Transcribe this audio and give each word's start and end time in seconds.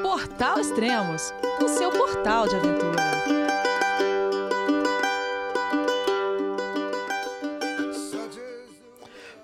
Portal 0.00 0.60
Extremos, 0.60 1.34
o 1.60 1.68
seu 1.68 1.90
portal 1.90 2.48
de 2.48 2.56
aventura. 2.56 3.02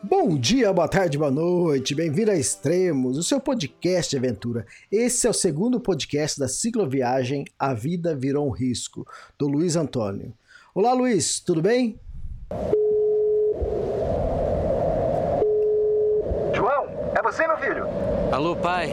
Bom 0.02 0.38
dia, 0.38 0.72
boa 0.72 0.88
tarde, 0.88 1.18
boa 1.18 1.30
noite, 1.30 1.94
bem-vindo 1.94 2.30
a 2.30 2.36
Extremos, 2.36 3.18
o 3.18 3.22
seu 3.22 3.40
podcast 3.40 4.10
de 4.10 4.16
aventura. 4.16 4.64
Esse 4.90 5.26
é 5.26 5.30
o 5.30 5.34
segundo 5.34 5.80
podcast 5.80 6.38
da 6.38 6.48
cicloviagem 6.48 7.44
A 7.58 7.74
Vida 7.74 8.14
Virou 8.14 8.46
um 8.46 8.50
Risco, 8.50 9.06
do 9.36 9.48
Luiz 9.48 9.76
Antônio. 9.76 10.32
Olá, 10.74 10.92
Luiz, 10.92 11.40
tudo 11.40 11.60
bem? 11.60 12.00
João, 16.54 16.86
é 17.14 17.22
você, 17.22 17.46
meu 17.46 17.58
filho? 17.58 17.84
Alô, 18.32 18.54
pai. 18.56 18.92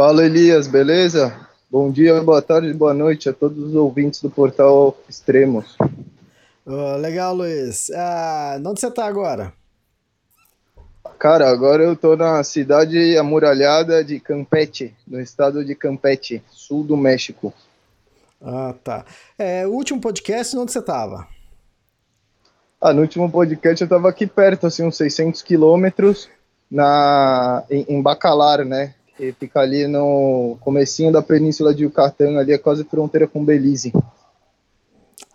Fala 0.00 0.24
Elias, 0.24 0.68
beleza? 0.68 1.36
Bom 1.68 1.90
dia, 1.90 2.22
boa 2.22 2.40
tarde, 2.40 2.72
boa 2.72 2.94
noite 2.94 3.28
a 3.28 3.32
todos 3.32 3.58
os 3.58 3.74
ouvintes 3.74 4.22
do 4.22 4.30
portal 4.30 4.96
Extremos. 5.08 5.76
Oh, 6.64 6.96
legal, 6.98 7.34
Luiz. 7.34 7.90
Ah, 7.90 8.60
onde 8.64 8.78
você 8.78 8.92
tá 8.92 9.06
agora? 9.06 9.52
Cara, 11.18 11.50
agora 11.50 11.82
eu 11.82 11.96
tô 11.96 12.14
na 12.14 12.44
cidade 12.44 13.18
amuralhada 13.18 14.04
de 14.04 14.20
Campeche, 14.20 14.94
no 15.04 15.20
estado 15.20 15.64
de 15.64 15.74
Campeche, 15.74 16.44
sul 16.48 16.84
do 16.84 16.96
México. 16.96 17.52
Ah, 18.40 18.76
tá. 18.84 19.04
É, 19.36 19.66
o 19.66 19.72
último 19.72 20.00
podcast, 20.00 20.56
onde 20.56 20.70
você 20.70 20.80
tava? 20.80 21.26
Ah, 22.80 22.92
no 22.92 23.00
último 23.00 23.28
podcast 23.28 23.82
eu 23.82 23.88
tava 23.88 24.08
aqui 24.08 24.28
perto, 24.28 24.68
assim, 24.68 24.84
uns 24.84 24.96
600 24.96 25.42
quilômetros, 25.42 26.30
na, 26.70 27.64
em, 27.68 27.84
em 27.88 28.00
Bacalar, 28.00 28.64
né? 28.64 28.94
Que 29.18 29.32
fica 29.32 29.58
ali 29.58 29.88
no 29.88 30.56
comecinho 30.60 31.12
da 31.12 31.20
península 31.20 31.74
de 31.74 31.82
Yucatán, 31.82 32.38
ali 32.38 32.52
é 32.52 32.58
quase 32.58 32.84
fronteira 32.84 33.26
com 33.26 33.44
Belize. 33.44 33.92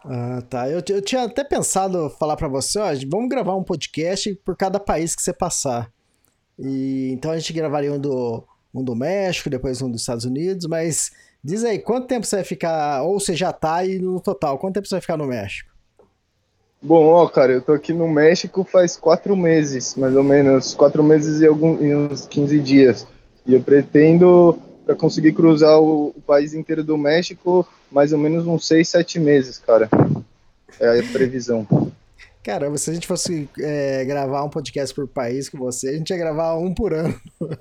Ah, 0.05 0.41
tá. 0.49 0.69
Eu, 0.69 0.81
eu 0.87 1.01
tinha 1.01 1.23
até 1.23 1.43
pensado 1.43 2.09
falar 2.17 2.37
para 2.37 2.47
você, 2.47 2.79
ó, 2.79 2.87
vamos 3.09 3.27
gravar 3.27 3.55
um 3.55 3.63
podcast 3.63 4.33
por 4.45 4.55
cada 4.55 4.79
país 4.79 5.13
que 5.13 5.21
você 5.21 5.33
passar. 5.33 5.91
E 6.57 7.11
então 7.11 7.31
a 7.31 7.37
gente 7.37 7.51
gravaria 7.51 7.91
um 7.91 7.99
do, 7.99 8.41
um 8.73 8.81
do 8.81 8.95
México, 8.95 9.49
depois 9.49 9.81
um 9.81 9.91
dos 9.91 9.99
Estados 9.99 10.23
Unidos, 10.23 10.65
mas 10.65 11.11
diz 11.43 11.65
aí, 11.65 11.77
quanto 11.77 12.07
tempo 12.07 12.25
você 12.25 12.37
vai 12.37 12.45
ficar, 12.45 13.03
ou 13.03 13.19
você 13.19 13.35
já 13.35 13.51
tá 13.51 13.75
aí 13.75 13.99
no 13.99 14.21
total, 14.21 14.57
quanto 14.57 14.75
tempo 14.75 14.87
você 14.87 14.95
vai 14.95 15.01
ficar 15.01 15.17
no 15.17 15.27
México? 15.27 15.69
Bom, 16.81 17.05
ó, 17.05 17.27
cara, 17.27 17.53
eu 17.53 17.61
tô 17.61 17.73
aqui 17.73 17.93
no 17.93 18.07
México 18.09 18.65
faz 18.65 18.97
quatro 18.97 19.37
meses, 19.37 19.95
mais 19.95 20.15
ou 20.15 20.23
menos, 20.23 20.73
quatro 20.73 21.01
meses 21.01 21.41
e, 21.41 21.47
algum, 21.47 21.81
e 21.81 21.95
uns 21.95 22.25
15 22.27 22.59
dias. 22.59 23.07
E 23.45 23.53
eu 23.53 23.61
pretendo, 23.61 24.58
para 24.86 24.95
conseguir 24.95 25.33
cruzar 25.33 25.80
o, 25.80 26.13
o, 26.16 26.22
país 26.25 26.53
inteiro 26.53 26.83
do 26.83 26.97
México, 26.97 27.67
mais 27.91 28.13
ou 28.13 28.19
menos 28.19 28.47
uns 28.47 28.66
seis, 28.66 28.89
sete 28.89 29.19
meses, 29.19 29.58
cara. 29.58 29.90
É 30.79 31.00
a 31.00 31.03
previsão. 31.12 31.67
Caramba, 32.41 32.78
se 32.78 32.90
a 32.90 32.94
gente 32.94 33.07
fosse 33.07 33.50
é, 33.59 34.03
gravar 34.06 34.44
um 34.44 34.50
podcast 34.50 34.94
por 34.94 35.07
país 35.07 35.47
com 35.47 35.57
você, 35.57 35.90
a 35.90 35.94
gente 35.94 36.09
ia 36.09 36.17
gravar 36.17 36.56
um 36.56 36.73
por 36.73 36.94
ano. 36.94 37.16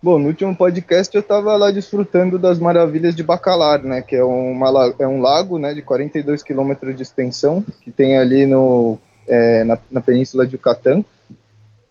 Bom, 0.02 0.18
no 0.19 0.28
último 0.28 0.53
podcast 0.56 1.13
eu 1.16 1.22
estava 1.22 1.56
lá 1.56 1.72
desfrutando 1.72 2.38
das 2.38 2.59
maravilhas 2.59 3.16
de 3.16 3.24
Bacalar, 3.24 3.81
né, 3.81 4.03
que 4.03 4.16
é, 4.16 4.24
uma, 4.24 4.94
é 5.00 5.07
um 5.07 5.19
lago, 5.19 5.57
né, 5.57 5.74
de 5.74 5.81
42 5.81 6.44
quilômetros 6.44 6.96
de 6.96 7.02
extensão, 7.02 7.66
que 7.81 7.92
tem 7.92 8.16
ali 8.16 8.46
no, 8.46 9.00
é, 9.28 9.63
na, 9.63 9.80
na 9.90 10.02
península 10.02 10.46
de 10.46 10.57
Yucatán. 10.57 11.03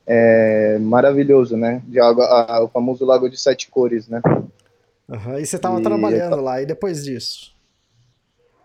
É 0.06 0.78
maravilhoso, 0.80 1.56
né, 1.56 1.82
de 1.88 1.98
água, 1.98 2.24
a, 2.24 2.62
o 2.62 2.68
famoso 2.68 3.04
lago 3.04 3.28
de 3.28 3.36
sete 3.36 3.68
cores, 3.68 4.06
né. 4.06 4.22
Uhum, 5.08 5.38
e 5.38 5.46
você 5.46 5.56
estava 5.56 5.80
trabalhando 5.80 6.40
lá, 6.40 6.62
e 6.62 6.66
depois 6.66 7.04
disso? 7.04 7.52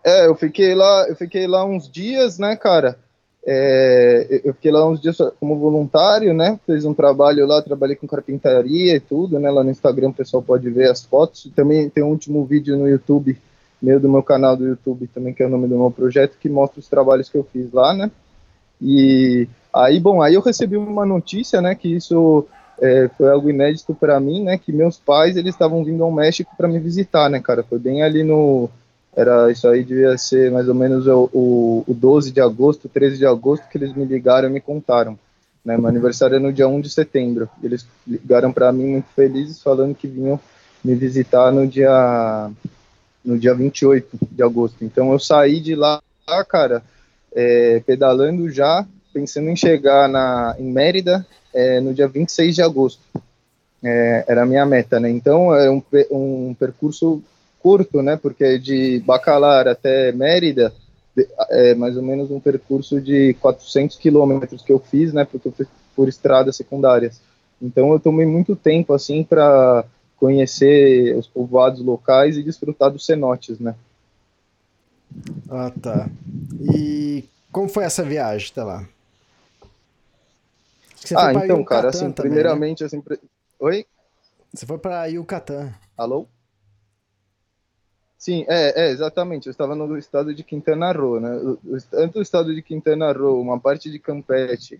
É, 0.04 0.26
eu 0.26 0.34
fiquei 0.34 0.74
lá, 0.74 1.06
eu 1.08 1.16
fiquei 1.16 1.46
lá 1.46 1.64
uns 1.64 1.90
dias, 1.90 2.38
né, 2.38 2.56
cara, 2.56 2.98
é, 3.46 4.42
eu 4.44 4.52
fiquei 4.54 4.70
lá 4.70 4.86
uns 4.86 5.00
dias 5.00 5.16
como 5.38 5.58
voluntário, 5.58 6.34
né? 6.34 6.60
Fiz 6.66 6.84
um 6.84 6.92
trabalho 6.92 7.46
lá, 7.46 7.62
trabalhei 7.62 7.96
com 7.96 8.06
carpintaria 8.06 8.96
e 8.96 9.00
tudo, 9.00 9.38
né? 9.38 9.50
Lá 9.50 9.64
no 9.64 9.70
Instagram 9.70 10.10
o 10.10 10.14
pessoal 10.14 10.42
pode 10.42 10.68
ver 10.68 10.90
as 10.90 11.04
fotos. 11.04 11.50
Também 11.56 11.88
tem 11.88 12.04
um 12.04 12.08
último 12.08 12.44
vídeo 12.44 12.76
no 12.76 12.86
YouTube, 12.86 13.38
meio 13.80 13.98
do 13.98 14.10
meu 14.10 14.22
canal 14.22 14.56
do 14.56 14.66
YouTube 14.66 15.06
também, 15.08 15.32
que 15.32 15.42
é 15.42 15.46
o 15.46 15.50
nome 15.50 15.68
do 15.68 15.78
meu 15.78 15.90
projeto, 15.90 16.36
que 16.38 16.48
mostra 16.48 16.80
os 16.80 16.88
trabalhos 16.88 17.30
que 17.30 17.38
eu 17.38 17.46
fiz 17.50 17.72
lá, 17.72 17.94
né? 17.94 18.10
E 18.80 19.48
aí, 19.72 19.98
bom, 19.98 20.20
aí 20.20 20.34
eu 20.34 20.42
recebi 20.42 20.76
uma 20.76 21.06
notícia, 21.06 21.62
né? 21.62 21.74
Que 21.74 21.88
isso 21.88 22.46
é, 22.80 23.10
foi 23.16 23.28
algo 23.30 23.50
inédito 23.50 23.94
para 23.94 24.18
mim, 24.18 24.44
né? 24.44 24.58
Que 24.58 24.72
meus 24.72 24.96
pais 24.96 25.36
eles 25.36 25.54
estavam 25.54 25.84
vindo 25.84 26.02
ao 26.02 26.10
México 26.10 26.54
para 26.56 26.68
me 26.68 26.78
visitar, 26.78 27.28
né, 27.28 27.40
cara? 27.40 27.62
Foi 27.62 27.78
bem 27.78 28.02
ali 28.02 28.22
no 28.22 28.70
era 29.14 29.50
isso 29.50 29.66
aí 29.66 29.82
devia 29.82 30.16
ser 30.16 30.52
mais 30.52 30.68
ou 30.68 30.74
menos 30.74 31.06
o, 31.06 31.28
o, 31.32 31.84
o 31.86 31.94
12 31.94 32.30
de 32.30 32.40
agosto, 32.40 32.88
13 32.88 33.18
de 33.18 33.26
agosto 33.26 33.68
que 33.68 33.76
eles 33.76 33.92
me 33.92 34.04
ligaram 34.04 34.48
e 34.48 34.52
me 34.52 34.60
contaram. 34.60 35.18
Né, 35.64 35.76
meu 35.76 35.88
aniversário 35.88 36.36
é 36.36 36.38
no 36.38 36.52
dia 36.52 36.68
1 36.68 36.80
de 36.80 36.88
setembro. 36.88 37.48
Eles 37.62 37.86
ligaram 38.06 38.52
para 38.52 38.72
mim 38.72 38.86
muito 38.92 39.08
felizes 39.14 39.62
falando 39.62 39.94
que 39.94 40.06
vinham 40.06 40.40
me 40.82 40.94
visitar 40.94 41.52
no 41.52 41.66
dia 41.66 42.50
no 43.22 43.38
dia 43.38 43.54
28 43.54 44.18
de 44.30 44.42
agosto. 44.42 44.82
Então 44.82 45.12
eu 45.12 45.18
saí 45.18 45.60
de 45.60 45.74
lá, 45.74 46.00
cara, 46.48 46.82
é, 47.32 47.82
pedalando 47.84 48.48
já, 48.48 48.86
pensando 49.12 49.48
em 49.48 49.56
chegar 49.56 50.08
na, 50.08 50.54
em 50.58 50.64
Mérida 50.64 51.26
é, 51.52 51.80
no 51.80 51.92
dia 51.92 52.08
26 52.08 52.54
de 52.54 52.62
agosto. 52.62 53.02
É, 53.82 54.24
era 54.28 54.42
a 54.42 54.46
minha 54.46 54.66
meta, 54.66 55.00
né? 55.00 55.10
Então 55.10 55.54
é 55.54 55.70
um, 55.70 55.82
um 56.10 56.54
percurso 56.58 57.22
curto, 57.58 58.02
né? 58.02 58.16
Porque 58.16 58.58
de 58.58 59.00
Bacalar 59.00 59.66
até 59.68 60.12
Mérida 60.12 60.72
é 61.50 61.74
mais 61.74 61.96
ou 61.96 62.02
menos 62.02 62.30
um 62.30 62.40
percurso 62.40 63.00
de 63.00 63.34
400 63.34 63.96
quilômetros 63.96 64.62
que 64.62 64.72
eu 64.72 64.78
fiz, 64.78 65.12
né? 65.12 65.24
Porque 65.24 65.48
eu 65.48 65.52
fui 65.52 65.66
por 65.94 66.08
estradas 66.08 66.56
secundárias. 66.56 67.20
Então 67.60 67.92
eu 67.92 68.00
tomei 68.00 68.26
muito 68.26 68.56
tempo 68.56 68.92
assim 68.92 69.22
para 69.22 69.84
conhecer 70.16 71.16
os 71.16 71.26
povoados 71.26 71.80
locais 71.80 72.36
e 72.36 72.42
desfrutar 72.42 72.90
dos 72.90 73.06
cenotes, 73.06 73.58
né? 73.58 73.74
Ah, 75.48 75.72
tá. 75.80 76.08
E 76.74 77.24
como 77.50 77.68
foi 77.68 77.84
essa 77.84 78.02
viagem 78.02 78.48
até 78.52 78.62
lá? 78.62 78.86
Ah, 81.16 81.32
então, 81.34 81.64
cara, 81.64 81.88
assim, 81.88 82.10
também, 82.12 82.32
primeiramente, 82.32 82.80
né? 82.80 82.86
assim, 82.86 83.00
pre... 83.00 83.18
oi? 83.58 83.86
Você 84.52 84.66
foi 84.66 84.78
para 84.78 85.06
Yucatán. 85.06 85.72
Alô? 85.96 86.26
Sim, 88.18 88.44
é, 88.48 88.84
é, 88.84 88.90
exatamente. 88.90 89.46
Eu 89.46 89.50
estava 89.50 89.74
no 89.74 89.96
estado 89.96 90.34
de 90.34 90.44
Quintana 90.44 90.92
Roo, 90.92 91.20
né? 91.20 91.34
O, 91.36 91.52
o, 91.52 91.80
tanto 91.90 92.18
o 92.18 92.22
estado 92.22 92.54
de 92.54 92.60
Quintana 92.60 93.12
Roo, 93.12 93.40
uma 93.40 93.58
parte 93.58 93.90
de 93.90 93.98
Campeche 93.98 94.78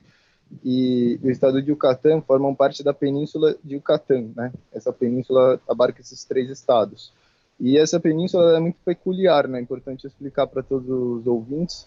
e 0.63 1.19
o 1.23 1.31
estado 1.31 1.63
de 1.63 1.71
Yucatán 1.71 2.21
formam 2.21 2.55
parte 2.55 2.83
da 2.83 2.93
península 2.93 3.57
de 3.65 3.77
Yucatán, 3.77 4.31
né? 4.37 4.53
Essa 4.73 4.93
península 4.93 5.59
abarca 5.67 6.03
esses 6.03 6.23
três 6.25 6.51
estados. 6.51 7.13
E 7.59 7.79
essa 7.79 7.99
península 7.99 8.57
é 8.57 8.61
muito 8.61 8.79
peculiar, 8.85 9.49
né? 9.49 9.59
É 9.59 9.63
importante 9.63 10.07
explicar 10.07 10.47
para 10.47 10.63
todos 10.63 10.89
os 10.91 11.27
ouvintes 11.27 11.87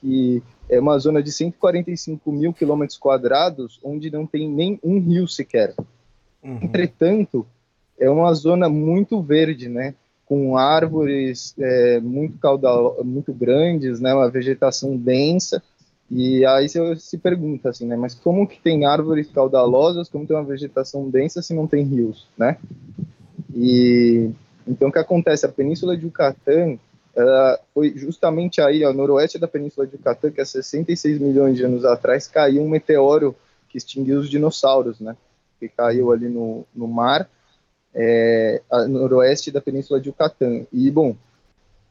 que 0.00 0.42
é 0.68 0.80
uma 0.80 0.98
zona 0.98 1.22
de 1.22 1.32
145 1.32 2.30
mil 2.32 2.52
quilômetros 2.52 2.98
quadrados, 2.98 3.80
onde 3.82 4.10
não 4.10 4.26
tem 4.26 4.48
nem 4.48 4.78
um 4.82 5.00
rio 5.00 5.26
sequer. 5.26 5.74
Uhum. 6.42 6.60
Entretanto, 6.62 7.46
é 7.98 8.08
uma 8.08 8.32
zona 8.34 8.68
muito 8.68 9.20
verde, 9.22 9.68
né? 9.68 9.94
com 10.28 10.58
árvores 10.58 11.54
é, 11.58 12.00
muito 12.00 12.38
caudal, 12.38 13.02
muito 13.02 13.32
grandes, 13.32 13.98
né, 13.98 14.12
uma 14.12 14.30
vegetação 14.30 14.94
densa. 14.94 15.62
E 16.10 16.44
aí 16.44 16.68
você 16.68 16.96
se 16.96 17.16
pergunta 17.16 17.70
assim, 17.70 17.86
né, 17.86 17.96
mas 17.96 18.14
como 18.14 18.46
que 18.46 18.60
tem 18.60 18.84
árvores 18.84 19.30
caudalosas, 19.30 20.08
como 20.08 20.26
tem 20.26 20.36
uma 20.36 20.44
vegetação 20.44 21.08
densa 21.08 21.40
se 21.40 21.54
não 21.54 21.66
tem 21.66 21.82
rios, 21.82 22.26
né? 22.36 22.58
E 23.54 24.30
então 24.66 24.88
o 24.88 24.92
que 24.92 24.98
acontece? 24.98 25.46
A 25.46 25.50
Península 25.50 25.96
de 25.96 26.04
Yucatán 26.04 26.78
foi 27.74 27.92
justamente 27.96 28.60
aí, 28.60 28.84
ao 28.84 28.92
noroeste 28.92 29.38
da 29.38 29.48
Península 29.48 29.86
de 29.86 29.96
Yucatán, 29.96 30.30
que 30.30 30.40
há 30.40 30.44
66 30.44 31.18
milhões 31.18 31.56
de 31.56 31.64
anos 31.64 31.84
atrás 31.84 32.28
caiu 32.28 32.62
um 32.62 32.68
meteoro 32.68 33.34
que 33.68 33.78
extinguiu 33.78 34.20
os 34.20 34.30
dinossauros, 34.30 35.00
né? 35.00 35.16
Que 35.58 35.68
caiu 35.68 36.12
ali 36.12 36.28
no, 36.28 36.64
no 36.74 36.86
mar 36.86 37.28
é, 37.94 38.62
a 38.70 38.86
noroeste 38.86 39.50
da 39.50 39.60
Península 39.60 40.00
de 40.00 40.08
Yucatán. 40.08 40.66
E, 40.72 40.90
bom, 40.90 41.16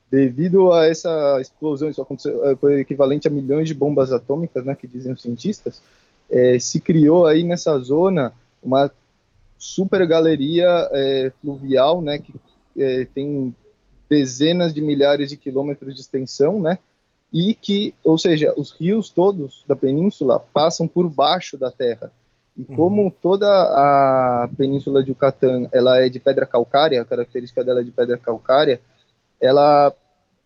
devido 0.09 0.71
a 0.71 0.85
essa 0.85 1.39
explosão, 1.41 1.89
isso 1.89 2.01
aconteceu, 2.01 2.45
é, 2.45 2.56
foi 2.56 2.79
equivalente 2.79 3.27
a 3.27 3.31
milhões 3.31 3.68
de 3.68 3.74
bombas 3.74 4.12
atômicas, 4.12 4.63
né, 4.63 4.75
que 4.75 4.88
dizem 4.88 5.12
os 5.12 5.21
cientistas, 5.21 5.81
é, 6.29 6.57
se 6.59 6.79
criou 6.79 7.25
aí 7.25 7.44
nessa 7.44 7.77
zona 7.79 8.33
uma 8.63 8.91
super 9.57 10.06
galeria 10.07 10.89
é, 10.91 11.31
fluvial, 11.41 12.01
né, 12.01 12.19
que 12.19 12.33
é, 12.77 13.06
tem 13.06 13.56
dezenas 14.09 14.74
de 14.74 14.81
milhares 14.81 15.30
de 15.30 15.38
quilômetros 15.38 15.95
de 15.95 16.01
extensão, 16.01 16.59
né, 16.62 16.80
e 17.31 17.54
que, 17.54 17.94
ou 18.04 18.18
seja, 18.18 18.54
os 18.56 18.71
rios 18.71 19.09
todos 19.09 19.63
da 19.68 19.75
península 19.75 20.39
passam 20.54 20.88
por 20.88 21.09
baixo 21.09 21.57
da 21.57 21.69
terra. 21.69 22.12
E 22.57 22.65
uhum. 22.68 22.75
como 22.75 23.12
toda 23.21 23.48
a 23.48 24.50
península 24.57 25.04
de 25.04 25.12
Yucatán 25.12 25.68
ela 25.71 26.00
é 26.00 26.09
de 26.09 26.19
pedra 26.19 26.45
calcária, 26.45 27.01
a 27.01 27.06
característica 27.06 27.63
dela 27.63 27.81
é 27.81 27.83
de 27.83 27.92
pedra 27.92 28.18
calcária, 28.18 28.81
ela 29.39 29.94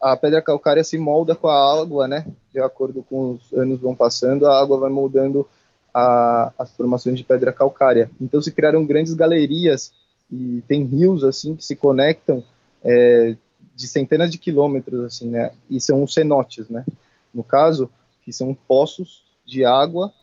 a 0.02 0.18
pedra 0.18 0.42
calcária 0.42 0.84
se 0.84 0.98
molda 0.98 1.36
com 1.36 1.48
a 1.48 1.80
água, 1.80 2.07
né? 2.07 2.25
De 2.52 2.60
acordo 2.60 3.04
com 3.04 3.34
os 3.34 3.54
anos 3.54 3.80
vão 3.80 3.96
passando, 3.96 4.48
a 4.48 4.60
água 4.60 4.80
vai 4.80 4.90
moldando 4.90 5.48
a, 5.94 6.52
as 6.57 6.72
formações 6.72 7.18
de 7.18 7.24
pedra 7.24 7.54
calcária. 7.54 8.10
Então 8.19 8.42
se 8.42 8.52
criaram 8.52 8.84
grandes 8.84 9.14
galerias 9.14 9.94
e 10.31 10.64
tem 10.68 10.84
rios 10.84 11.24
assim 11.24 11.56
que 11.56 11.64
se 11.64 11.75
conectam 11.75 12.44
é, 12.84 13.36
de 13.81 13.88
centenas 13.88 14.31
de 14.31 14.38
quilômetros 14.38 15.04
assim, 15.04 15.30
né? 15.30 15.51
E 15.69 15.81
são 15.81 16.04
os 16.04 16.13
cenotes, 16.13 16.69
né? 16.69 16.86
No 17.33 17.44
caso, 17.44 17.89
que 18.24 18.31
são 18.31 18.54
poços 18.54 19.24
de 19.45 19.66
água 19.66 20.13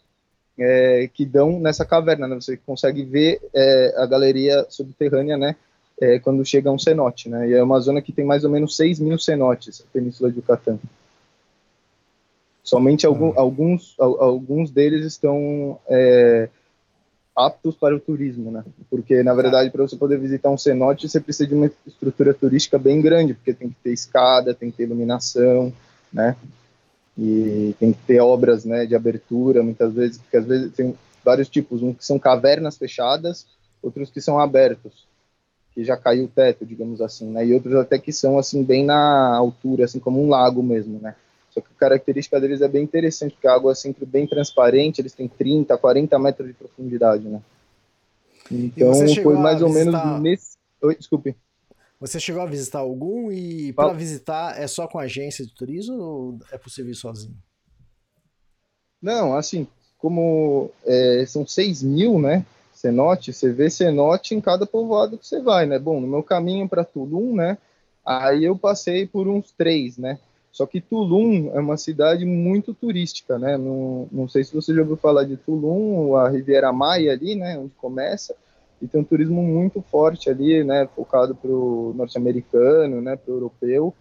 é, 0.57 1.11
que 1.13 1.27
dão 1.27 1.59
nessa 1.59 1.85
caverna, 1.85 2.29
né? 2.29 2.37
Você 2.37 2.57
consegue 2.57 3.03
ver 3.05 3.41
é, 3.53 3.95
a 3.97 4.07
galeria 4.07 4.65
subterrânea, 4.71 5.37
né? 5.37 5.57
É, 6.01 6.21
quando 6.21 6.45
chega 6.45 6.71
um 6.71 6.79
cenote, 6.79 7.29
né? 7.29 7.49
E 7.49 7.55
é 7.55 7.63
uma 7.63 7.81
zona 7.81 8.01
que 8.01 8.13
tem 8.13 8.25
mais 8.25 8.45
ou 8.45 8.51
menos 8.51 8.77
6 8.77 9.01
mil 9.01 9.19
cenotes, 9.19 9.81
a 9.81 9.93
Península 9.93 10.31
de 10.31 10.39
Yucatán. 10.39 10.79
Somente 12.63 13.05
algum, 13.05 13.31
ah. 13.31 13.41
alguns, 13.41 13.97
alguns 13.99 14.71
deles 14.71 15.05
estão 15.05 15.81
é, 15.89 16.49
aptos 17.39 17.77
para 17.77 17.95
o 17.95 18.01
turismo, 18.01 18.51
né? 18.51 18.65
Porque, 18.91 19.23
na 19.23 19.35
verdade, 19.35 19.71
para 19.71 19.83
você 19.83 19.97
poder 19.97 20.19
visitar 20.19 20.51
um 20.51 20.59
cenote, 20.59 21.09
você 21.09 21.21
precisa 21.21 21.49
de 21.49 21.55
uma 21.55 21.71
estrutura 21.87 22.35
turística 22.35 22.79
bem 22.79 23.01
grande, 23.01 23.35
porque 23.35 23.55
tem 23.55 23.69
que 23.69 23.77
ter 23.83 23.93
escada, 23.93 24.55
tem 24.55 24.71
que 24.71 24.79
ter 24.79 24.83
iluminação, 24.85 25.73
né? 26.13 26.37
e 27.19 27.75
tem 27.81 27.93
que 27.93 27.99
ter 28.07 28.21
obras 28.21 28.65
né, 28.65 28.87
de 28.87 28.95
abertura, 28.95 29.61
muitas 29.61 29.93
vezes, 29.93 30.19
porque 30.19 30.37
às 30.37 30.47
vezes 30.47 30.73
tem 30.73 30.95
vários 31.25 31.49
tipos, 31.49 31.83
um 31.83 31.93
que 31.93 32.05
são 32.05 32.17
cavernas 32.17 32.79
fechadas, 32.79 33.45
outros 33.83 34.09
que 34.09 34.21
são 34.21 34.39
abertos, 34.39 35.05
que 35.75 35.83
já 35.83 35.97
caiu 35.97 36.27
o 36.27 36.29
teto, 36.29 36.65
digamos 36.65 37.01
assim, 37.01 37.29
né, 37.29 37.45
e 37.45 37.53
outros 37.53 37.75
até 37.75 37.99
que 37.99 38.13
são 38.13 38.39
assim 38.39 38.63
bem 38.63 38.85
na 38.85 39.37
altura, 39.37 39.85
assim 39.85 39.99
como 39.99 40.23
um 40.23 40.29
lago 40.29 40.63
mesmo, 40.63 41.01
né. 41.01 41.17
Só 41.59 41.61
que 41.61 41.73
a 41.75 41.79
característica 41.79 42.41
deles 42.41 42.61
é 42.61 42.69
bem 42.69 42.85
interessante, 42.85 43.33
porque 43.33 43.49
a 43.49 43.55
água 43.55 43.73
é 43.73 43.75
sempre 43.75 44.07
bem 44.07 44.27
transparente, 44.27 45.01
eles 45.01 45.13
têm 45.13 45.27
30, 45.27 45.77
40 45.77 46.19
metros 46.19 46.47
de 46.47 46.55
profundidade, 46.55 47.27
né. 47.29 47.43
Então 48.51 48.95
foi 49.23 49.35
mais 49.37 49.61
ou 49.61 49.69
menos 49.69 49.95
nesse... 50.21 50.57
Oi, 50.81 50.97
desculpe. 50.97 51.37
Você 52.01 52.21
chegou 52.21 52.41
a 52.41 52.47
visitar 52.47 52.79
algum 52.79 53.33
e 53.33 53.73
para 53.73 53.93
visitar 53.93 54.59
é 54.59 54.69
só 54.69 54.87
com 54.87 55.01
agência 55.01 55.45
de 55.45 55.53
turismo 55.53 56.01
ou 56.01 56.39
é 56.53 56.57
possível 56.57 56.93
ir 56.93 56.95
sozinho? 56.95 57.37
Não, 59.03 59.37
assim, 59.37 59.67
como 59.99 60.71
é, 60.87 61.25
são 61.27 61.45
6 61.45 61.83
mil, 61.83 62.21
né, 62.21 62.47
cenote, 62.73 63.33
você 63.33 63.53
vê 63.53 63.69
cenote 63.69 64.35
em 64.35 64.41
cada 64.41 64.65
povoado 64.65 65.19
que 65.19 65.27
você 65.27 65.41
vai, 65.41 65.67
né? 65.67 65.79
Bom, 65.79 66.01
no 66.01 66.07
meu 66.07 66.23
caminho 66.23 66.69
para 66.69 66.85
Tulum, 66.85 67.35
né, 67.35 67.59
aí 68.07 68.45
eu 68.45 68.57
passei 68.57 69.05
por 69.07 69.27
uns 69.27 69.51
três, 69.51 69.99
né? 69.99 70.21
Só 70.59 70.67
que 70.67 70.81
Tulum 70.81 71.53
é 71.55 71.61
uma 71.61 71.77
cidade 71.77 72.25
muito 72.25 72.75
turística, 72.75 73.39
né? 73.39 73.57
Não, 73.57 74.09
não 74.11 74.29
sei 74.29 74.43
se 74.43 74.53
você 74.53 74.75
já 74.75 74.81
ouviu 74.81 74.97
falar 74.97 75.23
de 75.23 75.37
Tulum, 75.37 76.17
a 76.17 76.29
Riviera 76.29 76.73
Maia 76.73 77.13
ali, 77.13 77.37
né, 77.37 77.57
onde 77.57 77.71
começa 77.77 78.35
e 78.83 78.89
tem 78.89 79.01
um 79.01 79.05
turismo 79.05 79.41
muito 79.41 79.81
forte 79.83 80.29
ali, 80.29 80.65
né, 80.65 80.89
focado 80.97 81.33
para 81.33 81.49
o 81.49 81.95
norte-americano, 81.97 83.01
né, 83.01 83.15
para 83.15 83.33
o 83.33 83.37
europeu. 83.37 83.95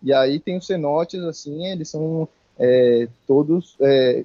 E 0.00 0.12
aí 0.14 0.38
tem 0.38 0.56
os 0.56 0.68
cenotes, 0.68 1.20
assim, 1.24 1.66
eles 1.66 1.88
são 1.88 2.28
é, 2.60 3.08
todos, 3.26 3.76
é, 3.80 4.24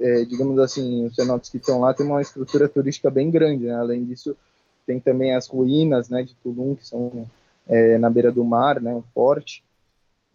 é, 0.00 0.24
digamos 0.24 0.58
assim, 0.58 1.06
os 1.06 1.14
cenotes 1.14 1.50
que 1.50 1.58
estão 1.58 1.78
lá 1.78 1.94
têm 1.94 2.04
uma 2.04 2.20
estrutura 2.20 2.68
turística 2.68 3.10
bem 3.10 3.30
grande. 3.30 3.66
Né? 3.66 3.74
Além 3.74 4.04
disso, 4.04 4.36
tem 4.84 4.98
também 4.98 5.36
as 5.36 5.46
ruínas, 5.46 6.08
né, 6.08 6.24
de 6.24 6.34
Tulum 6.34 6.74
que 6.74 6.84
são 6.84 7.28
é, 7.68 7.96
na 7.96 8.10
beira 8.10 8.32
do 8.32 8.44
mar, 8.44 8.80
né, 8.80 8.92
um 8.92 9.04
forte. 9.14 9.62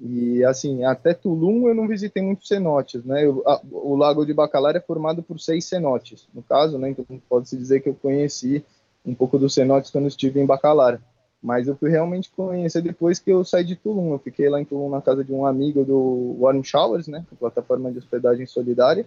E 0.06 0.44
assim, 0.44 0.84
até 0.84 1.14
Tulum 1.14 1.70
eu 1.70 1.74
não 1.74 1.88
visitei 1.88 2.22
muitos 2.22 2.50
cenotes, 2.50 3.06
né? 3.06 3.26
Eu, 3.26 3.42
a, 3.48 3.62
o 3.72 3.96
Lago 3.96 4.26
de 4.26 4.34
Bacalar 4.34 4.76
é 4.76 4.82
formado 4.82 5.24
por 5.24 5.40
seis 5.40 5.64
cenotes, 5.64 6.28
no 6.34 6.44
caso, 6.44 6.78
né? 6.78 6.90
Então 6.90 7.06
pode 7.30 7.48
se 7.48 7.56
dizer 7.56 7.80
que 7.80 7.88
eu 7.88 7.96
conheci 7.96 8.66
um 9.06 9.16
pouco 9.16 9.40
dos 9.40 9.54
cenotes 9.54 9.90
quando 9.90 10.10
estive 10.10 10.42
em 10.42 10.46
Bacalar. 10.46 11.02
Mas 11.42 11.70
eu 11.70 11.76
fui 11.78 11.90
realmente 11.90 12.30
conhecer 12.36 12.82
depois 12.82 13.18
que 13.18 13.32
eu 13.32 13.46
saí 13.46 13.64
de 13.64 13.78
Tulum. 13.78 14.12
Eu 14.12 14.20
fiquei 14.20 14.50
lá 14.50 14.60
em 14.60 14.66
Tulum 14.66 14.90
na 14.90 15.02
casa 15.02 15.24
de 15.24 15.32
um 15.32 15.46
amigo 15.46 15.86
do 15.86 16.36
Warm 16.38 16.62
Showers, 16.64 17.08
né, 17.08 17.26
plataforma 17.40 17.90
de 17.90 18.00
hospedagem 18.00 18.46
solidária. 18.46 19.06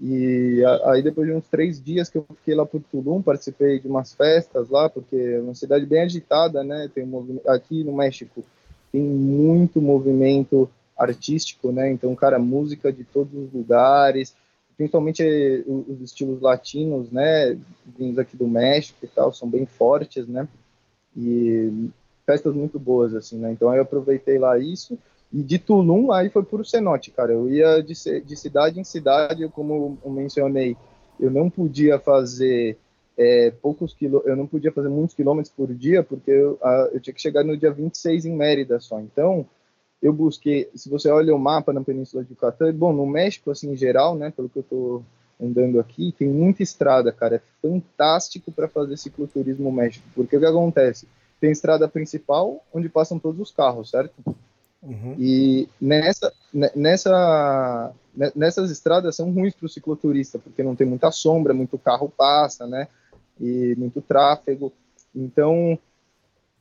E 0.00 0.62
aí 0.84 1.02
depois 1.02 1.28
de 1.28 1.34
uns 1.34 1.46
três 1.46 1.82
dias 1.82 2.08
que 2.08 2.16
eu 2.16 2.24
fiquei 2.36 2.54
lá 2.54 2.64
por 2.64 2.82
Tulum, 2.90 3.20
participei 3.20 3.78
de 3.80 3.86
umas 3.86 4.14
festas 4.14 4.70
lá, 4.70 4.88
porque 4.88 5.16
é 5.16 5.40
uma 5.40 5.54
cidade 5.54 5.84
bem 5.84 6.00
agitada, 6.00 6.64
né? 6.64 6.90
Tem 6.94 7.04
um 7.04 7.38
aqui 7.46 7.84
no 7.84 7.94
México 7.94 8.42
tem 8.92 9.02
muito 9.02 9.80
movimento 9.80 10.68
artístico, 10.96 11.70
né? 11.70 11.90
Então, 11.90 12.14
cara, 12.14 12.38
música 12.38 12.92
de 12.92 13.04
todos 13.04 13.34
os 13.34 13.52
lugares, 13.52 14.34
principalmente 14.76 15.22
eh, 15.22 15.64
os 15.66 16.00
estilos 16.02 16.40
latinos, 16.40 17.10
né, 17.10 17.58
vindos 17.98 18.18
aqui 18.18 18.36
do 18.36 18.46
México 18.46 18.98
e 19.02 19.08
tal, 19.08 19.32
são 19.32 19.48
bem 19.48 19.64
fortes, 19.64 20.28
né, 20.28 20.46
e 21.16 21.88
festas 22.26 22.54
muito 22.54 22.78
boas, 22.78 23.14
assim, 23.14 23.38
né, 23.38 23.50
então 23.50 23.74
eu 23.74 23.82
aproveitei 23.82 24.38
lá 24.38 24.58
isso, 24.58 24.98
e 25.32 25.42
de 25.42 25.58
Tulum, 25.58 26.12
aí 26.12 26.28
foi 26.28 26.44
por 26.44 26.64
cenote, 26.64 27.10
cara, 27.10 27.32
eu 27.32 27.50
ia 27.50 27.82
de, 27.82 27.94
de 28.20 28.36
cidade 28.36 28.78
em 28.78 28.84
cidade, 28.84 29.48
como 29.48 29.98
eu 30.04 30.10
mencionei, 30.10 30.76
eu 31.18 31.30
não 31.30 31.48
podia 31.48 31.98
fazer 31.98 32.76
é, 33.16 33.50
poucos 33.62 33.94
quilô, 33.94 34.22
eu 34.26 34.36
não 34.36 34.46
podia 34.46 34.72
fazer 34.72 34.88
muitos 34.88 35.14
quilômetros 35.14 35.52
por 35.54 35.72
dia, 35.72 36.02
porque 36.02 36.30
eu, 36.30 36.58
a, 36.62 36.90
eu 36.92 37.00
tinha 37.00 37.14
que 37.14 37.20
chegar 37.20 37.44
no 37.44 37.56
dia 37.56 37.70
26 37.70 38.26
em 38.26 38.36
Mérida 38.36 38.78
só, 38.78 39.00
então 39.00 39.46
eu 40.02 40.12
busquei, 40.12 40.68
se 40.74 40.90
você 40.90 41.08
olha 41.08 41.34
o 41.34 41.38
mapa 41.38 41.72
na 41.72 41.82
Península 41.82 42.22
de 42.22 42.32
Yucatán, 42.32 42.72
bom, 42.74 42.92
no 42.92 43.06
México, 43.06 43.50
assim, 43.50 43.72
em 43.72 43.76
geral, 43.76 44.14
né, 44.14 44.30
pelo 44.30 44.48
que 44.48 44.58
eu 44.58 44.62
tô 44.62 45.02
andando 45.40 45.80
aqui, 45.80 46.14
tem 46.18 46.28
muita 46.28 46.62
estrada, 46.62 47.12
cara, 47.12 47.36
é 47.36 47.40
fantástico 47.60 48.52
para 48.52 48.68
fazer 48.68 48.96
cicloturismo 48.96 49.64
no 49.64 49.72
México, 49.72 50.06
porque 50.14 50.36
o 50.36 50.40
que 50.40 50.46
acontece? 50.46 51.08
Tem 51.40 51.50
estrada 51.50 51.88
principal, 51.88 52.64
onde 52.72 52.88
passam 52.88 53.18
todos 53.18 53.40
os 53.40 53.50
carros, 53.50 53.90
certo? 53.90 54.14
Uhum. 54.82 55.16
E 55.18 55.68
nessa, 55.80 56.32
nessa, 56.74 57.92
nessas 58.34 58.70
estradas 58.70 59.16
são 59.16 59.30
ruins 59.32 59.54
para 59.54 59.66
o 59.66 59.68
cicloturista, 59.68 60.38
porque 60.38 60.62
não 60.62 60.76
tem 60.76 60.86
muita 60.86 61.10
sombra, 61.10 61.52
muito 61.52 61.78
carro 61.78 62.12
passa, 62.14 62.66
né, 62.66 62.88
e 63.40 63.74
muito 63.76 64.00
tráfego, 64.00 64.72
então 65.14 65.78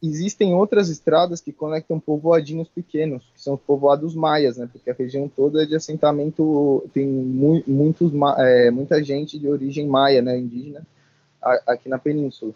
existem 0.01 0.53
outras 0.53 0.89
estradas 0.89 1.41
que 1.41 1.51
conectam 1.51 1.99
povoadinhos 1.99 2.67
pequenos, 2.67 3.23
que 3.33 3.41
são 3.41 3.55
os 3.55 3.61
povoados 3.61 4.13
maias, 4.13 4.57
né? 4.57 4.69
Porque 4.71 4.89
a 4.89 4.93
região 4.93 5.27
toda 5.27 5.63
é 5.63 5.65
de 5.65 5.75
assentamento, 5.75 6.87
tem 6.93 7.07
mu 7.07 7.63
muitos, 7.65 8.11
é, 8.37 8.69
muita 8.71 9.03
gente 9.03 9.39
de 9.39 9.47
origem 9.47 9.87
maia, 9.87 10.21
né, 10.21 10.37
indígena, 10.37 10.85
aqui 11.65 11.89
na 11.89 11.97
península. 11.97 12.53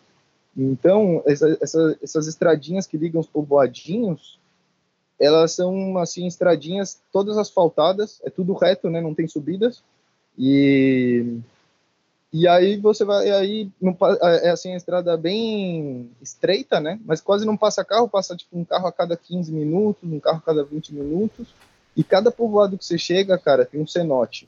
Então, 0.56 1.24
essa, 1.26 1.58
essa, 1.62 1.98
essas 2.02 2.28
estradinhas 2.28 2.86
que 2.86 2.98
ligam 2.98 3.22
os 3.22 3.28
povoadinhos, 3.28 4.40
elas 5.20 5.52
são, 5.52 5.98
assim, 5.98 6.26
estradinhas 6.28 7.02
todas 7.12 7.38
asfaltadas, 7.38 8.22
é 8.24 8.30
tudo 8.30 8.54
reto, 8.54 8.90
né, 8.90 9.02
não 9.02 9.14
tem 9.14 9.28
subidas, 9.28 9.84
e 10.38 11.40
e 12.32 12.48
aí 12.48 12.78
você 12.78 13.04
vai, 13.04 13.30
aí 13.32 13.70
não, 13.82 13.98
é, 14.22 14.48
é 14.48 14.50
assim 14.52 14.74
a 14.74 14.78
estrada 14.78 15.18
bem 15.18 16.12
estreita, 16.22 16.80
né? 16.80 17.00
Mas 17.04 17.22
quase 17.22 17.46
não 17.46 17.58
passa 17.58 17.84
carro, 17.84 18.08
passa 18.08 18.36
tipo 18.36 18.58
um 18.58 18.64
carro 18.64 18.88
a 18.88 18.92
cada 18.92 19.18
15 19.18 19.52
minutos, 19.52 20.04
um 20.04 20.20
carro 20.20 20.38
a 20.38 20.42
cada 20.42 20.64
20 20.64 20.94
minutos. 20.94 21.48
E 21.98 22.04
cada 22.04 22.32
povoado 22.32 22.78
que 22.78 22.86
você 22.86 22.98
chega, 22.98 23.38
cara, 23.38 23.66
tem 23.66 23.82
um 23.82 23.88
cenote. 23.88 24.48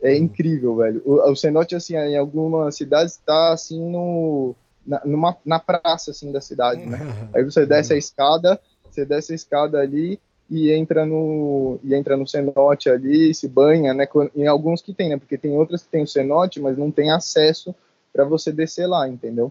É 0.00 0.12
uhum. 0.12 0.16
incrível, 0.16 0.76
velho. 0.76 1.02
O, 1.04 1.30
o 1.30 1.36
cenote, 1.36 1.74
assim, 1.74 1.96
em 1.96 2.16
algumas 2.16 2.76
cidades 2.76 3.14
está 3.14 3.52
assim 3.52 3.80
no 3.90 4.54
na, 4.86 5.02
numa, 5.04 5.36
na 5.44 5.58
praça 5.58 6.12
assim 6.12 6.30
da 6.30 6.40
cidade, 6.40 6.86
né? 6.86 6.98
Uhum. 7.02 7.28
Aí 7.34 7.44
você 7.44 7.66
desce 7.66 7.92
a 7.92 7.96
escada, 7.96 8.60
você 8.88 9.04
desce 9.04 9.32
a 9.32 9.34
escada 9.34 9.80
ali 9.80 10.20
e 10.48 10.70
entra 10.72 11.04
no 11.04 11.78
e 11.82 11.94
entra 11.94 12.16
no 12.16 12.26
cenote 12.26 12.88
ali, 12.88 13.34
se 13.34 13.48
banha, 13.48 13.92
né? 13.92 14.06
Em 14.34 14.46
alguns 14.46 14.80
que 14.80 14.94
tem, 14.94 15.08
né? 15.08 15.16
Porque 15.16 15.36
tem 15.36 15.52
outras 15.56 15.82
que 15.82 15.88
tem 15.88 16.02
o 16.02 16.06
cenote, 16.06 16.60
mas 16.60 16.78
não 16.78 16.90
tem 16.90 17.10
acesso 17.10 17.74
para 18.12 18.24
você 18.24 18.52
descer 18.52 18.86
lá, 18.86 19.08
entendeu? 19.08 19.50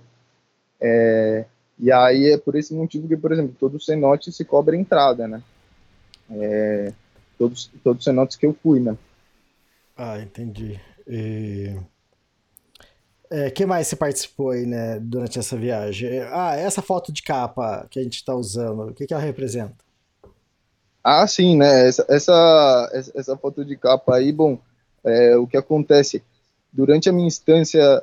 É, 0.80 1.46
e 1.78 1.92
aí 1.92 2.32
é 2.32 2.38
por 2.38 2.56
esse 2.56 2.74
motivo 2.74 3.08
que, 3.08 3.18
por 3.18 3.32
exemplo, 3.32 3.56
todo 3.60 3.80
cenote 3.80 4.32
se 4.32 4.46
cobra 4.46 4.76
entrada, 4.76 5.28
né? 5.28 5.44
É, 6.32 6.94
todos 7.38 7.70
todos 7.84 8.00
os 8.00 8.06
cenotes 8.06 8.38
que 8.38 8.46
eu 8.46 8.54
fui, 8.54 8.80
né? 8.80 8.98
Ah, 9.98 10.20
entendi. 10.20 10.80
E... 11.08 11.76
É, 13.30 13.50
que 13.50 13.66
mais 13.66 13.88
você 13.88 13.96
participou 13.96 14.52
aí, 14.52 14.66
né, 14.66 15.00
durante 15.00 15.40
essa 15.40 15.58
viagem? 15.58 16.20
Ah, 16.32 16.56
essa 16.56 16.82
foto 16.82 17.12
de 17.12 17.24
capa 17.24 17.88
que 17.90 18.00
a 18.00 18.04
gente 18.04 18.16
está 18.16 18.36
usando, 18.36 18.90
o 18.90 18.94
que, 18.94 19.08
que 19.08 19.14
ela 19.14 19.24
representa? 19.24 19.85
Ah, 21.08 21.28
sim, 21.28 21.56
né? 21.56 21.88
Essa, 21.88 22.04
essa, 22.10 23.12
essa 23.14 23.38
foto 23.38 23.64
de 23.64 23.78
capa 23.78 24.16
aí, 24.16 24.32
bom, 24.32 24.58
é, 25.04 25.38
o 25.38 25.46
que 25.46 25.56
acontece? 25.56 26.24
Durante 26.74 27.08
a 27.08 27.14
minha 27.14 27.28
instância 27.28 28.02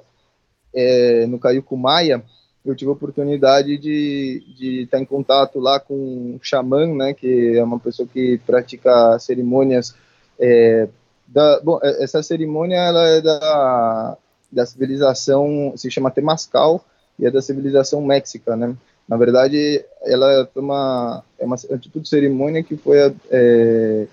é, 0.72 1.26
no 1.26 1.36
Caiuco 1.36 1.76
Maia, 1.76 2.22
eu 2.64 2.76
tive 2.76 2.90
a 2.90 2.92
oportunidade 2.92 3.76
de, 3.76 4.44
de 4.56 4.82
estar 4.82 5.00
em 5.00 5.04
contato 5.04 5.58
lá 5.58 5.80
com 5.80 5.94
um 5.96 6.38
xamã, 6.40 6.86
né, 6.94 7.12
que 7.12 7.58
é 7.58 7.64
uma 7.64 7.80
pessoa 7.80 8.06
que 8.06 8.38
pratica 8.46 9.18
cerimônias. 9.18 9.96
É, 10.38 10.88
da, 11.26 11.58
bom, 11.60 11.80
é, 11.82 12.04
essa 12.04 12.22
cerimônia 12.22 12.76
ela 12.76 13.04
é 13.08 13.20
da, 13.20 14.16
da 14.52 14.64
civilização, 14.64 15.72
se 15.76 15.90
chama 15.90 16.12
Temascal, 16.12 16.84
e 17.18 17.26
é 17.26 17.32
da 17.32 17.42
civilização 17.42 18.00
méxica, 18.00 18.54
né? 18.54 18.76
Na 19.08 19.16
verdade, 19.16 19.84
ela 20.04 20.32
é 20.32 20.58
uma, 20.58 21.24
é 21.38 21.44
uma 21.44 21.56
é 21.68 21.74
um 21.74 21.78
tipo 21.78 22.00
de 22.00 22.08
cerimônia 22.08 22.62
que 22.62 22.76
foi, 22.76 22.98
é, 23.30 24.06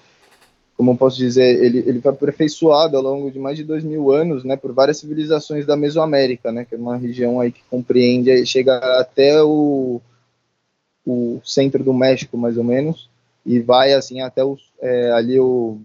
como 0.75 0.91
eu 0.91 0.96
posso 0.98 1.17
dizer, 1.17 1.63
ele, 1.63 1.79
ele 1.86 2.01
foi 2.01 2.12
aperfeiçoado 2.12 2.98
ao 2.98 3.03
longo 3.03 3.31
de 3.31 3.39
mais 3.39 3.58
de 3.58 3.63
dois 3.63 3.84
mil 3.84 4.12
anos, 4.12 4.43
né, 4.43 4.55
por 4.55 4.74
várias 4.74 4.98
civilizações 4.98 5.65
da 5.65 5.75
Mesoamérica, 5.77 6.51
né, 6.51 6.65
que 6.65 6.75
é 6.75 6.77
uma 6.77 6.98
região 6.98 7.39
aí 7.39 7.51
que 7.51 7.62
compreende, 7.69 8.46
chega 8.46 8.77
até 9.00 9.41
o, 9.43 10.01
o 11.05 11.39
centro 11.43 11.84
do 11.84 11.93
México, 11.93 12.38
mais 12.38 12.58
ou 12.58 12.63
menos, 12.63 13.10
e 13.46 13.60
vai, 13.60 13.93
assim, 13.93 14.22
até 14.22 14.43
o, 14.43 14.58
é, 14.81 15.12
ali 15.12 15.39
o, 15.39 15.79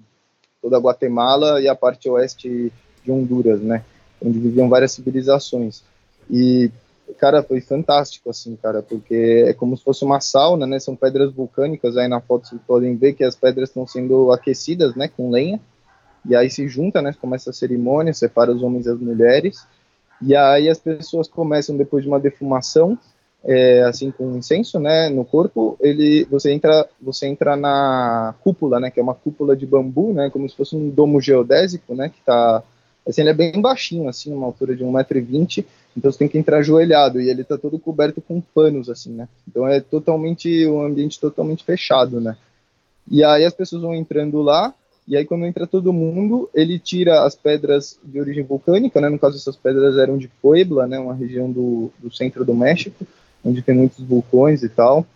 toda 0.61 0.76
a 0.76 0.80
Guatemala 0.80 1.61
e 1.61 1.68
a 1.68 1.75
parte 1.75 2.08
oeste 2.08 2.73
de 3.04 3.12
Honduras, 3.12 3.61
né, 3.61 3.84
onde 4.20 4.38
viviam 4.38 4.68
várias 4.68 4.92
civilizações. 4.92 5.82
E 6.30 6.70
cara, 7.18 7.42
foi 7.42 7.61
fantástico, 7.61 8.30
assim, 8.30 8.56
cara, 8.56 8.82
porque 8.82 9.44
é 9.46 9.52
como 9.52 9.76
se 9.76 9.84
fosse 9.84 10.04
uma 10.04 10.20
sauna, 10.20 10.66
né? 10.66 10.78
São 10.78 10.96
pedras 10.96 11.32
vulcânicas, 11.32 11.96
aí 11.96 12.08
na 12.08 12.20
foto 12.20 12.49
vocês 12.49 12.61
podem 12.66 12.96
ver 12.96 13.14
que 13.14 13.25
as 13.25 13.37
pedras 13.37 13.68
estão 13.68 13.87
sendo 13.87 14.32
aquecidas, 14.32 14.94
né, 14.94 15.08
com 15.08 15.30
lenha, 15.30 15.61
e 16.25 16.34
aí 16.34 16.49
se 16.49 16.66
junta, 16.66 17.02
né, 17.02 17.14
começa 17.20 17.50
a 17.50 17.52
cerimônia, 17.52 18.14
separa 18.14 18.52
os 18.52 18.62
homens 18.62 18.87
e 18.87 18.90
as 18.90 18.99
mulheres, 18.99 19.66
e 20.23 20.34
aí 20.34 20.68
as 20.68 20.78
pessoas 20.78 21.28
começam, 21.28 21.76
depois 21.76 22.02
de 22.02 22.08
uma 22.08 22.18
defumação, 22.18 22.99
é, 23.44 23.82
assim, 23.82 24.11
com 24.11 24.37
incenso, 24.37 24.80
né, 24.80 25.11
no 25.11 25.25
corpo, 25.25 25.76
ele, 25.80 26.25
você 26.30 26.50
entra, 26.50 26.88
você 27.00 27.26
entra 27.26 27.54
na 27.56 28.34
cúpula, 28.42 28.80
né, 28.80 28.90
que 28.90 28.99
é 28.99 29.02
uma 29.02 29.14
cúpula 29.14 29.54
de 29.54 29.66
bambu, 29.66 30.14
né, 30.14 30.30
como 30.30 30.49
se 30.49 30.56
fosse 30.56 30.75
um 30.75 30.88
domo 30.88 31.20
geodésico, 31.20 31.94
né, 31.94 32.08
que 32.08 32.23
tá, 32.23 32.62
assim, 33.06 33.20
ele 33.20 33.30
é 33.30 33.34
bem 33.34 33.61
baixinho, 33.61 34.08
assim, 34.08 34.32
uma 34.32 34.46
altura 34.46 34.75
de 34.75 34.82
1,20m, 34.82 35.66
então 35.96 36.10
você 36.10 36.18
tem 36.18 36.28
que 36.28 36.38
entrar 36.38 36.58
ajoelhado 36.58 37.20
e 37.20 37.30
ele 37.30 37.42
está 37.42 37.56
todo 37.56 37.78
coberto 37.78 38.20
com 38.20 38.40
panos 38.40 38.90
assim, 38.90 39.10
né? 39.12 39.28
Então 39.48 39.66
é 39.66 39.80
totalmente 39.80 40.66
um 40.66 40.82
ambiente 40.82 41.20
totalmente 41.20 41.64
fechado, 41.64 42.20
né? 42.20 42.36
E 43.10 43.22
aí 43.22 43.44
as 43.44 43.54
pessoas 43.54 43.82
vão 43.82 43.94
entrando 43.94 44.42
lá 44.42 44.74
e 45.06 45.16
aí 45.16 45.24
quando 45.24 45.46
entra 45.46 45.66
todo 45.66 45.92
mundo, 45.92 46.48
ele 46.54 46.78
tira 46.78 47.24
as 47.24 47.34
pedras 47.34 47.98
de 48.02 48.18
origem 48.18 48.42
vulcânica, 48.42 49.00
né? 49.00 49.08
No 49.08 49.18
caso 49.18 49.36
essas 49.36 49.56
pedras 49.56 49.96
eram 49.98 50.18
de 50.18 50.28
Puebla, 50.28 50.86
né? 50.86 50.98
Uma 50.98 51.14
região 51.14 51.50
do, 51.50 51.92
do 51.98 52.14
centro 52.14 52.44
do 52.44 52.54
México, 52.54 53.06
onde 53.44 53.62
tem 53.62 53.74
muitos 53.74 54.02
vulcões 54.04 54.62
e 54.62 54.68
tal. 54.68 55.06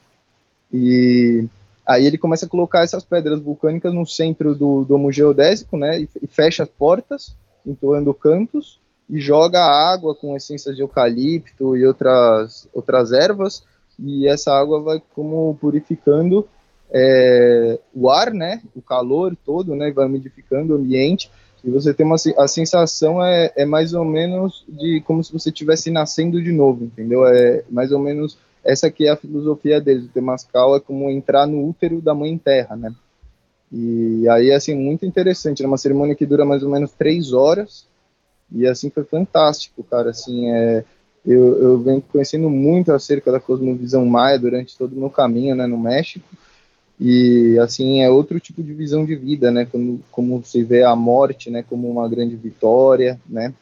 E 0.73 1.45
aí 1.85 2.07
ele 2.07 2.19
começa 2.19 2.47
a 2.47 2.49
colocar 2.49 2.85
essas 2.85 3.03
pedras 3.03 3.41
vulcânicas 3.41 3.93
no 3.93 4.07
centro 4.07 4.55
do 4.55 4.85
domo 4.85 5.11
geodésico, 5.11 5.77
né? 5.77 6.03
E, 6.03 6.27
fecha 6.29 6.63
as 6.63 6.69
portas, 6.69 7.35
entoando 7.67 8.15
cantos 8.15 8.79
e 9.09 9.21
joga 9.21 9.61
água 9.61 10.15
com 10.15 10.37
essências 10.37 10.77
de 10.77 10.83
eucalipto 10.83 11.77
e 11.77 11.87
outras, 11.87 12.69
outras 12.73 13.13
ervas, 13.13 13.63
e 13.99 14.29
essa 14.29 14.53
água 14.53 14.81
vai 14.81 15.03
como 15.15 15.57
purificando 15.61 16.47
é, 16.91 17.79
o 17.95 18.09
ar, 18.11 18.33
né, 18.33 18.63
o 18.75 18.83
calor 18.83 19.37
todo, 19.45 19.75
né, 19.75 19.91
vai 19.91 20.07
umidificando 20.07 20.75
o 20.75 20.77
ambiente, 20.77 21.31
e 21.65 21.71
você 21.71 21.93
tem 21.93 22.07
uma 22.07 22.17
a 22.37 22.47
sensação 22.47 23.23
é, 23.23 23.53
é 23.57 23.65
mais 23.65 23.93
ou 23.93 24.05
menos 24.05 24.65
de 24.69 25.03
como 25.07 25.25
se 25.25 25.33
você 25.33 25.49
estivesse 25.49 25.91
nascendo 25.91 26.41
de 26.41 26.53
novo, 26.53 26.85
entendeu? 26.85 27.27
É 27.27 27.65
mais 27.69 27.91
ou 27.91 27.99
menos 27.99 28.39
essa 28.65 28.91
que 28.91 29.07
é 29.09 29.11
a 29.11 29.17
filosofia 29.17 29.81
deles, 29.81 30.05
o 30.05 30.09
Temascal 30.09 30.77
é 30.77 30.81
como 30.81 31.11
entrar 31.11 31.47
no 31.47 31.67
útero 31.69 32.01
da 32.01 32.15
mãe 32.15 32.39
terra, 32.39 32.77
né? 32.77 32.95
E 33.73 34.29
aí, 34.29 34.53
assim, 34.53 34.75
muito 34.75 35.05
interessante, 35.05 35.63
é 35.63 35.67
uma 35.67 35.77
cerimônia 35.77 36.15
que 36.15 36.25
dura 36.25 36.45
mais 36.45 36.63
ou 36.63 36.71
menos 36.71 36.93
três 36.93 37.33
horas, 37.33 37.88
e 38.51 38.67
assim 38.67 38.91
foi 38.91 39.05
fantástico, 39.05 39.83
cara. 39.85 40.11
Assim, 40.11 40.51
é, 40.51 40.85
eu, 41.25 41.61
eu 41.61 41.79
venho 41.79 42.03
conhecendo 42.03 42.49
muito 42.49 42.93
acerca 42.93 43.31
da 43.31 43.41
cosmovisão 43.41 44.05
maia 44.07 44.39
durante 44.39 44.77
todo 44.77 44.93
o 44.93 44.99
meu 44.99 45.11
caminho, 45.11 45.55
né, 45.55 45.67
no 45.67 45.79
México. 45.79 46.27
E 47.01 47.57
assim 47.61 48.03
é 48.03 48.11
outro 48.11 48.41
tipo 48.41 48.63
de 48.63 48.73
visão 48.73 49.05
de 49.05 49.15
vida, 49.15 49.51
né? 49.51 49.65
Como, 49.65 50.01
como 50.11 50.45
se 50.45 50.65
vê 50.65 50.83
a 50.83 50.97
morte, 50.97 51.49
né? 51.49 51.63
Como 51.63 51.89
uma 51.89 52.09
grande 52.09 52.35
vitória, 52.35 53.21
né? 53.29 53.55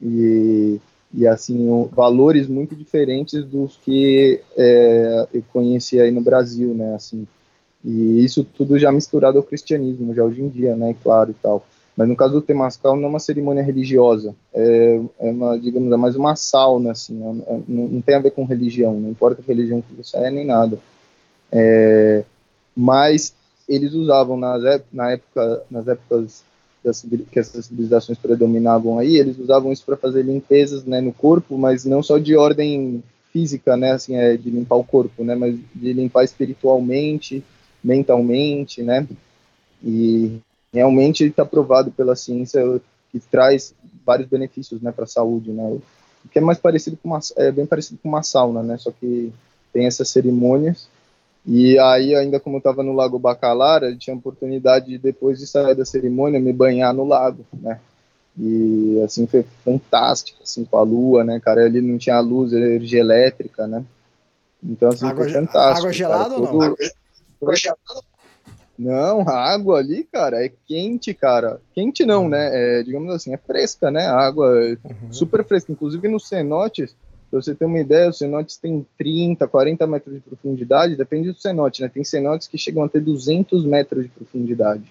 E, 0.00 0.80
e 1.14 1.26
assim 1.26 1.88
valores 1.92 2.48
muito 2.48 2.74
diferentes 2.74 3.44
dos 3.44 3.76
que 3.76 4.40
é, 4.56 5.28
eu 5.32 5.44
conheci 5.52 6.00
aí 6.00 6.10
no 6.10 6.20
Brasil, 6.20 6.74
né? 6.74 6.94
Assim 6.96 7.26
e 7.84 8.24
isso 8.24 8.44
tudo 8.44 8.78
já 8.78 8.92
misturado 8.92 9.38
ao 9.38 9.44
cristianismo, 9.44 10.14
já 10.14 10.24
hoje 10.24 10.40
em 10.40 10.48
dia, 10.48 10.76
né? 10.76 10.94
Claro 11.02 11.30
e 11.30 11.34
tal. 11.34 11.66
Mas 11.96 12.08
no 12.08 12.16
caso 12.16 12.34
do 12.34 12.42
Temascal 12.42 12.96
não 12.96 13.04
é 13.04 13.08
uma 13.08 13.18
cerimônia 13.18 13.62
religiosa, 13.62 14.34
é, 14.52 15.00
é 15.20 15.30
uma, 15.30 15.58
digamos, 15.58 15.92
é 15.92 15.96
mais 15.96 16.16
uma 16.16 16.34
sauna, 16.34 16.92
assim, 16.92 17.22
é, 17.22 17.54
é, 17.54 17.60
não, 17.68 17.88
não, 17.88 18.00
tem 18.00 18.14
a 18.14 18.20
ver 18.20 18.30
com 18.30 18.44
religião, 18.44 18.98
não 18.98 19.10
importa 19.10 19.42
a 19.42 19.46
religião 19.46 19.82
que 19.82 19.94
você 19.94 20.16
é 20.16 20.30
nem 20.30 20.46
nada. 20.46 20.78
É, 21.50 22.24
mas 22.74 23.34
eles 23.68 23.92
usavam 23.92 24.38
nas, 24.38 24.62
na 24.90 25.12
época, 25.12 25.62
nas 25.70 25.86
épocas 25.86 26.42
das, 26.82 27.04
que 27.30 27.38
essas 27.38 27.66
civilizações 27.66 28.18
predominavam 28.18 28.98
aí, 28.98 29.16
eles 29.16 29.38
usavam 29.38 29.70
isso 29.70 29.84
para 29.84 29.96
fazer 29.96 30.22
limpezas, 30.22 30.84
né, 30.84 31.00
no 31.00 31.12
corpo, 31.12 31.58
mas 31.58 31.84
não 31.84 32.02
só 32.02 32.18
de 32.18 32.34
ordem 32.36 33.02
física, 33.32 33.76
né, 33.76 33.92
assim, 33.92 34.16
é 34.16 34.36
de 34.36 34.50
limpar 34.50 34.76
o 34.76 34.84
corpo, 34.84 35.22
né, 35.22 35.34
mas 35.34 35.56
de 35.74 35.92
limpar 35.92 36.24
espiritualmente, 36.24 37.44
mentalmente, 37.84 38.82
né, 38.82 39.06
e 39.84 40.38
realmente 40.72 41.24
está 41.24 41.44
provado 41.44 41.90
pela 41.90 42.16
ciência 42.16 42.80
que 43.10 43.20
traz 43.20 43.74
vários 44.06 44.28
benefícios, 44.28 44.80
né, 44.80 44.90
para 44.90 45.04
a 45.04 45.08
saúde, 45.08 45.50
né, 45.50 45.62
o 46.24 46.28
que 46.28 46.38
é 46.38 46.42
mais 46.42 46.58
parecido 46.58 46.96
com 46.96 47.08
uma, 47.08 47.20
é 47.36 47.50
bem 47.52 47.66
parecido 47.66 47.98
com 48.02 48.08
uma 48.08 48.22
sauna, 48.22 48.62
né, 48.62 48.78
só 48.78 48.90
que 48.90 49.32
tem 49.72 49.86
essas 49.86 50.08
cerimônias, 50.08 50.88
e 51.44 51.78
aí 51.78 52.14
ainda 52.14 52.40
como 52.40 52.56
eu 52.56 52.58
estava 52.58 52.82
no 52.82 52.92
Lago 52.94 53.18
Bacalar, 53.18 53.82
eu 53.82 53.98
tinha 53.98 54.14
a 54.14 54.18
oportunidade 54.18 54.86
de, 54.86 54.98
depois 54.98 55.38
de 55.38 55.46
sair 55.46 55.74
da 55.74 55.84
cerimônia, 55.84 56.40
me 56.40 56.52
banhar 56.52 56.94
no 56.94 57.04
lago, 57.04 57.44
né, 57.52 57.78
e 58.38 59.00
assim 59.04 59.26
foi 59.26 59.44
fantástico, 59.64 60.38
assim, 60.42 60.64
com 60.64 60.78
a 60.78 60.82
lua, 60.82 61.22
né, 61.22 61.38
cara, 61.38 61.64
ali 61.66 61.82
não 61.82 61.98
tinha 61.98 62.18
luz, 62.20 62.52
energia 62.52 63.00
elétrica, 63.00 63.66
né, 63.66 63.84
Então, 64.64 64.88
assim, 64.88 65.06
Água, 65.06 65.24
foi 65.24 65.32
fantástico. 65.32 65.78
água 65.80 65.92
gelada 65.92 66.30
cara. 66.30 66.40
ou 66.40 66.52
não? 66.52 66.76
Todo- 67.40 68.02
Não, 68.78 69.20
a 69.28 69.34
água 69.52 69.78
ali, 69.78 70.04
cara, 70.10 70.44
é 70.44 70.50
quente, 70.66 71.12
cara. 71.14 71.60
Quente 71.74 72.04
não, 72.04 72.28
né? 72.28 72.50
É, 72.80 72.82
digamos 72.82 73.12
assim, 73.14 73.32
é 73.32 73.36
fresca, 73.36 73.90
né? 73.90 74.06
A 74.06 74.16
água 74.18 74.48
é 74.64 74.70
Uhum. 74.88 75.12
super 75.12 75.44
fresca. 75.44 75.70
Inclusive 75.70 76.08
nos 76.08 76.26
cenotes, 76.26 76.96
pra 77.30 77.40
você 77.40 77.54
ter 77.54 77.64
uma 77.66 77.78
ideia, 77.78 78.08
os 78.08 78.18
cenotes 78.18 78.56
têm 78.56 78.84
30, 78.98 79.46
40 79.46 79.86
metros 79.86 80.14
de 80.14 80.20
profundidade, 80.20 80.96
depende 80.96 81.30
do 81.30 81.38
cenote, 81.38 81.82
né? 81.82 81.88
Tem 81.88 82.02
cenotes 82.02 82.48
que 82.48 82.58
chegam 82.58 82.82
a 82.82 82.88
ter 82.88 83.00
200 83.00 83.64
metros 83.64 84.04
de 84.04 84.08
profundidade, 84.10 84.84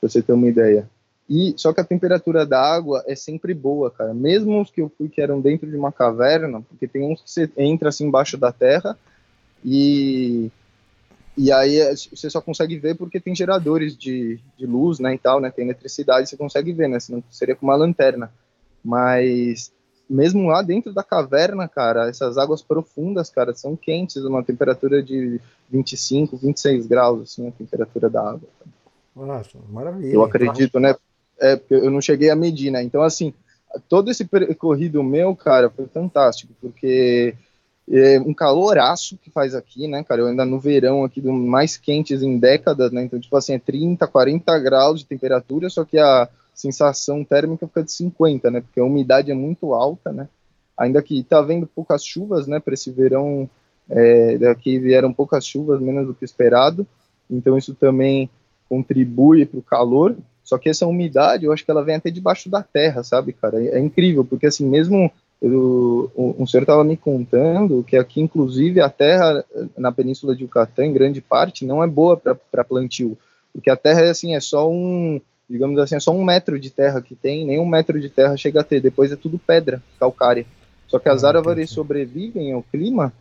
pra 0.00 0.08
você 0.08 0.22
ter 0.22 0.32
uma 0.32 0.48
ideia. 0.48 0.88
E 1.28 1.54
só 1.56 1.72
que 1.72 1.80
a 1.80 1.84
temperatura 1.84 2.44
da 2.46 2.60
água 2.60 3.04
é 3.06 3.14
sempre 3.14 3.54
boa, 3.54 3.90
cara. 3.90 4.12
Mesmo 4.14 4.60
os 4.60 4.70
que 4.70 4.80
eu 4.80 4.90
fui 4.96 5.08
que 5.08 5.20
eram 5.20 5.40
dentro 5.40 5.68
de 5.70 5.76
uma 5.76 5.92
caverna, 5.92 6.60
porque 6.62 6.88
tem 6.88 7.02
uns 7.12 7.20
que 7.22 7.30
você 7.30 7.50
entra 7.56 7.88
assim 7.90 8.06
embaixo 8.06 8.36
da 8.36 8.50
terra 8.50 8.96
e 9.64 10.50
e 11.36 11.52
aí 11.52 11.78
é, 11.78 11.94
você 11.94 12.28
só 12.28 12.40
consegue 12.40 12.78
ver 12.78 12.96
porque 12.96 13.20
tem 13.20 13.34
geradores 13.34 13.96
de, 13.96 14.40
de 14.58 14.66
luz, 14.66 14.98
né, 14.98 15.14
e 15.14 15.18
tal, 15.18 15.40
né, 15.40 15.50
tem 15.50 15.64
eletricidade, 15.64 16.28
você 16.28 16.36
consegue 16.36 16.72
ver, 16.72 16.88
né, 16.88 17.00
senão 17.00 17.22
seria 17.30 17.54
com 17.54 17.66
uma 17.66 17.76
lanterna. 17.76 18.32
Mas 18.84 19.72
mesmo 20.10 20.48
lá 20.48 20.60
dentro 20.60 20.92
da 20.92 21.04
caverna, 21.04 21.68
cara, 21.68 22.08
essas 22.08 22.36
águas 22.36 22.60
profundas, 22.60 23.30
cara, 23.30 23.54
são 23.54 23.76
quentes, 23.76 24.16
uma 24.24 24.42
temperatura 24.42 25.00
de 25.00 25.40
25, 25.70 26.36
26 26.36 26.86
graus, 26.86 27.22
assim, 27.22 27.46
a 27.46 27.52
temperatura 27.52 28.10
da 28.10 28.20
água. 28.20 28.48
Nossa, 29.14 29.56
maravilha. 29.70 30.12
Eu 30.12 30.24
acredito, 30.24 30.80
né? 30.80 30.96
É, 31.38 31.54
porque 31.54 31.74
eu 31.74 31.90
não 31.90 32.00
cheguei 32.00 32.28
a 32.28 32.36
medir, 32.36 32.72
né? 32.72 32.82
Então, 32.82 33.02
assim, 33.02 33.32
todo 33.88 34.10
esse 34.10 34.24
percorrido 34.24 35.02
meu, 35.02 35.34
cara, 35.36 35.70
foi 35.70 35.86
fantástico, 35.86 36.52
porque 36.60 37.34
é 37.90 38.20
um 38.20 38.32
caloraço 38.32 39.18
que 39.18 39.30
faz 39.30 39.54
aqui, 39.54 39.88
né, 39.88 40.04
cara? 40.04 40.20
Eu 40.20 40.28
ainda 40.28 40.44
no 40.44 40.60
verão 40.60 41.04
aqui, 41.04 41.20
do 41.20 41.32
mais 41.32 41.76
quentes 41.76 42.22
em 42.22 42.38
décadas, 42.38 42.92
né? 42.92 43.02
Então, 43.02 43.18
tipo 43.18 43.36
assim, 43.36 43.54
é 43.54 43.58
30, 43.58 44.06
40 44.06 44.58
graus 44.60 45.00
de 45.00 45.06
temperatura, 45.06 45.68
só 45.68 45.84
que 45.84 45.98
a 45.98 46.28
sensação 46.54 47.24
térmica 47.24 47.66
fica 47.66 47.82
de 47.82 47.92
50, 47.92 48.50
né? 48.50 48.60
Porque 48.60 48.78
a 48.78 48.84
umidade 48.84 49.30
é 49.30 49.34
muito 49.34 49.74
alta, 49.74 50.12
né? 50.12 50.28
Ainda 50.78 51.02
que 51.02 51.22
tá 51.24 51.42
vendo 51.42 51.66
poucas 51.66 52.04
chuvas, 52.04 52.46
né? 52.46 52.60
Para 52.60 52.74
esse 52.74 52.92
verão, 52.92 53.50
é, 53.88 54.38
daqui 54.38 54.78
vieram 54.78 55.12
poucas 55.12 55.44
chuvas, 55.44 55.80
menos 55.80 56.06
do 56.06 56.14
que 56.14 56.24
esperado. 56.24 56.86
Então, 57.28 57.58
isso 57.58 57.74
também 57.74 58.30
contribui 58.68 59.44
para 59.44 59.58
o 59.58 59.62
calor. 59.62 60.16
Só 60.44 60.58
que 60.58 60.68
essa 60.68 60.86
umidade, 60.86 61.44
eu 61.44 61.52
acho 61.52 61.64
que 61.64 61.70
ela 61.70 61.84
vem 61.84 61.96
até 61.96 62.10
debaixo 62.10 62.48
da 62.48 62.62
terra, 62.62 63.02
sabe, 63.02 63.32
cara? 63.32 63.62
É, 63.62 63.78
é 63.78 63.80
incrível, 63.80 64.24
porque 64.24 64.46
assim, 64.46 64.64
mesmo 64.66 65.10
eu, 65.40 66.10
um 66.16 66.46
senhor 66.46 66.62
estava 66.62 66.84
me 66.84 66.96
contando 66.96 67.82
que 67.82 67.96
aqui, 67.96 68.20
inclusive, 68.20 68.80
a 68.80 68.90
terra 68.90 69.44
na 69.76 69.90
Península 69.90 70.36
de 70.36 70.42
Yucatán, 70.42 70.86
em 70.86 70.92
grande 70.92 71.20
parte, 71.20 71.64
não 71.64 71.82
é 71.82 71.86
boa 71.86 72.16
para 72.16 72.64
plantio, 72.64 73.16
porque 73.52 73.70
a 73.70 73.76
terra 73.76 74.02
é 74.02 74.10
assim, 74.10 74.34
é 74.34 74.40
só 74.40 74.70
um, 74.70 75.20
digamos 75.48 75.78
assim, 75.78 75.96
é 75.96 76.00
só 76.00 76.12
um 76.12 76.22
metro 76.22 76.60
de 76.60 76.70
terra 76.70 77.00
que 77.00 77.14
tem, 77.14 77.46
nem 77.46 77.58
um 77.58 77.66
metro 77.66 77.98
de 77.98 78.10
terra 78.10 78.36
chega 78.36 78.60
a 78.60 78.64
ter, 78.64 78.80
depois 78.80 79.10
é 79.10 79.16
tudo 79.16 79.38
pedra 79.38 79.82
calcária. 79.98 80.44
Só 80.86 80.98
que 80.98 81.08
as 81.08 81.24
Ah, 81.24 81.28
árvores 81.28 81.70
sobrevivem 81.70 82.52
ao 82.52 82.62
clima 82.62 83.12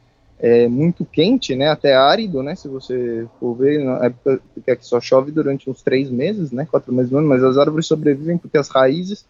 é 0.42 0.68
muito 0.68 1.04
quente, 1.06 1.56
né, 1.56 1.68
até 1.68 1.94
árido, 1.94 2.42
né, 2.42 2.56
se 2.56 2.68
você 2.68 3.28
for 3.40 3.56
ver, 3.56 3.84
na 3.84 4.06
época 4.06 4.42
porque 4.54 4.72
aqui 4.72 4.86
só 4.86 5.00
chove 5.00 5.32
durante 5.32 5.70
uns 5.70 5.82
três 5.82 6.10
meses, 6.10 6.52
né, 6.52 6.66
quatro 6.70 6.94
meses 6.94 7.12
no 7.12 7.18
ano, 7.18 7.28
mas 7.28 7.44
as 7.44 7.58
árvores 7.58 7.88
sobrevivem 7.88 8.38
porque 8.38 8.58
as 8.58 8.70
raízes 8.70 9.26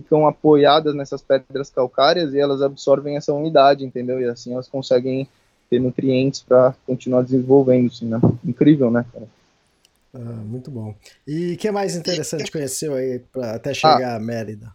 ficam 0.00 0.26
apoiadas 0.26 0.94
nessas 0.94 1.22
pedras 1.22 1.70
calcárias 1.70 2.34
e 2.34 2.38
elas 2.38 2.62
absorvem 2.62 3.16
essa 3.16 3.32
umidade, 3.32 3.84
entendeu? 3.84 4.20
E 4.20 4.24
assim 4.24 4.52
elas 4.52 4.68
conseguem 4.68 5.28
ter 5.68 5.80
nutrientes 5.80 6.40
para 6.42 6.74
continuar 6.86 7.22
desenvolvendo-se, 7.22 8.04
né? 8.04 8.20
Incrível, 8.44 8.90
né, 8.90 9.04
cara? 9.12 9.26
Ah, 10.14 10.18
muito 10.18 10.70
bom. 10.70 10.94
E 11.26 11.54
o 11.54 11.56
que 11.56 11.70
mais 11.70 11.94
interessante 11.96 12.50
conheceu 12.50 12.94
aí 12.94 13.20
pra 13.32 13.56
até 13.56 13.74
chegar 13.74 14.16
a 14.16 14.20
Mérida? 14.20 14.74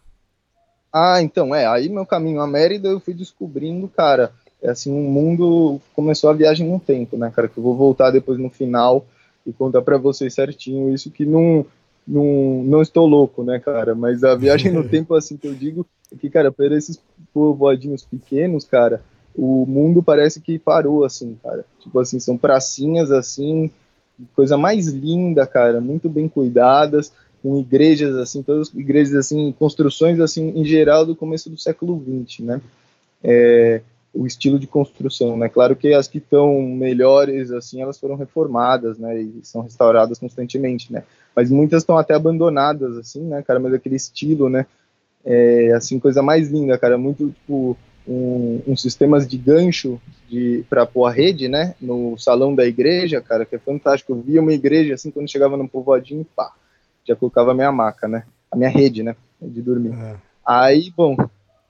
Ah, 0.92 1.22
então, 1.22 1.54
é, 1.54 1.66
aí 1.66 1.88
meu 1.88 2.04
caminho 2.04 2.40
a 2.40 2.46
Mérida 2.46 2.88
eu 2.88 3.00
fui 3.00 3.14
descobrindo, 3.14 3.88
cara, 3.88 4.32
é 4.62 4.70
assim, 4.70 4.92
um 4.92 5.10
mundo 5.10 5.80
começou 5.94 6.30
a 6.30 6.34
viagem 6.34 6.68
no 6.68 6.78
tempo, 6.78 7.16
né, 7.16 7.32
cara, 7.34 7.48
que 7.48 7.58
eu 7.58 7.62
vou 7.62 7.74
voltar 7.74 8.10
depois 8.10 8.38
no 8.38 8.50
final 8.50 9.04
e 9.46 9.52
contar 9.52 9.82
para 9.82 9.96
vocês 9.96 10.34
certinho 10.34 10.94
isso 10.94 11.10
que 11.10 11.24
não, 11.24 11.66
não, 12.06 12.62
não 12.64 12.82
estou 12.82 13.06
louco, 13.06 13.44
né, 13.44 13.58
cara, 13.58 13.94
mas 13.94 14.24
a 14.24 14.34
viagem 14.34 14.72
no 14.72 14.86
tempo, 14.88 15.14
assim, 15.14 15.36
que 15.36 15.46
eu 15.46 15.54
digo, 15.54 15.86
é 16.12 16.16
que, 16.16 16.28
cara, 16.28 16.50
para 16.50 16.76
esses 16.76 17.00
povoadinhos 17.32 18.04
pequenos, 18.04 18.64
cara, 18.64 19.02
o 19.34 19.64
mundo 19.66 20.02
parece 20.02 20.40
que 20.40 20.58
parou, 20.58 21.04
assim, 21.04 21.38
cara, 21.42 21.64
tipo 21.80 21.98
assim, 21.98 22.20
são 22.20 22.36
pracinhas, 22.36 23.10
assim, 23.10 23.70
coisa 24.34 24.56
mais 24.56 24.88
linda, 24.88 25.46
cara, 25.46 25.80
muito 25.80 26.08
bem 26.08 26.28
cuidadas, 26.28 27.12
com 27.42 27.58
igrejas 27.58 28.14
assim, 28.16 28.42
todas 28.42 28.68
as 28.68 28.74
igrejas 28.74 29.14
assim, 29.14 29.52
construções 29.58 30.20
assim 30.20 30.52
em 30.54 30.64
geral 30.64 31.04
do 31.04 31.16
começo 31.16 31.50
do 31.50 31.58
século 31.58 32.00
XX, 32.00 32.40
né? 32.40 32.60
É, 33.22 33.82
o 34.14 34.26
estilo 34.26 34.58
de 34.58 34.66
construção, 34.66 35.36
né? 35.36 35.48
Claro 35.48 35.74
que 35.74 35.94
as 35.94 36.06
que 36.06 36.18
estão 36.18 36.60
melhores 36.62 37.50
assim, 37.50 37.80
elas 37.80 37.98
foram 37.98 38.14
reformadas, 38.14 38.98
né? 38.98 39.22
E 39.22 39.40
são 39.42 39.62
restauradas 39.62 40.18
constantemente, 40.18 40.92
né? 40.92 41.04
Mas 41.34 41.50
muitas 41.50 41.82
estão 41.82 41.96
até 41.96 42.14
abandonadas 42.14 42.96
assim, 42.98 43.22
né, 43.22 43.42
cara? 43.42 43.58
Mas 43.58 43.72
aquele 43.72 43.96
estilo, 43.96 44.50
né? 44.50 44.66
É, 45.24 45.72
assim, 45.72 45.98
coisa 45.98 46.22
mais 46.22 46.50
linda, 46.50 46.76
cara, 46.76 46.98
muito 46.98 47.30
tipo 47.30 47.76
um, 48.06 48.60
um 48.66 48.76
sistemas 48.76 49.26
de 49.26 49.38
gancho 49.38 50.00
de 50.28 50.64
para 50.68 50.84
pôr 50.84 51.06
a 51.06 51.10
rede, 51.10 51.48
né? 51.48 51.74
No 51.80 52.18
salão 52.18 52.54
da 52.54 52.66
igreja, 52.66 53.20
cara, 53.20 53.46
que 53.46 53.56
é 53.56 53.58
fantástico. 53.58 54.12
Eu 54.12 54.20
via 54.20 54.42
uma 54.42 54.52
igreja 54.52 54.94
assim 54.94 55.10
quando 55.10 55.30
chegava 55.30 55.56
num 55.56 55.68
povoadinho, 55.68 56.26
pá, 56.36 56.52
já 57.04 57.16
colocava 57.16 57.52
a 57.52 57.54
minha 57.54 57.72
maca, 57.72 58.06
né? 58.06 58.24
A 58.50 58.56
minha 58.56 58.68
rede, 58.68 59.02
né? 59.02 59.16
De 59.40 59.62
dormir. 59.62 59.94
É. 59.94 60.16
Aí, 60.44 60.92
bom, 60.94 61.16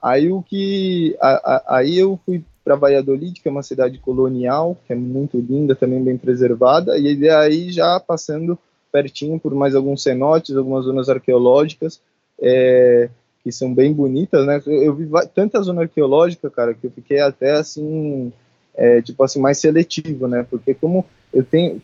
aí 0.03 0.29
o 0.31 0.41
que. 0.43 1.15
a- 1.21 1.55
a- 1.55 1.77
aí 1.77 1.97
eu 1.97 2.19
fui 2.25 2.43
para 2.63 2.75
Valladolid, 2.75 3.41
que 3.41 3.47
é 3.47 3.51
uma 3.51 3.63
cidade 3.63 3.97
colonial, 3.99 4.77
que 4.85 4.93
é 4.93 4.95
muito 4.95 5.37
linda, 5.39 5.75
também 5.75 6.03
bem 6.03 6.17
preservada, 6.17 6.97
e 6.97 7.15
daí 7.15 7.71
já 7.71 7.99
passando 7.99 8.57
pertinho 8.91 9.39
por 9.39 9.53
mais 9.55 9.75
alguns 9.75 10.03
cenotes, 10.03 10.55
algumas 10.55 10.85
zonas 10.85 11.09
arqueológicas, 11.09 11.99
é, 12.41 13.09
que 13.43 13.51
são 13.51 13.73
bem 13.73 13.91
bonitas, 13.91 14.45
né? 14.45 14.61
Eu, 14.65 14.93
vi 14.95 15.09
tanta 15.33 15.61
zona 15.61 15.81
arqueológica, 15.81 16.49
cara, 16.49 16.73
que 16.73 16.87
eu 16.87 16.91
fiquei 16.91 17.19
até 17.19 17.53
assim, 17.53 18.31
é, 18.75 19.01
tipo 19.01 19.21
assim, 19.23 19.39
mais 19.41 19.57
seletivo, 19.57 20.27
né? 20.27 20.45
Porque 20.49 20.73
como 20.73 21.05
eu 21.33 21.43
tenho, 21.43 21.81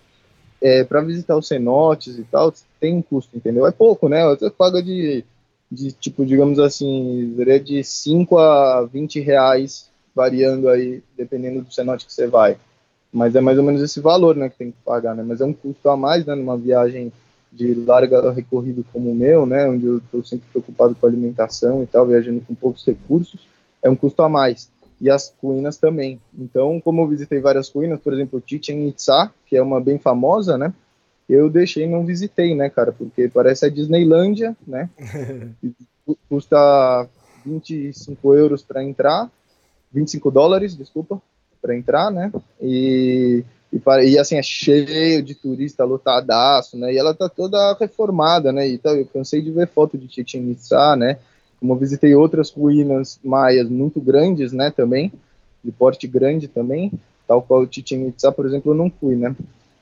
é, 0.61 0.83
para 0.83 1.01
visitar 1.01 1.35
os 1.35 1.47
cenotes 1.47 2.17
e 2.17 2.23
tal, 2.23 2.53
tem 2.79 2.95
um 2.95 3.01
custo, 3.01 3.35
entendeu? 3.35 3.65
É 3.67 3.71
pouco, 3.71 4.07
né? 4.07 4.23
Você 4.27 4.49
paga 4.49 4.81
de, 4.81 5.25
de 5.71 5.91
tipo, 5.91 6.25
digamos 6.25 6.59
assim, 6.59 7.33
seria 7.35 7.59
de 7.59 7.83
5 7.83 8.37
a 8.37 8.83
20 8.85 9.19
reais, 9.19 9.89
variando 10.15 10.67
aí, 10.67 11.03
dependendo 11.15 11.61
do 11.61 11.73
cenote 11.73 12.05
que 12.05 12.13
você 12.13 12.27
vai. 12.27 12.57
Mas 13.11 13.35
é 13.35 13.41
mais 13.41 13.57
ou 13.57 13.63
menos 13.63 13.81
esse 13.81 13.99
valor, 13.99 14.35
né, 14.35 14.49
que 14.49 14.57
tem 14.57 14.71
que 14.71 14.77
pagar, 14.83 15.15
né? 15.15 15.23
Mas 15.25 15.41
é 15.41 15.45
um 15.45 15.53
custo 15.53 15.89
a 15.89 15.97
mais, 15.97 16.25
né, 16.25 16.35
numa 16.35 16.57
viagem 16.57 17.11
de 17.51 17.73
larga 17.73 18.31
recorrido 18.31 18.85
como 18.93 19.11
o 19.11 19.15
meu, 19.15 19.45
né, 19.45 19.67
onde 19.67 19.85
eu 19.85 19.97
estou 19.97 20.23
sempre 20.23 20.47
preocupado 20.51 20.95
com 20.95 21.07
alimentação 21.07 21.81
e 21.81 21.87
tal, 21.87 22.05
viajando 22.05 22.41
com 22.41 22.53
poucos 22.53 22.85
recursos, 22.85 23.47
é 23.81 23.89
um 23.89 23.95
custo 23.95 24.21
a 24.21 24.29
mais. 24.29 24.69
E 25.01 25.09
as 25.09 25.33
ruínas 25.41 25.77
também. 25.77 26.19
Então, 26.37 26.79
como 26.81 27.01
eu 27.01 27.07
visitei 27.07 27.39
várias 27.39 27.69
ruínas, 27.69 27.99
por 27.99 28.13
exemplo, 28.13 28.43
Chichen 28.45 28.87
Itza, 28.87 29.31
que 29.47 29.55
é 29.55 29.61
uma 29.61 29.79
bem 29.79 29.97
famosa, 29.97 30.57
né, 30.57 30.73
eu 31.33 31.49
deixei 31.49 31.87
não 31.87 32.05
visitei, 32.05 32.55
né, 32.55 32.69
cara, 32.69 32.91
porque 32.91 33.29
parece 33.29 33.65
a 33.65 33.69
Disneylândia, 33.69 34.57
né, 34.67 34.89
cu- 36.05 36.17
custa 36.27 37.07
25 37.45 38.33
euros 38.33 38.63
para 38.63 38.83
entrar, 38.83 39.29
25 39.93 40.31
dólares, 40.31 40.75
desculpa, 40.75 41.21
para 41.61 41.75
entrar, 41.75 42.09
né, 42.09 42.31
e, 42.59 43.43
e, 43.71 43.81
e, 44.09 44.17
assim, 44.17 44.37
é 44.37 44.43
cheio 44.43 45.21
de 45.21 45.35
turista, 45.35 45.83
lotadaço, 45.85 46.77
né, 46.77 46.93
e 46.93 46.97
ela 46.97 47.13
tá 47.13 47.29
toda 47.29 47.75
reformada, 47.79 48.51
né, 48.51 48.67
e 48.67 48.77
tal, 48.77 48.95
eu 48.95 49.05
cansei 49.05 49.41
de 49.41 49.51
ver 49.51 49.67
foto 49.67 49.97
de 49.97 50.11
Chichen 50.11 50.49
Itza, 50.51 50.95
né, 50.95 51.19
como 51.59 51.73
eu 51.73 51.77
visitei 51.77 52.15
outras 52.15 52.49
ruínas 52.49 53.19
maias 53.23 53.69
muito 53.69 54.01
grandes, 54.01 54.51
né, 54.51 54.71
também, 54.71 55.11
de 55.63 55.71
porte 55.71 56.07
grande 56.07 56.47
também, 56.47 56.91
tal 57.27 57.41
qual 57.43 57.67
Chichen 57.69 58.07
Itza, 58.07 58.31
por 58.31 58.47
exemplo, 58.47 58.71
eu 58.71 58.75
não 58.75 58.89
fui, 58.89 59.15
né, 59.15 59.35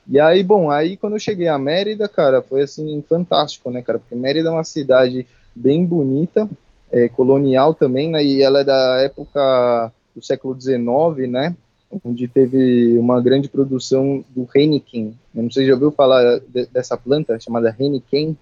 e 0.10 0.20
aí, 0.20 0.44
bom, 0.44 0.70
aí 0.70 0.96
quando 0.98 1.14
eu 1.14 1.20
cheguei 1.20 1.48
a 1.48 1.58
Mérida, 1.58 2.08
cara, 2.08 2.42
foi 2.42 2.62
assim, 2.62 3.04
fantástico, 3.08 3.70
né, 3.70 3.82
cara, 3.82 4.00
porque 4.00 4.16
Mérida 4.16 4.50
é 4.50 4.52
uma 4.52 4.64
cidade 4.64 5.28
bem 5.56 5.86
bonita, 5.86 6.50
é, 6.92 7.10
colonial 7.10 7.74
também, 7.74 8.10
né, 8.10 8.24
e 8.24 8.42
ela 8.42 8.62
é 8.62 8.64
da 8.64 9.02
época 9.02 9.92
do 10.16 10.24
século 10.24 10.60
XIX, 10.60 11.30
né, 11.30 11.56
onde 12.04 12.28
teve 12.28 12.98
uma 12.98 13.22
grande 13.22 13.48
produção 13.48 14.24
do 14.30 14.48
Heineken. 14.54 15.18
Eu 15.36 15.44
não 15.44 15.52
sei 15.52 15.64
se 15.64 15.68
já 15.68 15.74
ouviu 15.74 15.92
falar 15.92 16.40
de- 16.40 16.66
dessa 16.68 16.98
planta 16.98 17.40
chamada 17.40 17.74
Heineken. 17.78 18.38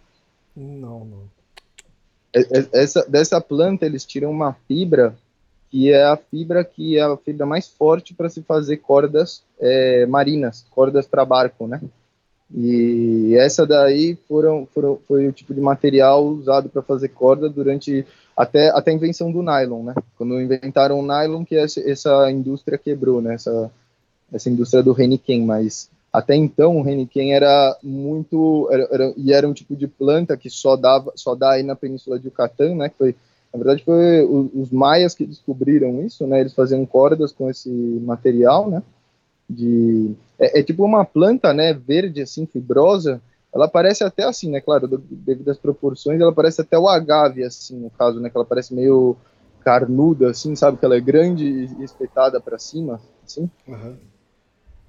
Não, 0.56 1.06
não. 1.06 1.36
É- 2.34 2.60
é- 2.60 2.70
Essa, 2.74 3.06
dessa 3.08 3.40
planta 3.40 3.86
eles 3.86 4.04
tiram 4.06 4.32
uma 4.32 4.54
fibra 4.68 5.16
que 5.70 5.92
é 5.92 6.04
a 6.06 6.18
fibra 6.18 6.64
que 6.64 6.98
é 6.98 7.02
a 7.02 7.18
fibra 7.18 7.46
mais 7.46 7.68
forte 7.68 8.14
para 8.14 8.30
se 8.30 8.42
fazer 8.42 8.78
cordas 8.78 9.44
é, 9.60 10.06
marinas, 10.06 10.66
cordas 10.70 11.08
para 11.08 11.26
barco, 11.26 11.68
né? 11.68 11.82
E 12.54 13.36
essa 13.38 13.66
daí 13.66 14.18
foram, 14.28 14.68
foram, 14.74 15.00
foi 15.08 15.28
o 15.28 15.32
tipo 15.32 15.54
de 15.54 15.62
material 15.62 16.26
usado 16.26 16.70
para 16.70 16.82
fazer 16.82 17.10
corda 17.10 17.50
durante 17.50 18.06
até, 18.38 18.70
até 18.70 18.92
a 18.92 18.94
invenção 18.94 19.32
do 19.32 19.42
nylon, 19.42 19.84
né? 19.84 19.96
Quando 20.18 20.40
inventaram 20.40 21.00
o 21.00 21.06
nylon, 21.06 21.44
que 21.44 21.56
essa, 21.56 21.80
essa 21.90 22.30
indústria 22.32 22.78
quebrou, 22.78 23.22
né? 23.22 23.36
Essa, 23.36 23.72
essa 24.32 24.50
indústria 24.50 24.84
do 24.84 25.00
Heineken, 25.00 25.44
mas 25.46 25.90
até 26.14 26.36
então 26.36 26.80
o 26.80 26.88
Heineken 26.88 27.34
era 27.34 27.78
muito 27.84 28.70
era, 28.72 28.88
era, 28.92 29.14
e 29.18 29.34
era 29.34 29.48
um 29.48 29.54
tipo 29.54 29.76
de 29.76 29.88
planta 29.88 30.38
que 30.38 30.50
só 30.50 30.76
dava 30.76 31.12
só 31.16 31.36
dá 31.36 31.52
aí 31.52 31.64
na 31.64 31.76
Península 31.76 32.20
de 32.20 32.28
Yucatán, 32.28 32.76
né? 32.76 32.90
Que 32.90 32.98
foi 32.98 33.16
na 33.52 33.58
verdade 33.58 33.84
foi 33.84 34.24
os, 34.24 34.50
os 34.54 34.72
maias 34.72 35.16
que 35.16 35.26
descobriram 35.26 36.02
isso, 36.06 36.28
né? 36.28 36.42
Eles 36.42 36.54
faziam 36.54 36.86
cordas 36.86 37.32
com 37.32 37.50
esse 37.50 37.70
material, 37.70 38.70
né? 38.70 38.84
De 39.50 40.16
é, 40.40 40.60
é, 40.60 40.64
tipo 40.64 40.84
uma 40.84 41.06
planta, 41.06 41.54
né, 41.54 41.74
verde, 41.74 42.22
assim, 42.22 42.46
fibrosa, 42.46 43.22
ela 43.54 43.68
parece 43.68 44.04
até 44.04 44.24
assim, 44.24 44.50
né, 44.50 44.60
claro, 44.60 44.88
devido 45.10 45.50
às 45.50 45.58
proporções, 45.58 46.20
ela 46.20 46.34
parece 46.34 46.62
até 46.62 46.78
o 46.78 46.90
agave, 46.90 47.44
assim, 47.44 47.78
no 47.78 47.90
caso, 47.90 48.20
né, 48.20 48.30
que 48.30 48.36
ela 48.36 48.46
parece 48.46 48.74
meio 48.74 49.16
carnuda, 49.64 50.30
assim, 50.30 50.56
sabe, 50.56 50.78
que 50.78 50.86
ela 50.86 50.98
é 50.98 51.00
grande 51.00 51.46
e 51.80 51.84
espetada 51.84 52.40
para 52.40 52.60
cima, 52.60 53.00
assim. 53.26 53.50
Uhum. 53.68 53.96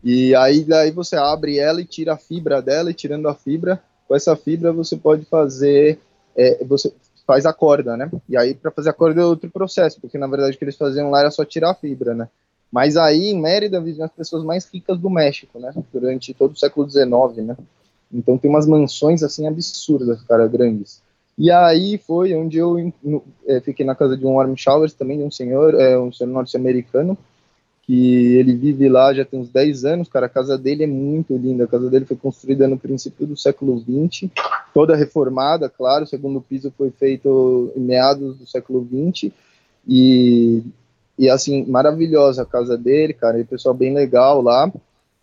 E 0.03 0.35
aí 0.35 0.64
daí 0.64 0.90
você 0.90 1.16
abre 1.16 1.59
ela 1.59 1.81
e 1.81 1.87
tira 1.87 2.14
a 2.14 2.19
fibra 2.19 2.61
dela, 2.61 2.90
e 2.90 2.95
tirando 2.95 3.29
a 3.29 3.35
fibra, 3.35 3.81
com 4.09 4.14
essa 4.14 4.35
fibra 4.37 4.73
você 4.73 4.97
pode 4.97 5.25
fazer, 5.27 6.01
é, 6.37 6.64
você 6.64 6.92
faz 7.25 7.47
a 7.47 7.53
corda, 7.53 7.97
né, 7.97 8.11
e 8.29 8.37
aí 8.37 8.53
para 8.53 8.73
fazer 8.73 8.90
a 8.90 8.92
corda 8.92 9.21
é 9.21 9.25
outro 9.25 9.49
processo, 9.49 10.01
porque 10.01 10.19
na 10.19 10.27
verdade 10.27 10.57
o 10.57 10.59
que 10.59 10.64
eles 10.64 10.77
faziam 10.77 11.11
lá 11.11 11.21
era 11.21 11.31
só 11.31 11.45
tirar 11.45 11.71
a 11.71 11.75
fibra, 11.75 12.14
né, 12.14 12.29
mas 12.70 12.96
aí 12.96 13.29
em 13.29 13.40
Mérida 13.40 13.81
vivem 13.81 14.05
as 14.05 14.12
pessoas 14.12 14.44
mais 14.44 14.66
ricas 14.66 14.98
do 14.98 15.09
México, 15.09 15.59
né? 15.59 15.72
Durante 15.92 16.35
todo 16.35 16.52
o 16.52 16.59
século 16.59 16.88
XIX, 16.88 17.46
né? 17.46 17.57
Então 18.12 18.38
tem 18.38 18.50
umas 18.50 18.66
mansões 18.66 19.22
assim 19.22 19.46
absurdas, 19.46 20.22
cara, 20.22 20.46
grandes. 20.46 21.02
E 21.38 21.50
aí 21.50 21.98
foi 21.98 22.35
onde 22.35 22.57
eu 22.57 22.92
é, 23.46 23.61
fiquei 23.61 23.85
na 23.85 23.94
casa 23.94 24.16
de 24.16 24.24
um 24.24 24.35
Warm 24.35 24.55
Showers 24.57 24.94
também, 24.94 25.18
de 25.18 25.24
um 25.24 25.31
senhor, 25.31 25.74
é, 25.74 25.98
um 25.98 26.11
senhor 26.11 26.31
norte-americano, 26.31 27.16
que 27.83 28.37
ele 28.37 28.55
vive 28.57 28.88
lá 28.88 29.12
já 29.12 29.24
tem 29.24 29.38
uns 29.38 29.50
10 29.50 29.85
anos, 29.85 30.09
cara, 30.09 30.26
a 30.26 30.31
casa 30.31 30.57
dele 30.57 30.85
é 30.85 30.87
muito 30.87 31.37
linda, 31.37 31.64
a 31.64 31.68
casa 31.68 31.90
dele 31.90 32.05
foi 32.05 32.16
construída 32.16 32.66
no 32.66 32.79
princípio 32.79 33.26
do 33.26 33.37
século 33.37 33.79
XX, 33.79 34.31
toda 34.74 34.96
reformada, 34.96 35.68
claro, 35.68 36.05
o 36.05 36.07
segundo 36.07 36.40
piso 36.40 36.72
foi 36.76 36.90
feito 36.90 37.72
em 37.76 37.81
meados 37.81 38.38
do 38.38 38.46
século 38.46 38.85
XX, 38.85 39.31
e 39.87 40.64
e 41.18 41.31
assim, 41.31 41.64
maravilhosa 41.66 42.42
a 42.42 42.46
casa 42.46 42.76
dele, 42.76 43.12
cara, 43.12 43.38
e 43.38 43.42
o 43.42 43.46
pessoal 43.46 43.74
bem 43.74 43.94
legal 43.94 44.42
lá. 44.42 44.70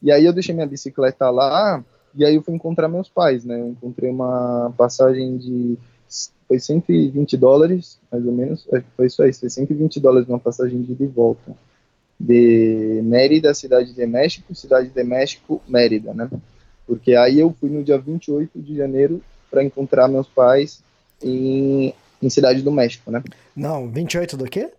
E 0.01 0.11
aí 0.11 0.25
eu 0.25 0.33
deixei 0.33 0.53
minha 0.53 0.67
bicicleta 0.67 1.29
lá, 1.29 1.83
e 2.15 2.25
aí 2.25 2.35
eu 2.35 2.41
fui 2.41 2.53
encontrar 2.53 2.87
meus 2.87 3.09
pais, 3.09 3.45
né? 3.45 3.59
Eu 3.59 3.69
encontrei 3.69 4.09
uma 4.09 4.73
passagem 4.77 5.37
de. 5.37 5.77
Foi 6.47 6.59
120 6.59 7.37
dólares, 7.37 7.99
mais 8.11 8.25
ou 8.25 8.31
menos. 8.31 8.67
Acho 8.71 8.83
que 8.83 8.91
foi 8.95 9.07
isso 9.07 9.23
aí, 9.23 9.33
foi 9.33 9.49
120 9.49 9.99
dólares 9.99 10.27
uma 10.27 10.39
passagem 10.39 10.81
de 10.81 10.91
ida 10.91 11.03
e 11.03 11.07
volta. 11.07 11.55
De 12.19 13.01
Mérida, 13.03 13.53
cidade 13.53 13.93
de 13.93 14.05
México, 14.05 14.53
cidade 14.53 14.89
de 14.89 15.03
México, 15.03 15.61
Mérida, 15.67 16.13
né? 16.13 16.29
Porque 16.85 17.15
aí 17.15 17.39
eu 17.39 17.55
fui 17.59 17.69
no 17.69 17.83
dia 17.83 17.97
28 17.97 18.61
de 18.61 18.75
janeiro 18.75 19.21
para 19.49 19.63
encontrar 19.63 20.07
meus 20.07 20.27
pais 20.27 20.83
em, 21.21 21.93
em 22.21 22.29
Cidade 22.29 22.61
do 22.61 22.71
México, 22.71 23.09
né? 23.09 23.23
Não, 23.55 23.89
28 23.89 24.37
do 24.37 24.45
quê? 24.45 24.69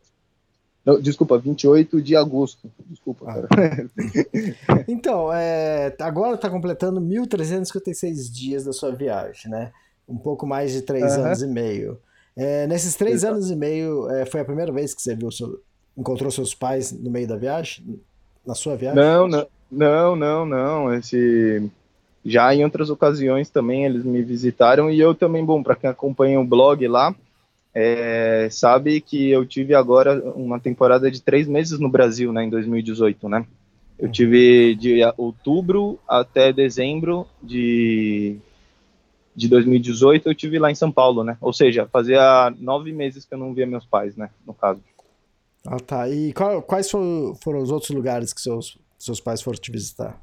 Não, 0.85 1.01
desculpa, 1.01 1.39
28 1.39 2.03
de 2.03 2.15
agosto. 2.15 2.71
Desculpa, 2.87 3.25
ah. 3.29 3.47
cara. 3.49 3.91
então, 4.87 5.33
é, 5.33 5.95
agora 6.01 6.35
está 6.35 6.51
completando 6.51 7.01
1.356 7.01 8.31
dias 8.31 8.65
da 8.65 8.73
sua 8.73 8.93
viagem, 8.93 9.51
né? 9.51 9.73
Um 10.07 10.19
pouco 10.19 10.47
mais 10.47 10.73
de 10.73 10.83
três 10.83 11.17
uhum. 11.17 11.25
anos 11.25 11.43
e 11.43 11.47
meio. 11.47 11.99
É, 12.37 12.67
nesses 12.67 12.95
três 12.97 13.17
Exato. 13.17 13.35
anos 13.35 13.51
e 13.51 13.57
meio, 13.57 14.11
é, 14.11 14.27
foi 14.27 14.41
a 14.41 14.45
primeira 14.45 14.73
vez 14.73 14.93
que 14.93 15.01
você 15.01 15.15
viu 15.15 15.31
seu, 15.31 15.61
encontrou 15.97 16.31
seus 16.31 16.55
pais 16.55 16.93
no 16.93 17.11
meio 17.11 17.27
da 17.27 17.37
viagem? 17.37 17.99
Na 18.45 18.55
sua 18.55 18.77
viagem? 18.77 19.03
Não, 19.03 19.27
não, 19.27 19.47
não, 19.71 20.17
não, 20.17 20.47
não. 20.47 20.95
Esse 20.95 21.71
já 22.25 22.55
em 22.55 22.65
outras 22.65 22.91
ocasiões 22.91 23.51
também 23.51 23.85
eles 23.85 24.05
me 24.05 24.23
visitaram 24.23 24.91
e 24.91 24.99
eu 24.99 25.15
também, 25.15 25.45
bom, 25.45 25.63
para 25.63 25.77
quem 25.77 25.89
acompanha 25.89 26.41
o 26.41 26.45
blog 26.45 26.87
lá, 26.89 27.15
é, 27.75 28.49
sabe 28.51 29.01
que 29.01 29.31
eu 29.31 29.45
tive 29.45 29.75
agora 29.75 30.23
uma 30.37 30.61
temporada 30.61 31.11
de 31.11 31.21
três 31.21 31.49
meses 31.49 31.81
no 31.81 31.89
Brasil, 31.89 32.33
né, 32.33 32.45
em 32.45 32.51
2018, 32.51 33.29
né? 33.29 33.45
Eu 33.99 34.11
tive 34.11 34.75
de 34.75 35.01
outubro 35.17 35.99
até 36.09 36.53
dezembro 36.53 37.27
de, 37.43 38.37
de 39.35 39.49
2018, 39.49 40.29
eu 40.29 40.35
tive 40.35 40.59
lá 40.59 40.71
em 40.71 40.75
São 40.75 40.91
Paulo, 40.91 41.25
né? 41.25 41.37
Ou 41.41 41.53
seja, 41.53 41.89
fazia 41.93 42.53
nove 42.59 42.93
meses 42.93 43.25
que 43.25 43.35
eu 43.35 43.39
não 43.39 43.55
via 43.55 43.67
meus 43.67 43.85
pais, 43.85 44.17
né, 44.17 44.31
no 44.47 44.55
caso. 44.55 44.81
Ah, 45.67 45.81
tá. 45.81 46.09
E 46.09 46.33
qual, 46.33 46.63
quais 46.63 46.91
foram, 46.91 47.35
foram 47.43 47.61
os 47.61 47.71
outros 47.71 47.91
lugares 47.91 48.33
que 48.33 48.41
seus, 48.41 48.79
seus 48.99 49.21
pais 49.21 49.43
foram 49.43 49.59
te 49.59 49.73
visitar? 49.73 50.21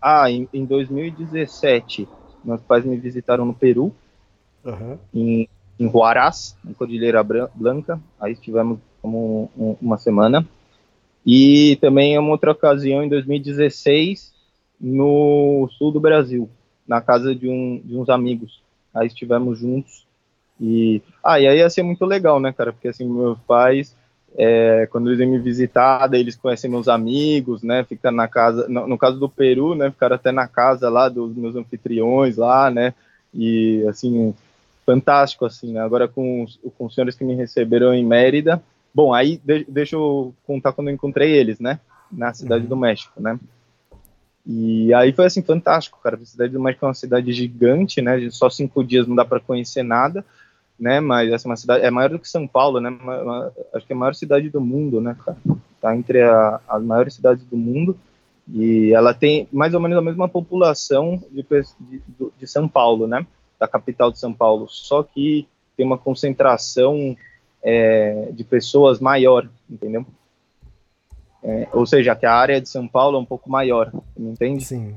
Ah, 0.00 0.30
em, 0.30 0.48
em 0.52 0.64
2017, 0.64 2.08
meus 2.44 2.60
pais 2.62 2.84
me 2.84 2.96
visitaram 2.96 3.44
no 3.44 3.54
Peru, 3.54 3.94
uhum. 4.64 4.98
em 5.12 5.48
em 5.78 5.86
Huaraz, 5.86 6.56
em 6.66 6.72
Cordilheira 6.72 7.22
Blanca. 7.22 8.00
Aí 8.20 8.32
estivemos 8.32 8.78
como 9.02 9.50
um, 9.56 9.76
uma 9.80 9.98
semana. 9.98 10.46
E 11.24 11.76
também 11.80 12.14
em 12.14 12.18
uma 12.18 12.30
outra 12.30 12.52
ocasião, 12.52 13.02
em 13.02 13.08
2016, 13.08 14.32
no 14.80 15.68
sul 15.76 15.90
do 15.90 16.00
Brasil, 16.00 16.48
na 16.86 17.00
casa 17.00 17.34
de, 17.34 17.48
um, 17.48 17.80
de 17.84 17.96
uns 17.96 18.08
amigos. 18.08 18.62
Aí 18.94 19.06
estivemos 19.06 19.58
juntos. 19.58 20.06
E, 20.60 21.02
ah, 21.22 21.38
e 21.38 21.46
aí 21.46 21.58
ia 21.58 21.68
ser 21.68 21.82
muito 21.82 22.04
legal, 22.04 22.40
né, 22.40 22.52
cara? 22.52 22.72
Porque 22.72 22.88
assim, 22.88 23.06
meus 23.06 23.38
pais, 23.40 23.94
é, 24.36 24.86
quando 24.90 25.08
eles 25.08 25.18
vêm 25.18 25.28
me 25.28 25.38
visitar, 25.38 26.06
daí 26.06 26.20
eles 26.20 26.36
conhecem 26.36 26.70
meus 26.70 26.88
amigos, 26.88 27.62
né? 27.62 27.84
Fica 27.84 28.10
na 28.10 28.28
casa, 28.28 28.66
no, 28.68 28.86
no 28.86 28.98
caso 28.98 29.18
do 29.18 29.28
Peru, 29.28 29.74
né? 29.74 29.90
Ficaram 29.90 30.16
até 30.16 30.30
na 30.30 30.46
casa 30.46 30.88
lá 30.88 31.08
dos 31.08 31.34
meus 31.36 31.56
anfitriões 31.56 32.36
lá, 32.36 32.70
né? 32.70 32.94
E 33.34 33.84
assim, 33.88 34.34
fantástico, 34.86 35.44
assim, 35.44 35.72
né? 35.72 35.80
Agora 35.80 36.06
com 36.06 36.44
os, 36.44 36.58
com 36.78 36.86
os 36.86 36.94
senhores 36.94 37.16
que 37.16 37.24
me 37.24 37.34
receberam 37.34 37.92
em 37.92 38.06
Mérida. 38.06 38.62
Bom, 38.94 39.12
aí 39.12 39.40
de, 39.44 39.66
deixa 39.68 39.96
eu 39.96 40.32
contar 40.46 40.72
quando 40.72 40.88
eu 40.88 40.94
encontrei 40.94 41.32
eles, 41.32 41.58
né? 41.58 41.80
Na 42.10 42.32
cidade 42.32 42.62
uhum. 42.62 42.68
do 42.70 42.76
México, 42.76 43.20
né? 43.20 43.38
E 44.46 44.94
aí 44.94 45.12
foi 45.12 45.26
assim, 45.26 45.42
fantástico, 45.42 45.98
cara. 46.00 46.16
A 46.16 46.24
cidade 46.24 46.52
do 46.52 46.60
México 46.60 46.84
é 46.84 46.88
uma 46.88 46.94
cidade 46.94 47.32
gigante, 47.32 48.00
né? 48.00 48.30
Só 48.30 48.48
cinco 48.48 48.84
dias 48.84 49.08
não 49.08 49.16
dá 49.16 49.24
para 49.24 49.40
conhecer 49.40 49.82
nada, 49.82 50.24
né? 50.78 51.00
Mas 51.00 51.32
essa 51.32 51.48
é 51.48 51.50
uma 51.50 51.56
cidade, 51.56 51.84
é 51.84 51.90
maior 51.90 52.10
do 52.10 52.18
que 52.20 52.28
São 52.28 52.46
Paulo, 52.46 52.80
né? 52.80 52.88
Uma, 52.88 53.22
uma, 53.22 53.52
acho 53.74 53.84
que 53.84 53.92
é 53.92 53.96
a 53.96 53.98
maior 53.98 54.14
cidade 54.14 54.48
do 54.48 54.60
mundo, 54.60 55.00
né, 55.00 55.16
cara? 55.24 55.36
Tá 55.80 55.96
entre 55.96 56.22
a, 56.22 56.60
as 56.68 56.82
maiores 56.82 57.14
cidades 57.14 57.44
do 57.44 57.56
mundo. 57.56 57.98
E 58.48 58.92
ela 58.94 59.12
tem 59.12 59.48
mais 59.52 59.74
ou 59.74 59.80
menos 59.80 59.98
a 59.98 60.02
mesma 60.02 60.28
população 60.28 61.20
de, 61.32 61.44
de, 61.80 62.02
de 62.38 62.46
São 62.46 62.68
Paulo, 62.68 63.08
né? 63.08 63.26
Da 63.58 63.66
capital 63.66 64.10
de 64.10 64.18
São 64.18 64.32
Paulo, 64.32 64.68
só 64.68 65.02
que 65.02 65.48
tem 65.76 65.84
uma 65.84 65.98
concentração 65.98 67.16
é, 67.62 68.30
de 68.32 68.44
pessoas 68.44 69.00
maior, 69.00 69.48
entendeu? 69.68 70.06
É, 71.42 71.68
ou 71.72 71.86
seja, 71.86 72.14
que 72.16 72.26
a 72.26 72.34
área 72.34 72.60
de 72.60 72.68
São 72.68 72.88
Paulo 72.88 73.18
é 73.18 73.20
um 73.20 73.24
pouco 73.24 73.50
maior, 73.50 73.92
entende? 74.16 74.64
Sim, 74.64 74.96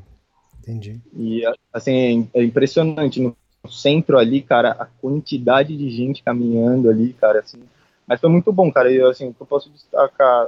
entendi. 0.59 0.99
E, 1.15 1.43
assim, 1.71 2.29
é 2.33 2.43
impressionante, 2.43 3.19
no 3.19 3.35
centro 3.69 4.17
ali, 4.17 4.41
cara, 4.41 4.71
a 4.71 4.85
quantidade 4.85 5.75
de 5.75 5.89
gente 5.89 6.23
caminhando 6.23 6.89
ali, 6.89 7.13
cara, 7.13 7.39
assim, 7.39 7.59
mas 8.07 8.19
foi 8.19 8.29
muito 8.29 8.51
bom, 8.51 8.71
cara, 8.71 8.91
e, 8.91 9.01
assim, 9.01 9.27
o 9.29 9.33
que 9.33 9.41
eu 9.41 9.47
posso 9.47 9.69
destacar 9.69 10.47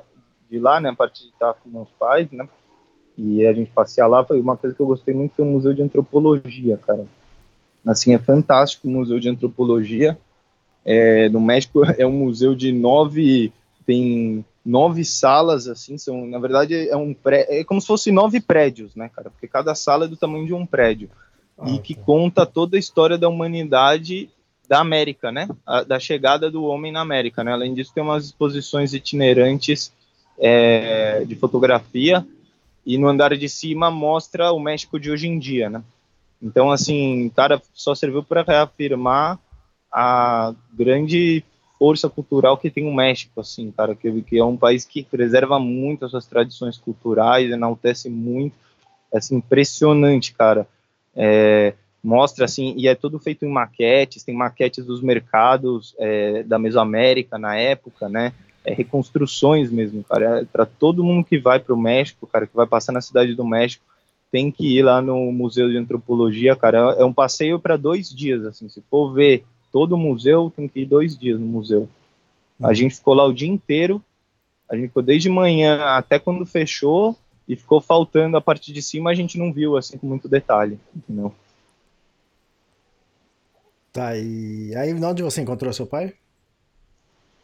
de 0.50 0.60
lá, 0.60 0.80
né, 0.80 0.90
a 0.90 0.96
partir 0.96 1.24
de 1.24 1.30
estar 1.30 1.54
com 1.54 1.70
meus 1.70 1.90
pais, 2.00 2.32
né, 2.32 2.48
e 3.18 3.46
a 3.46 3.54
gente 3.54 3.72
passear 3.72 4.08
lá, 4.08 4.24
foi 4.24 4.40
uma 4.40 4.58
coisa 4.58 4.76
que 4.76 4.82
eu 4.82 4.88
gostei 4.88 5.14
muito, 5.14 5.36
foi 5.36 5.46
o 5.46 5.50
Museu 5.50 5.74
de 5.74 5.82
Antropologia, 5.82 6.78
cara, 6.78 7.06
Assim, 7.86 8.14
é 8.14 8.20
fantástico 8.20 8.88
o 8.88 8.92
Museu 8.92 9.20
de 9.20 9.30
Antropologia. 9.30 10.18
É, 10.86 11.30
no 11.30 11.40
México 11.40 11.84
é 11.98 12.06
um 12.06 12.12
museu 12.12 12.56
de 12.56 12.72
nove, 12.72 13.52
tem 13.86 14.46
nove 14.66 15.04
salas, 15.04 15.68
assim, 15.68 15.98
são, 15.98 16.26
na 16.28 16.40
verdade, 16.40 16.90
é 16.90 16.96
um 16.96 17.14
pré, 17.14 17.48
é 17.50 17.64
como 17.64 17.82
se 17.82 17.88
fosse 17.88 18.12
nove 18.12 18.40
prédios, 18.40 18.96
né, 18.96 19.10
cara? 19.10 19.30
Porque 19.30 19.48
cada 19.48 19.74
sala 19.74 20.06
é 20.06 20.08
do 20.08 20.18
tamanho 20.18 20.46
de 20.46 20.54
um 20.54 20.66
prédio. 20.66 21.10
Ah, 21.58 21.70
e 21.70 21.80
que 21.80 21.96
tá. 21.96 22.02
conta 22.04 22.46
toda 22.46 22.78
a 22.78 22.80
história 22.80 23.18
da 23.18 23.28
humanidade 23.28 24.30
da 24.68 24.80
América, 24.80 25.32
né? 25.32 25.50
A, 25.66 25.84
da 25.84 26.00
chegada 26.00 26.50
do 26.50 26.64
homem 26.64 26.92
na 26.92 27.02
América, 27.02 27.44
né? 27.44 27.52
Além 27.52 27.74
disso, 27.74 27.92
tem 27.94 28.04
umas 28.04 28.26
exposições 28.26 28.94
itinerantes 28.94 29.92
é, 30.40 31.24
de 31.26 31.36
fotografia 31.36 32.26
e 32.86 32.98
no 32.98 33.08
andar 33.08 33.36
de 33.36 33.50
cima 33.50 33.92
mostra 33.92 34.52
o 34.52 34.60
México 34.60 35.00
de 35.00 35.12
hoje 35.12 35.28
em 35.28 35.38
dia, 35.38 35.70
né? 35.70 35.84
Então, 36.42 36.72
assim, 36.72 37.30
cara, 37.36 37.62
só 37.74 37.94
serviu 37.94 38.24
para 38.24 38.42
reafirmar 38.42 39.40
a 39.92 40.56
grande 40.74 41.44
força 41.78 42.10
cultural 42.10 42.58
que 42.58 42.70
tem 42.70 42.88
o 42.88 42.94
México, 42.94 43.42
assim, 43.42 43.72
cara, 43.72 43.96
que, 43.96 44.22
que 44.22 44.38
é 44.38 44.46
um 44.46 44.56
país 44.56 44.86
que 44.86 45.04
preserva 45.04 45.60
muito 45.60 46.06
as 46.06 46.12
suas 46.12 46.28
tradições 46.28 46.78
culturais, 46.78 47.50
enaltece 47.50 48.10
muito, 48.10 48.56
é 49.14 49.18
assim, 49.18 49.38
impressionante, 49.38 50.34
cara. 50.34 50.68
É, 51.16 51.74
mostra 52.04 52.46
assim, 52.46 52.74
e 52.78 52.88
é 52.88 52.96
tudo 52.96 53.20
feito 53.20 53.46
em 53.46 53.50
maquetes, 53.50 54.24
tem 54.24 54.36
maquetes 54.36 54.86
dos 54.86 55.02
mercados 55.02 55.96
é, 56.00 56.44
da 56.44 56.58
Mesoamérica 56.58 57.38
na 57.38 57.56
época, 57.56 58.08
né? 58.08 58.34
É, 58.64 58.74
reconstruções 58.74 59.72
mesmo, 59.72 60.04
cara. 60.04 60.42
É, 60.42 60.46
para 60.46 60.66
todo 60.66 61.04
mundo 61.04 61.26
que 61.26 61.40
vai 61.40 61.60
para 61.60 61.74
o 61.74 61.82
México, 61.82 62.28
cara, 62.28 62.48
que 62.48 62.56
vai 62.56 62.68
passar 62.68 62.92
na 62.92 63.02
cidade 63.02 63.36
do 63.36 63.46
México, 63.46 63.84
tem 64.32 64.50
que 64.50 64.78
ir 64.78 64.84
lá 64.84 65.02
no 65.02 65.32
Museu 65.32 65.70
de 65.70 65.78
Antropologia, 65.78 66.56
cara. 66.56 66.96
É 66.98 67.04
um 67.04 67.14
passeio 67.14 67.60
para 67.60 67.76
dois 67.76 68.10
dias, 68.10 68.46
assim. 68.46 68.70
Se 68.70 68.82
for 68.90 69.14
ver 69.14 69.44
todo 69.72 69.94
o 69.94 69.98
museu, 69.98 70.52
tem 70.56 70.68
que 70.68 70.82
ir 70.82 70.86
dois 70.86 71.18
dias 71.18 71.40
no 71.40 71.46
museu. 71.46 71.90
A 72.62 72.70
uhum. 72.70 72.74
gente 72.74 72.96
ficou 72.96 73.14
lá 73.14 73.26
o 73.26 73.34
dia 73.34 73.50
inteiro. 73.50 74.02
A 74.70 74.76
gente 74.76 74.88
ficou 74.88 75.04
desde 75.04 75.30
manhã 75.30 75.84
até 75.84 76.18
quando 76.18 76.46
fechou 76.46 77.18
e 77.48 77.56
ficou 77.56 77.82
faltando 77.82 78.38
a 78.38 78.42
parte 78.42 78.72
de 78.72 78.82
cima. 78.82 79.10
A 79.10 79.16
gente 79.16 79.38
não 79.38 79.52
viu 79.52 79.76
assim 79.76 79.98
com 79.98 80.08
muito 80.08 80.30
detalhe, 80.30 80.80
entendeu? 80.96 81.34
Tá, 83.92 84.18
e 84.18 84.74
aí 84.76 84.94
onde 84.94 85.22
você 85.22 85.42
encontrou 85.42 85.74
seu 85.74 85.86
pai? 85.86 86.14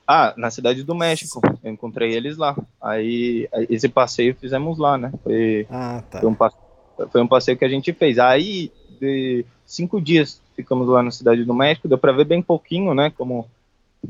Ah, 0.07 0.33
na 0.37 0.49
cidade 0.49 0.83
do 0.83 0.95
México. 0.95 1.41
Eu 1.61 1.73
encontrei 1.73 2.13
eles 2.13 2.37
lá. 2.37 2.55
Aí 2.81 3.49
esse 3.69 3.89
passeio 3.89 4.33
fizemos 4.33 4.77
lá, 4.77 4.97
né? 4.97 5.11
Foi, 5.21 5.67
ah, 5.69 6.01
tá. 6.09 6.21
foi, 6.21 6.29
um, 6.29 6.35
foi 7.11 7.21
um 7.21 7.27
passeio 7.27 7.57
que 7.57 7.65
a 7.65 7.69
gente 7.69 7.93
fez. 7.93 8.19
Aí, 8.19 8.71
de 8.99 9.45
cinco 9.65 10.01
dias 10.01 10.41
ficamos 10.55 10.87
lá 10.87 11.03
na 11.03 11.11
cidade 11.11 11.43
do 11.43 11.53
México, 11.53 11.87
deu 11.87 11.97
para 11.97 12.11
ver 12.11 12.25
bem 12.25 12.41
pouquinho, 12.41 12.93
né? 12.93 13.11
Como, 13.15 13.47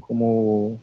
como 0.02 0.80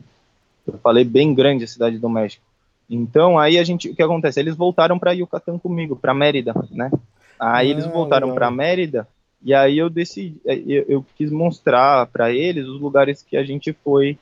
eu 0.67 0.79
falei, 0.79 1.05
bem 1.05 1.35
grande 1.35 1.65
a 1.65 1.69
cidade 1.69 1.99
do 1.99 2.09
México. 2.09 2.45
Então, 2.89 3.39
aí 3.39 3.59
a 3.59 3.65
gente, 3.65 3.89
o 3.89 3.95
que 3.95 4.03
acontece? 4.03 4.41
Eles 4.41 4.57
voltaram 4.57 4.99
para 4.99 5.13
Yucatán 5.13 5.59
comigo, 5.59 5.97
para 5.97 6.13
Mérida, 6.13 6.55
né? 6.71 6.91
Aí 7.39 7.69
ah, 7.69 7.71
eles 7.71 7.87
voltaram 7.87 8.33
para 8.35 8.51
Mérida 8.51 9.09
e 9.43 9.53
aí 9.53 9.77
eu 9.77 9.91
decidi, 9.91 10.41
é, 10.47 10.55
eu, 10.67 10.85
eu 10.89 11.07
quis 11.17 11.31
mostrar 11.31 12.07
para 12.07 12.33
eles 12.33 12.67
os 12.67 12.81
lugares 12.81 13.23
que 13.23 13.37
a 13.37 13.45
gente 13.45 13.73
foi, 13.85 14.19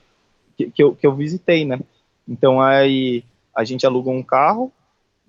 que, 0.57 0.71
que, 0.71 0.83
eu, 0.83 0.95
que 0.95 1.07
eu 1.07 1.15
visitei, 1.15 1.65
né? 1.65 1.79
Então 2.27 2.61
aí 2.61 3.23
a 3.55 3.63
gente 3.65 3.87
alugou 3.87 4.13
um 4.13 4.23
carro 4.23 4.73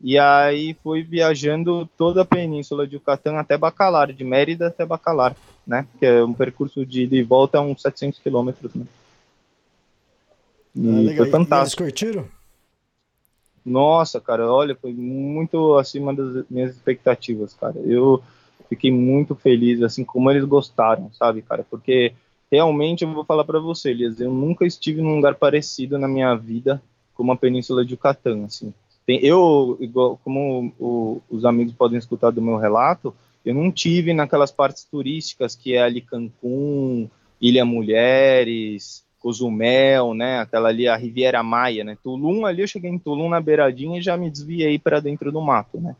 e 0.03 0.19
aí 0.19 0.75
foi 0.83 1.01
viajando 1.01 1.89
toda 1.97 2.23
a 2.23 2.25
península 2.25 2.85
de 2.85 2.95
Yucatán 2.95 3.37
até 3.37 3.57
Bacalar, 3.57 4.11
de 4.11 4.25
Mérida 4.25 4.67
até 4.67 4.85
Bacalar, 4.85 5.33
né? 5.65 5.87
Que 5.97 6.05
é 6.05 6.21
um 6.21 6.33
percurso 6.33 6.85
de 6.85 7.03
ida 7.03 7.15
e 7.15 7.23
volta 7.23 7.61
uns 7.61 7.81
700 7.81 8.19
quilômetros, 8.19 8.75
né? 8.75 8.85
E 10.75 11.09
ah, 11.09 11.15
foi 11.15 11.29
fantástico. 11.29 11.83
E 11.83 11.85
eles 11.85 11.93
curtiram? 11.93 12.27
Nossa, 13.65 14.19
cara, 14.19 14.51
olha, 14.51 14.75
foi 14.75 14.91
muito 14.91 15.77
acima 15.77 16.13
das 16.13 16.43
minhas 16.49 16.71
expectativas, 16.71 17.53
cara. 17.53 17.79
Eu 17.79 18.21
fiquei 18.67 18.91
muito 18.91 19.35
feliz, 19.35 19.81
assim, 19.81 20.03
como 20.03 20.29
eles 20.29 20.43
gostaram, 20.43 21.09
sabe, 21.13 21.41
cara? 21.41 21.65
Porque 21.69 22.11
realmente 22.51 23.05
eu 23.05 23.13
vou 23.13 23.23
falar 23.23 23.45
para 23.45 23.59
você, 23.59 23.91
Elias, 23.91 24.19
eu 24.19 24.33
nunca 24.33 24.65
estive 24.65 25.01
num 25.01 25.15
lugar 25.15 25.35
parecido 25.35 25.97
na 25.97 26.09
minha 26.09 26.35
vida 26.35 26.83
como 27.13 27.31
a 27.31 27.37
Península 27.37 27.85
de 27.85 27.93
Yucatán, 27.93 28.43
assim. 28.43 28.73
Tem, 29.05 29.19
eu, 29.23 29.77
igual, 29.79 30.19
como 30.23 30.73
o, 30.79 31.21
os 31.29 31.45
amigos 31.45 31.73
podem 31.73 31.97
escutar 31.97 32.31
do 32.31 32.41
meu 32.41 32.57
relato, 32.57 33.13
eu 33.45 33.53
não 33.53 33.71
tive 33.71 34.13
naquelas 34.13 34.51
partes 34.51 34.85
turísticas 34.85 35.55
que 35.55 35.75
é 35.75 35.81
ali 35.81 36.01
Cancún, 36.01 37.09
Ilha 37.41 37.65
Mulheres, 37.65 39.03
Cozumel, 39.19 40.13
né? 40.13 40.39
Aquela 40.39 40.69
ali, 40.69 40.87
a 40.87 40.95
Riviera 40.95 41.43
Maia, 41.43 41.83
né? 41.83 41.97
Tulum, 42.01 42.45
ali 42.45 42.61
eu 42.61 42.67
cheguei 42.67 42.89
em 42.89 42.99
Tulum 42.99 43.29
na 43.29 43.41
beiradinha 43.41 43.99
e 43.99 44.01
já 44.01 44.15
me 44.17 44.29
desviei 44.29 44.79
para 44.79 44.99
dentro 44.99 45.31
do 45.31 45.41
mato, 45.41 45.79
né? 45.79 45.95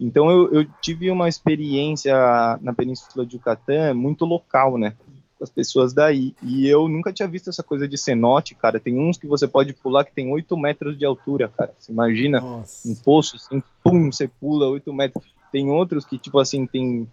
Então 0.00 0.30
eu, 0.30 0.52
eu, 0.52 0.66
tive 0.80 1.10
uma 1.10 1.28
experiência 1.28 2.14
na 2.60 2.72
Península 2.72 3.24
de 3.24 3.36
Yucatán 3.36 3.94
muito 3.94 4.24
local, 4.24 4.76
né? 4.76 4.94
As 5.42 5.50
pessoas 5.50 5.92
daí. 5.92 6.34
E 6.42 6.68
eu 6.68 6.88
nunca 6.88 7.12
tinha 7.12 7.26
visto 7.26 7.50
essa 7.50 7.62
coisa 7.62 7.88
de 7.88 7.98
cenote, 7.98 8.54
cara. 8.54 8.78
Tem 8.78 8.98
uns 8.98 9.18
que 9.18 9.26
você 9.26 9.48
pode 9.48 9.72
pular 9.72 10.04
que 10.04 10.14
tem 10.14 10.30
8 10.30 10.56
metros 10.56 10.96
de 10.98 11.04
altura, 11.04 11.48
cara. 11.48 11.74
Você 11.78 11.90
imagina 11.90 12.40
Nossa. 12.40 12.88
um 12.88 12.94
poço 12.94 13.36
assim, 13.36 13.62
pum, 13.82 14.12
você 14.12 14.28
pula 14.28 14.68
8 14.68 14.92
metros. 14.92 15.24
Tem 15.50 15.68
outros 15.68 16.04
que, 16.04 16.18
tipo 16.18 16.38
assim, 16.38 16.66
tem. 16.66 17.08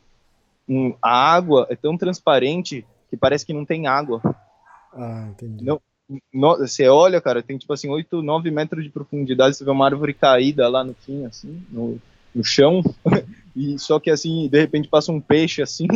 Um, 0.68 0.94
a 1.02 1.34
água 1.34 1.66
é 1.70 1.76
tão 1.76 1.98
transparente 1.98 2.86
que 3.10 3.18
parece 3.18 3.46
que 3.46 3.54
não 3.54 3.66
tem 3.66 3.88
água. 3.88 4.22
Ah, 4.94 5.28
entendi. 5.32 5.66
Não, 5.66 5.82
no, 6.34 6.58
você 6.58 6.88
olha, 6.88 7.22
cara, 7.22 7.44
tem 7.44 7.58
tipo 7.58 7.72
assim, 7.74 7.90
8, 7.90 8.22
9 8.22 8.52
metros 8.52 8.84
de 8.84 8.90
profundidade, 8.90 9.56
você 9.56 9.64
vê 9.64 9.72
uma 9.72 9.86
árvore 9.86 10.14
caída 10.14 10.68
lá 10.68 10.84
no 10.84 10.94
fim, 10.94 11.26
assim, 11.26 11.62
no, 11.70 12.00
no 12.34 12.44
chão, 12.44 12.82
e 13.56 13.78
só 13.78 14.00
que 14.00 14.10
assim, 14.10 14.48
de 14.48 14.60
repente 14.60 14.88
passa 14.88 15.12
um 15.12 15.22
peixe 15.22 15.62
assim. 15.62 15.88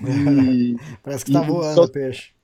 E, 0.00 0.76
parece 1.02 1.24
que 1.24 1.32
tá 1.32 1.40
voando 1.40 1.74
só... 1.74 1.84
o 1.84 1.88
peixe. 1.88 2.34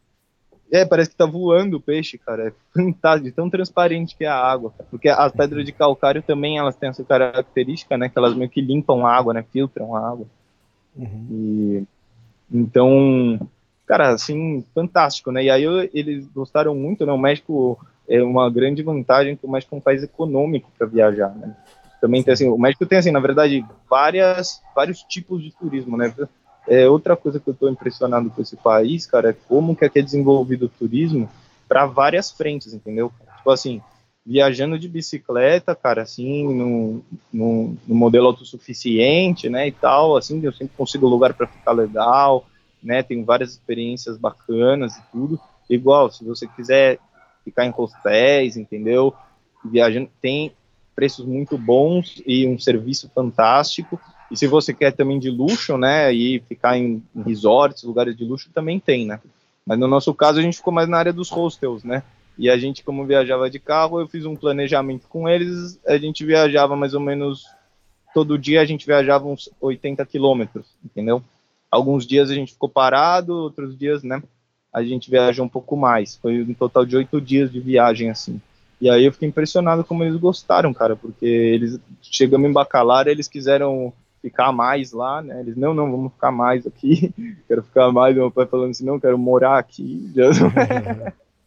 É, 0.72 0.84
parece 0.84 1.10
que 1.10 1.16
tá 1.16 1.26
voando 1.26 1.78
o 1.78 1.80
peixe, 1.80 2.16
cara. 2.16 2.48
É 2.48 2.52
fantástico, 2.72 3.34
tão 3.34 3.50
transparente 3.50 4.16
que 4.16 4.24
é 4.24 4.28
a 4.28 4.36
água. 4.36 4.70
Cara. 4.70 4.88
Porque 4.88 5.08
as 5.08 5.32
pedras 5.32 5.64
de 5.64 5.72
calcário 5.72 6.22
também 6.22 6.58
elas 6.58 6.76
têm 6.76 6.88
essa 6.88 7.02
característica, 7.02 7.98
né? 7.98 8.08
Que 8.08 8.16
elas 8.16 8.34
meio 8.34 8.48
que 8.48 8.60
limpam 8.60 9.04
a 9.04 9.12
água, 9.12 9.34
né? 9.34 9.44
Filtram 9.52 9.96
a 9.96 10.08
água. 10.08 10.26
Uhum. 10.96 11.26
E, 11.30 11.84
então, 12.52 13.40
cara, 13.84 14.10
assim, 14.10 14.64
fantástico, 14.72 15.32
né? 15.32 15.44
E 15.44 15.50
aí 15.50 15.64
eu, 15.64 15.88
eles 15.92 16.28
gostaram 16.28 16.74
muito, 16.74 17.04
né? 17.04 17.12
O 17.12 17.18
México 17.18 17.78
é 18.08 18.22
uma 18.22 18.48
grande 18.48 18.82
vantagem 18.82 19.36
que 19.36 19.46
o 19.46 19.50
México 19.50 19.74
é 19.74 19.78
um 19.78 19.82
país 19.82 20.02
econômico 20.02 20.70
para 20.78 20.86
viajar, 20.86 21.34
né? 21.34 21.56
Também 22.00 22.22
tem 22.22 22.32
assim, 22.32 22.48
o 22.48 22.56
México 22.56 22.86
tem 22.86 22.98
assim, 22.98 23.10
na 23.10 23.20
verdade, 23.20 23.64
várias 23.88 24.62
vários 24.74 25.02
tipos 25.02 25.42
de 25.42 25.52
turismo, 25.52 25.96
né? 25.96 26.14
É 26.70 26.88
outra 26.88 27.16
coisa 27.16 27.40
que 27.40 27.48
eu 27.48 27.52
estou 27.52 27.68
impressionado 27.68 28.30
com 28.30 28.40
esse 28.40 28.56
país, 28.56 29.04
cara, 29.04 29.30
é 29.30 29.36
como 29.48 29.74
que 29.74 29.84
aqui 29.84 29.98
é 29.98 30.02
desenvolvido 30.02 30.66
o 30.66 30.68
turismo 30.68 31.28
para 31.68 31.84
várias 31.84 32.30
frentes, 32.30 32.72
entendeu? 32.72 33.12
Tipo 33.38 33.50
assim, 33.50 33.82
viajando 34.24 34.78
de 34.78 34.88
bicicleta, 34.88 35.74
cara, 35.74 36.02
assim, 36.02 36.46
no, 36.54 37.02
no, 37.32 37.76
no 37.88 37.94
modelo 37.96 38.28
autossuficiente, 38.28 39.48
né, 39.48 39.66
e 39.66 39.72
tal, 39.72 40.16
assim, 40.16 40.40
eu 40.44 40.52
sempre 40.52 40.76
consigo 40.76 41.08
lugar 41.08 41.34
para 41.34 41.48
ficar 41.48 41.72
legal, 41.72 42.46
né, 42.80 43.02
tenho 43.02 43.24
várias 43.24 43.50
experiências 43.50 44.16
bacanas 44.16 44.96
e 44.96 45.02
tudo. 45.10 45.40
Igual, 45.68 46.08
se 46.12 46.24
você 46.24 46.46
quiser 46.46 47.00
ficar 47.44 47.66
em 47.66 47.74
hostéis, 47.76 48.56
entendeu? 48.56 49.12
Viajando, 49.64 50.08
tem 50.22 50.52
preços 50.94 51.26
muito 51.26 51.58
bons 51.58 52.22
e 52.24 52.46
um 52.46 52.58
serviço 52.58 53.10
fantástico. 53.12 54.00
E 54.30 54.36
se 54.36 54.46
você 54.46 54.72
quer 54.72 54.92
também 54.92 55.18
de 55.18 55.30
luxo, 55.30 55.76
né, 55.76 56.12
e 56.12 56.40
ficar 56.40 56.78
em, 56.78 57.02
resorts, 57.26 57.82
lugares 57.82 58.16
de 58.16 58.24
luxo, 58.24 58.50
também 58.54 58.78
tem, 58.78 59.06
né? 59.06 59.20
Mas 59.66 59.78
no 59.78 59.88
nosso 59.88 60.14
caso 60.14 60.38
a 60.38 60.42
gente 60.42 60.56
ficou 60.56 60.72
mais 60.72 60.88
na 60.88 60.98
área 60.98 61.12
dos 61.12 61.30
hostels, 61.30 61.82
né? 61.82 62.02
E 62.38 62.48
a 62.48 62.56
gente, 62.56 62.82
como 62.84 63.04
viajava 63.04 63.50
de 63.50 63.58
carro, 63.58 64.00
eu 64.00 64.08
fiz 64.08 64.24
um 64.24 64.36
planejamento 64.36 65.06
com 65.08 65.28
eles, 65.28 65.78
a 65.86 65.98
gente 65.98 66.24
viajava 66.24 66.76
mais 66.76 66.94
ou 66.94 67.00
menos 67.00 67.44
todo 68.14 68.38
dia, 68.38 68.60
a 68.60 68.64
gente 68.64 68.86
viajava 68.86 69.26
uns 69.26 69.50
80 69.60 70.04
quilômetros, 70.06 70.66
entendeu? 70.84 71.22
Alguns 71.70 72.06
dias 72.06 72.30
a 72.30 72.34
gente 72.34 72.52
ficou 72.52 72.68
parado, 72.68 73.34
outros 73.34 73.76
dias, 73.76 74.02
né, 74.02 74.22
a 74.72 74.82
gente 74.82 75.10
viajou 75.10 75.44
um 75.44 75.48
pouco 75.48 75.76
mais. 75.76 76.16
Foi 76.16 76.42
um 76.42 76.54
total 76.54 76.86
de 76.86 76.96
oito 76.96 77.20
dias 77.20 77.50
de 77.50 77.60
viagem, 77.60 78.10
assim. 78.10 78.40
E 78.80 78.88
aí 78.88 79.04
eu 79.04 79.12
fiquei 79.12 79.28
impressionado 79.28 79.84
como 79.84 80.02
eles 80.02 80.16
gostaram, 80.16 80.72
cara, 80.72 80.96
porque 80.96 81.26
eles 81.26 81.78
chegamos 82.00 82.48
em 82.48 82.52
Bacalar, 82.52 83.06
eles 83.08 83.28
quiseram 83.28 83.92
ficar 84.20 84.52
mais 84.52 84.92
lá, 84.92 85.22
né? 85.22 85.40
Eles 85.40 85.56
não, 85.56 85.72
não, 85.74 85.90
vamos 85.90 86.12
ficar 86.12 86.30
mais 86.30 86.66
aqui. 86.66 87.12
quero 87.48 87.62
ficar 87.62 87.90
mais. 87.90 88.14
Meu 88.14 88.30
pai 88.30 88.46
falando 88.46 88.70
assim, 88.70 88.84
não, 88.84 89.00
quero 89.00 89.18
morar 89.18 89.58
aqui. 89.58 90.12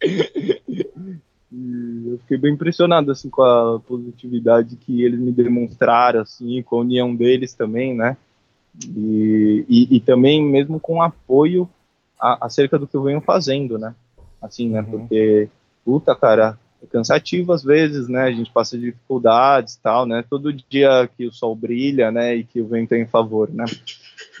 e 1.52 2.08
eu 2.08 2.18
fiquei 2.18 2.36
bem 2.36 2.54
impressionado 2.54 3.10
assim 3.10 3.30
com 3.30 3.42
a 3.42 3.80
positividade 3.80 4.76
que 4.76 5.02
eles 5.02 5.18
me 5.18 5.32
demonstraram, 5.32 6.20
assim, 6.20 6.62
com 6.62 6.76
a 6.76 6.80
união 6.80 7.14
deles 7.14 7.54
também, 7.54 7.94
né? 7.94 8.16
E, 8.84 9.64
e, 9.68 9.96
e 9.96 10.00
também 10.00 10.44
mesmo 10.44 10.80
com 10.80 11.00
apoio 11.00 11.68
a, 12.20 12.46
acerca 12.46 12.78
do 12.78 12.88
que 12.88 12.96
eu 12.96 13.02
venho 13.02 13.20
fazendo, 13.20 13.78
né? 13.78 13.94
Assim, 14.42 14.68
né? 14.68 14.80
Uhum. 14.80 14.86
Porque 14.90 15.48
puta, 15.84 16.14
cara, 16.16 16.58
é 16.84 16.92
cansativo 16.92 17.52
às 17.52 17.62
vezes, 17.62 18.08
né? 18.08 18.24
A 18.24 18.32
gente 18.32 18.50
passa 18.50 18.78
dificuldades 18.78 19.76
tal, 19.82 20.06
né? 20.06 20.24
Todo 20.28 20.52
dia 20.52 21.08
que 21.16 21.26
o 21.26 21.32
sol 21.32 21.54
brilha, 21.54 22.10
né? 22.10 22.36
E 22.36 22.44
que 22.44 22.60
o 22.60 22.66
vento 22.66 22.92
é 22.92 22.98
em 22.98 23.06
favor, 23.06 23.50
né? 23.50 23.64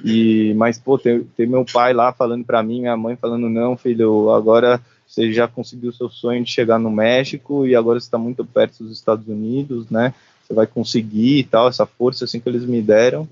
E, 0.04 0.54
mas, 0.54 0.78
pô, 0.78 0.98
ter, 0.98 1.24
ter 1.36 1.46
meu 1.46 1.64
pai 1.64 1.92
lá 1.92 2.12
falando 2.12 2.44
para 2.44 2.62
mim, 2.62 2.80
minha 2.80 2.96
mãe 2.96 3.16
falando, 3.16 3.48
não, 3.48 3.76
filho, 3.76 4.30
agora 4.30 4.80
você 5.06 5.32
já 5.32 5.46
conseguiu 5.46 5.92
seu 5.92 6.08
sonho 6.08 6.42
de 6.42 6.50
chegar 6.50 6.78
no 6.78 6.90
México 6.90 7.66
e 7.66 7.76
agora 7.76 7.98
está 7.98 8.18
muito 8.18 8.44
perto 8.44 8.82
dos 8.82 8.92
Estados 8.92 9.28
Unidos, 9.28 9.88
né? 9.90 10.12
Você 10.42 10.52
vai 10.52 10.66
conseguir 10.66 11.38
e 11.38 11.44
tal, 11.44 11.68
essa 11.68 11.86
força 11.86 12.24
assim 12.24 12.40
que 12.40 12.48
eles 12.48 12.64
me 12.64 12.82
deram 12.82 13.28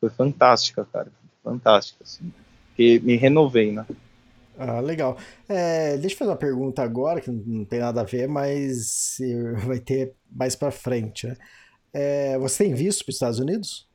foi 0.00 0.10
fantástica, 0.10 0.86
cara, 0.92 1.08
fantástica, 1.42 2.02
assim, 2.02 2.32
que 2.76 2.98
me 3.00 3.16
renovei, 3.16 3.72
né? 3.72 3.84
Ah, 4.58 4.80
legal. 4.80 5.16
É, 5.48 5.96
deixa 5.98 6.14
eu 6.14 6.18
fazer 6.18 6.30
uma 6.30 6.36
pergunta 6.36 6.82
agora, 6.82 7.20
que 7.20 7.30
não 7.30 7.64
tem 7.64 7.80
nada 7.80 8.00
a 8.00 8.04
ver, 8.04 8.26
mas 8.28 9.18
vai 9.66 9.78
ter 9.78 10.14
mais 10.30 10.56
pra 10.56 10.70
frente, 10.70 11.26
né? 11.26 11.36
É, 11.92 12.38
você 12.38 12.64
tem 12.64 12.74
visto 12.74 13.04
para 13.04 13.10
os 13.10 13.16
Estados 13.16 13.38
Unidos? 13.38 13.88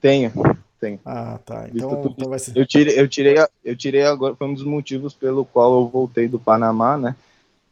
Tenho, 0.00 0.32
tenho. 0.78 1.00
Ah, 1.04 1.38
tá. 1.44 1.68
Então, 1.72 2.04
então 2.04 2.28
vai 2.28 2.38
ser. 2.38 2.56
Eu 2.56 2.66
tirei, 2.66 3.00
eu 3.00 3.08
tirei, 3.08 3.34
eu 3.64 3.76
tirei 3.76 4.02
agora, 4.02 4.36
foi 4.36 4.46
um 4.46 4.54
dos 4.54 4.64
motivos 4.64 5.14
pelo 5.14 5.44
qual 5.44 5.80
eu 5.80 5.88
voltei 5.88 6.28
do 6.28 6.38
Panamá, 6.38 6.96
né, 6.96 7.16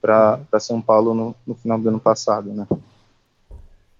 para 0.01 0.41
São 0.59 0.81
Paulo 0.81 1.15
no, 1.15 1.35
no 1.47 1.55
final 1.55 1.79
do 1.79 1.89
ano 1.89 2.01
passado, 2.01 2.53
né. 2.53 2.67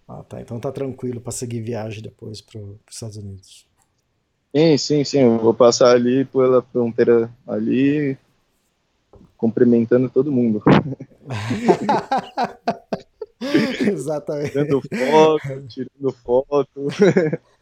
Ah, 0.09 0.23
tá. 0.29 0.41
Então 0.41 0.59
tá 0.59 0.71
tranquilo 0.73 1.21
para 1.21 1.33
seguir 1.33 1.61
viagem 1.61 2.03
depois 2.03 2.41
para 2.41 2.61
os 2.61 2.77
Estados 2.91 3.17
Unidos. 3.17 3.67
Sim, 4.55 4.77
sim, 4.79 5.05
sim, 5.05 5.19
eu 5.21 5.39
vou 5.39 5.55
passar 5.55 5.95
ali 5.95 6.25
pela 6.27 6.63
fronteira 6.63 7.31
ali, 7.47 8.17
cumprimentando 9.37 10.09
todo 10.09 10.33
mundo, 10.33 10.63
Exatamente. 13.87 14.55
dando 14.55 14.81
foto, 14.97 15.63
tirando 15.69 16.13
foto. 16.25 16.89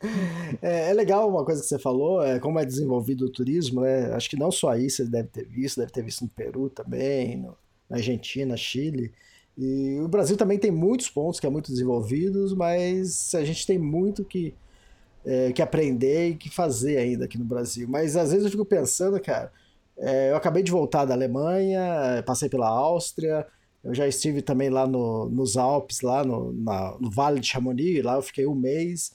É, 0.63 0.91
é 0.91 0.95
legal 0.95 1.29
uma 1.29 1.45
coisa 1.45 1.61
que 1.61 1.67
você 1.69 1.79
falou, 1.79 2.23
é 2.23 2.41
como 2.41 2.59
é 2.59 2.65
desenvolvido 2.65 3.27
o 3.27 3.31
turismo, 3.31 3.83
né? 3.83 4.11
Acho 4.15 4.31
que 4.31 4.37
não 4.39 4.51
só 4.51 4.71
aí 4.71 4.89
você 4.89 5.05
deve 5.05 5.29
ter 5.29 5.45
visto, 5.47 5.79
deve 5.79 5.93
ter 5.93 6.03
visto 6.03 6.23
no 6.23 6.29
Peru 6.31 6.71
também, 6.71 7.37
no- 7.37 7.55
na 7.89 7.99
Argentina, 7.99 8.57
Chile. 8.57 9.13
E 9.59 9.99
o 10.01 10.09
Brasil 10.09 10.39
também 10.39 10.59
tem 10.59 10.71
muitos 10.71 11.11
pontos 11.11 11.39
que 11.39 11.47
é 11.47 11.51
muito 11.51 11.71
desenvolvidos, 11.71 12.55
mas 12.55 13.35
a 13.35 13.45
gente 13.45 13.67
tem 13.67 13.79
muito 13.79 14.25
que, 14.25 14.55
é, 15.25 15.53
que 15.53 15.63
aprender 15.63 16.29
e 16.31 16.35
que 16.35 16.49
fazer 16.51 16.97
ainda 16.99 17.25
aqui 17.27 17.39
no 17.39 17.45
Brasil. 17.45 17.87
Mas 17.89 18.17
às 18.17 18.31
vezes 18.31 18.45
eu 18.45 18.51
fico 18.51 18.65
pensando, 18.65 19.21
cara, 19.21 19.53
é, 19.99 20.31
eu 20.31 20.37
acabei 20.37 20.63
de 20.63 20.71
voltar 20.71 21.05
da 21.05 21.15
Alemanha, 21.15 22.23
passei 22.27 22.49
pela 22.49 22.69
Áustria, 22.69 23.47
eu 23.85 23.95
já 23.95 24.07
estive 24.07 24.43
também 24.43 24.69
lá 24.71 24.87
no- 24.87 25.29
nos 25.29 25.57
Alpes, 25.57 26.01
lá 26.03 26.25
no, 26.25 26.53
na- 26.53 26.97
no 27.01 27.11
Vale 27.11 27.41
de 27.41 27.47
Chamonix, 27.47 28.03
lá 28.05 28.15
eu 28.17 28.23
fiquei 28.23 28.47
um 28.47 28.55
mês. 28.55 29.13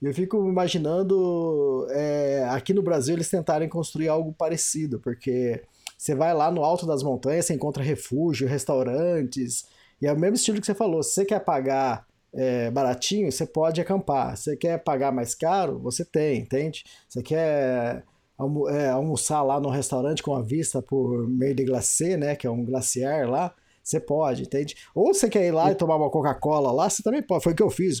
E 0.00 0.06
eu 0.06 0.12
fico 0.14 0.36
imaginando 0.48 1.86
é, 1.90 2.44
aqui 2.50 2.74
no 2.74 2.82
Brasil 2.82 3.14
eles 3.14 3.30
tentarem 3.30 3.68
construir 3.68 4.08
algo 4.08 4.32
parecido, 4.32 4.98
porque 4.98 5.62
você 5.96 6.14
vai 6.14 6.34
lá 6.34 6.50
no 6.50 6.64
alto 6.64 6.86
das 6.86 7.02
montanhas, 7.02 7.46
você 7.46 7.54
encontra 7.54 7.82
refúgio, 7.82 8.48
restaurantes, 8.48 9.64
e 10.00 10.06
é 10.06 10.12
o 10.12 10.18
mesmo 10.18 10.34
estilo 10.34 10.60
que 10.60 10.66
você 10.66 10.74
falou. 10.74 11.02
Se 11.02 11.12
você 11.14 11.24
quer 11.24 11.40
pagar 11.40 12.04
é, 12.34 12.70
baratinho, 12.70 13.30
você 13.30 13.46
pode 13.46 13.80
acampar. 13.80 14.36
Você 14.36 14.56
quer 14.56 14.78
pagar 14.82 15.12
mais 15.12 15.34
caro, 15.34 15.78
você 15.78 16.04
tem, 16.04 16.38
entende? 16.40 16.84
Você 17.08 17.22
quer 17.22 18.04
almo- 18.38 18.68
é, 18.68 18.88
almoçar 18.90 19.42
lá 19.42 19.60
no 19.60 19.68
restaurante 19.68 20.22
com 20.22 20.34
a 20.34 20.42
vista 20.42 20.80
por 20.82 21.28
meio 21.28 21.54
de 21.54 21.64
glacê, 21.64 22.16
né? 22.16 22.34
Que 22.36 22.46
é 22.46 22.50
um 22.50 22.64
glaciar 22.64 23.28
lá. 23.28 23.54
Você 23.82 23.98
pode, 23.98 24.42
entende? 24.42 24.76
Ou 24.94 25.12
você 25.12 25.28
quer 25.28 25.44
ir 25.46 25.50
lá 25.50 25.72
e 25.72 25.74
tomar 25.74 25.96
uma 25.96 26.08
Coca-Cola 26.08 26.70
lá, 26.70 26.88
você 26.88 27.02
também 27.02 27.20
pode. 27.22 27.42
Foi 27.42 27.52
o 27.52 27.56
que 27.56 27.62
eu 27.62 27.70
fiz. 27.70 28.00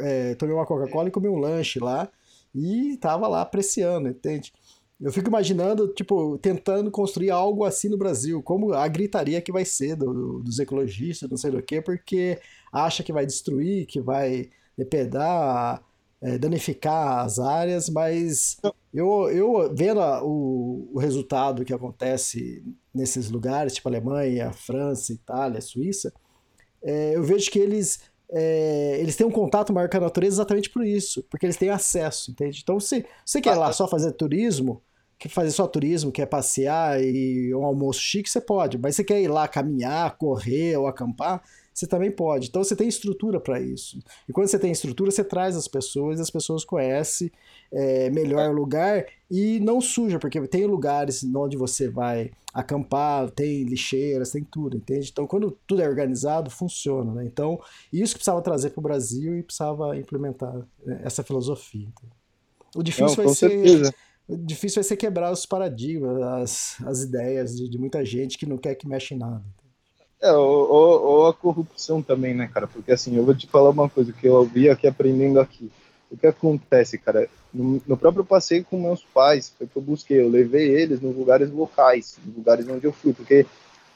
é, 0.00 0.34
tomei 0.34 0.54
uma 0.54 0.66
Coca-Cola 0.66 1.08
e 1.08 1.10
comi 1.10 1.28
um 1.28 1.38
lanche 1.38 1.78
lá 1.80 2.08
e 2.54 2.98
tava 2.98 3.26
lá 3.26 3.40
apreciando, 3.40 4.08
entende? 4.10 4.52
Eu 5.02 5.12
fico 5.12 5.28
imaginando, 5.28 5.88
tipo, 5.88 6.38
tentando 6.38 6.90
construir 6.90 7.30
algo 7.30 7.64
assim 7.64 7.88
no 7.88 7.98
Brasil, 7.98 8.42
como 8.42 8.72
a 8.72 8.86
gritaria 8.88 9.42
que 9.42 9.50
vai 9.52 9.64
ser 9.64 9.96
do- 9.96 10.40
dos 10.42 10.58
ecologistas, 10.60 11.28
não 11.28 11.36
sei 11.36 11.50
do 11.50 11.62
que, 11.62 11.82
porque 11.82 12.38
acha 12.72 13.02
que 13.02 13.12
vai 13.12 13.26
destruir, 13.26 13.86
que 13.86 14.00
vai 14.00 14.48
depredar, 14.78 15.82
é, 16.20 16.38
danificar 16.38 17.24
as 17.24 17.38
áreas, 17.40 17.88
mas 17.88 18.56
eu, 18.94 19.28
eu 19.30 19.74
vendo 19.74 20.00
a- 20.00 20.22
o, 20.24 20.88
o 20.94 20.98
resultado 21.00 21.64
que 21.64 21.74
acontece 21.74 22.62
nesses 22.94 23.28
lugares, 23.30 23.74
tipo 23.74 23.88
Alemanha, 23.88 24.52
França, 24.52 25.12
Itália, 25.12 25.60
Suíça, 25.60 26.12
é, 26.82 27.16
eu 27.16 27.22
vejo 27.22 27.50
que 27.50 27.58
eles, 27.58 28.00
é, 28.30 28.98
eles 29.00 29.16
têm 29.16 29.26
um 29.26 29.30
contato 29.30 29.72
maior 29.72 29.88
com 29.88 29.96
a 29.96 30.00
natureza 30.00 30.36
exatamente 30.36 30.70
por 30.70 30.84
isso, 30.86 31.22
porque 31.30 31.46
eles 31.46 31.56
têm 31.56 31.70
acesso, 31.70 32.30
entende? 32.30 32.60
Então, 32.62 32.78
se 32.80 33.04
você 33.24 33.40
quer 33.40 33.54
ir 33.54 33.58
lá 33.58 33.72
só 33.72 33.86
fazer 33.88 34.12
turismo, 34.12 34.82
quer 35.22 35.28
fazer 35.28 35.52
só 35.52 35.68
turismo, 35.68 36.10
quer 36.10 36.26
passear 36.26 37.00
e 37.00 37.54
um 37.54 37.64
almoço 37.64 38.00
chique, 38.00 38.28
você 38.28 38.40
pode, 38.40 38.76
mas 38.76 38.96
você 38.96 39.04
quer 39.04 39.20
ir 39.22 39.28
lá 39.28 39.46
caminhar, 39.46 40.16
correr 40.16 40.76
ou 40.76 40.88
acampar, 40.88 41.40
você 41.72 41.86
também 41.86 42.10
pode. 42.10 42.48
Então 42.48 42.62
você 42.62 42.74
tem 42.74 42.88
estrutura 42.88 43.38
para 43.38 43.60
isso. 43.60 44.00
E 44.28 44.32
quando 44.32 44.48
você 44.48 44.58
tem 44.58 44.72
estrutura, 44.72 45.12
você 45.12 45.22
traz 45.22 45.56
as 45.56 45.68
pessoas, 45.68 46.20
as 46.20 46.28
pessoas 46.28 46.64
conhecem 46.64 47.30
é, 47.70 48.10
melhor 48.10 48.50
o 48.50 48.52
lugar 48.52 49.06
e 49.30 49.60
não 49.60 49.80
suja, 49.80 50.18
porque 50.18 50.40
tem 50.48 50.66
lugares 50.66 51.22
onde 51.22 51.56
você 51.56 51.88
vai 51.88 52.32
acampar, 52.52 53.30
tem 53.30 53.62
lixeiras, 53.62 54.32
tem 54.32 54.42
tudo, 54.42 54.76
entende? 54.76 55.08
Então 55.10 55.26
quando 55.26 55.56
tudo 55.66 55.82
é 55.82 55.88
organizado, 55.88 56.50
funciona, 56.50 57.14
né? 57.14 57.24
Então 57.24 57.60
isso 57.92 58.12
que 58.12 58.18
precisava 58.18 58.42
trazer 58.42 58.70
para 58.70 58.80
o 58.80 58.82
Brasil 58.82 59.38
e 59.38 59.42
precisava 59.42 59.96
implementar 59.96 60.66
né, 60.84 61.00
essa 61.04 61.22
filosofia. 61.22 61.86
entende? 61.86 62.12
O 62.74 62.82
difícil 62.82 63.06
Não, 63.06 63.14
vai 63.14 63.28
ser 63.28 63.48
certeza. 63.50 63.94
O 64.28 64.36
difícil 64.36 64.76
vai 64.76 64.84
ser 64.88 64.96
quebrar 64.96 65.32
os 65.32 65.44
paradigmas, 65.46 66.20
as, 66.22 66.80
as 66.86 67.02
ideias 67.02 67.56
de, 67.56 67.68
de 67.68 67.78
muita 67.78 68.04
gente 68.04 68.38
que 68.38 68.46
não 68.46 68.56
quer 68.58 68.74
que 68.74 68.88
mexa 68.88 69.14
em 69.14 69.18
nada. 69.18 69.42
É, 70.20 70.32
ou, 70.32 70.70
ou- 70.70 71.02
ou 71.02 71.26
a 71.26 71.34
corrupção 71.34 72.00
também, 72.00 72.32
né, 72.34 72.48
cara? 72.52 72.66
Porque 72.66 72.92
assim, 72.92 73.16
eu 73.16 73.24
vou 73.24 73.34
te 73.34 73.46
falar 73.48 73.70
uma 73.70 73.88
coisa 73.90 74.12
que 74.12 74.26
eu 74.26 74.44
vi 74.44 74.68
aqui 74.70 74.86
aprendendo 74.86 75.40
aqui. 75.40 75.70
O 76.10 76.16
que 76.16 76.26
acontece, 76.26 76.96
cara? 76.98 77.28
No, 77.52 77.82
no 77.86 77.96
próprio 77.96 78.24
passeio 78.24 78.64
com 78.64 78.80
meus 78.80 79.02
pais, 79.02 79.52
foi 79.58 79.66
que 79.66 79.76
eu 79.76 79.82
busquei, 79.82 80.20
eu 80.20 80.28
levei 80.28 80.68
eles 80.70 81.00
nos 81.00 81.16
lugares 81.16 81.50
locais, 81.50 82.18
nos 82.24 82.36
lugares 82.36 82.68
onde 82.68 82.86
eu 82.86 82.92
fui, 82.92 83.12
porque 83.12 83.44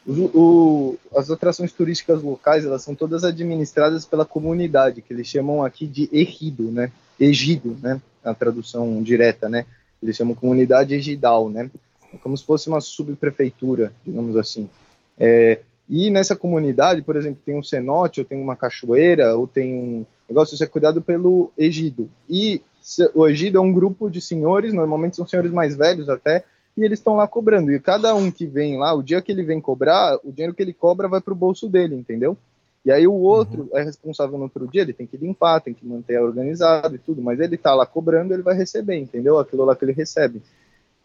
os- 0.07 0.19
o- 0.35 0.97
as 1.15 1.31
atrações 1.31 1.73
turísticas 1.73 2.23
locais, 2.23 2.65
elas 2.65 2.83
são 2.83 2.95
todas 2.95 3.23
administradas 3.23 4.05
pela 4.05 4.25
comunidade, 4.25 5.03
que 5.03 5.13
eles 5.13 5.27
chamam 5.29 5.63
aqui 5.65 5.87
de 5.87 6.09
ejido, 6.13 6.65
né? 6.73 6.91
Ejido, 7.21 7.77
né? 7.81 8.01
A 8.25 8.35
tradução 8.35 9.01
direta, 9.03 9.49
né? 9.49 9.65
Eles 10.07 10.17
chamam 10.17 10.35
comunidade 10.35 10.95
ejidal, 10.95 11.49
né? 11.49 11.71
É 12.15 12.17
como 12.17 12.37
se 12.37 12.45
fosse 12.45 12.69
uma 12.69 12.81
subprefeitura, 12.81 13.93
digamos 14.05 14.37
assim. 14.37 14.71
É, 15.19 15.61
e 15.89 16.11
nessa 16.11 16.35
comunidade, 16.35 17.03
por 17.03 17.17
exemplo, 17.17 17.41
tem 17.45 17.57
um 17.57 17.63
cenote, 17.63 18.21
ou 18.21 18.27
tem 18.27 18.41
uma 18.41 18.57
cachoeira, 18.57 19.37
ou 19.37 19.47
tem 19.47 19.75
um 19.75 20.07
negócio, 20.29 20.55
isso 20.55 20.65
é 20.65 20.67
cuidado 20.67 21.01
pelo 21.01 21.51
ejido. 21.57 22.09
E 22.29 22.61
o 23.15 23.27
ejido 23.27 23.59
é 23.59 23.61
um 23.61 23.73
grupo 23.73 24.09
de 24.09 24.21
senhores, 24.21 24.73
normalmente 24.73 25.17
são 25.17 25.27
senhores 25.27 25.53
mais 25.53 25.77
velhos 25.77 26.09
até, 26.09 26.45
e 26.77 26.85
eles 26.85 26.99
estão 26.99 27.17
lá 27.17 27.27
cobrando. 27.27 27.73
E 27.73 27.81
cada 27.81 28.15
um 28.15 28.31
que 28.31 28.47
vem 28.47 28.79
lá, 28.79 28.95
o 28.95 29.03
dia 29.03 29.23
que 29.23 29.33
ele 29.33 29.43
vem 29.43 29.61
cobrar, 29.61 30.19
o 30.25 30.33
dinheiro 30.33 30.55
que 30.55 30.63
ele 30.63 30.73
cobra 30.73 31.09
vai 31.09 31.21
para 31.21 31.33
o 31.33 31.37
bolso 31.37 31.69
dele, 31.69 31.95
entendeu? 31.95 32.37
E 32.87 32.93
aí 32.93 33.05
o 33.05 33.15
outro 33.15 33.69
é 33.75 33.83
responsável 33.83 34.39
no 34.39 34.45
outro 34.45 34.65
dia, 34.69 34.83
ele 34.83 34.93
tem 34.93 35.09
que 35.09 35.17
limpar, 35.17 35.61
tem 35.61 35.75
que 35.75 35.85
manter 35.85 36.21
organizado 36.21 36.95
e 36.95 36.99
tudo, 36.99 37.21
mas 37.21 37.41
ele 37.41 37.57
tá 37.57 37.75
lá 37.75 37.85
cobrando, 37.85 38.33
ele 38.33 38.45
vai 38.45 38.57
receber, 38.57 38.97
entendeu? 38.97 39.41
Aquilo 39.41 39.65
lá 39.65 39.75
que 39.75 39.85
ele 39.85 39.91
recebe. 39.91 40.41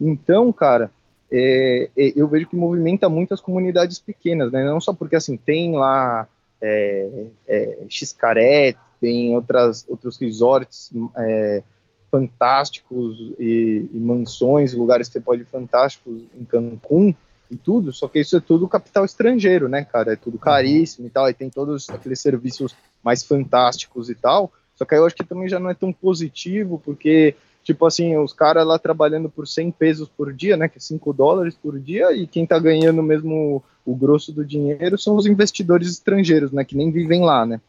Então, 0.00 0.52
cara, 0.52 0.92
é, 1.28 1.90
é, 1.96 2.12
eu 2.14 2.28
vejo 2.28 2.46
que 2.46 2.54
movimenta 2.54 3.08
muitas 3.08 3.40
comunidades 3.40 3.98
pequenas, 3.98 4.52
né? 4.52 4.64
Não 4.64 4.80
só 4.80 4.92
porque 4.92 5.16
assim 5.16 5.36
tem 5.36 5.74
lá 5.74 6.28
é, 6.60 7.24
é, 7.48 7.78
Xcaré, 7.90 8.76
tem 9.00 9.34
outras 9.34 9.84
outros 9.88 10.16
resorts 10.18 10.92
é, 11.16 11.64
fantásticos 12.12 13.34
e, 13.40 13.88
e 13.92 13.98
mansões, 13.98 14.72
lugares 14.72 15.08
que 15.08 15.14
você 15.14 15.20
pode 15.20 15.42
ir 15.42 15.46
fantásticos 15.46 16.22
em 16.38 16.44
Cancún 16.44 17.12
e 17.52 17.56
tudo. 17.56 17.92
Só 17.92 18.08
que 18.08 18.18
isso 18.18 18.36
é 18.36 18.40
tudo 18.40 18.66
capital 18.66 19.04
estrangeiro, 19.04 19.68
né, 19.68 19.84
cara? 19.84 20.14
É 20.14 20.16
tudo 20.16 20.38
caríssimo 20.38 21.06
e 21.06 21.10
tal. 21.10 21.28
E 21.28 21.34
tem 21.34 21.50
todos 21.50 21.88
aqueles 21.90 22.18
serviços 22.20 22.74
mais 23.02 23.22
fantásticos 23.22 24.08
e 24.08 24.14
tal. 24.14 24.50
Só 24.74 24.84
que 24.84 24.94
aí 24.94 25.00
eu 25.00 25.06
acho 25.06 25.14
que 25.14 25.24
também 25.24 25.48
já 25.48 25.60
não 25.60 25.70
é 25.70 25.74
tão 25.74 25.92
positivo, 25.92 26.80
porque 26.84 27.34
tipo 27.62 27.86
assim, 27.86 28.16
os 28.16 28.32
caras 28.32 28.66
lá 28.66 28.76
trabalhando 28.76 29.30
por 29.30 29.46
100 29.46 29.70
pesos 29.70 30.08
por 30.08 30.32
dia, 30.32 30.56
né, 30.56 30.68
que 30.68 30.78
é 30.78 30.80
5 30.80 31.12
dólares 31.12 31.54
por 31.54 31.78
dia, 31.78 32.12
e 32.12 32.26
quem 32.26 32.44
tá 32.44 32.58
ganhando 32.58 33.00
mesmo 33.04 33.62
o 33.86 33.94
grosso 33.94 34.32
do 34.32 34.44
dinheiro 34.44 34.98
são 34.98 35.14
os 35.14 35.26
investidores 35.26 35.88
estrangeiros, 35.88 36.50
né, 36.50 36.64
que 36.64 36.76
nem 36.76 36.90
vivem 36.90 37.22
lá, 37.22 37.46
né. 37.46 37.60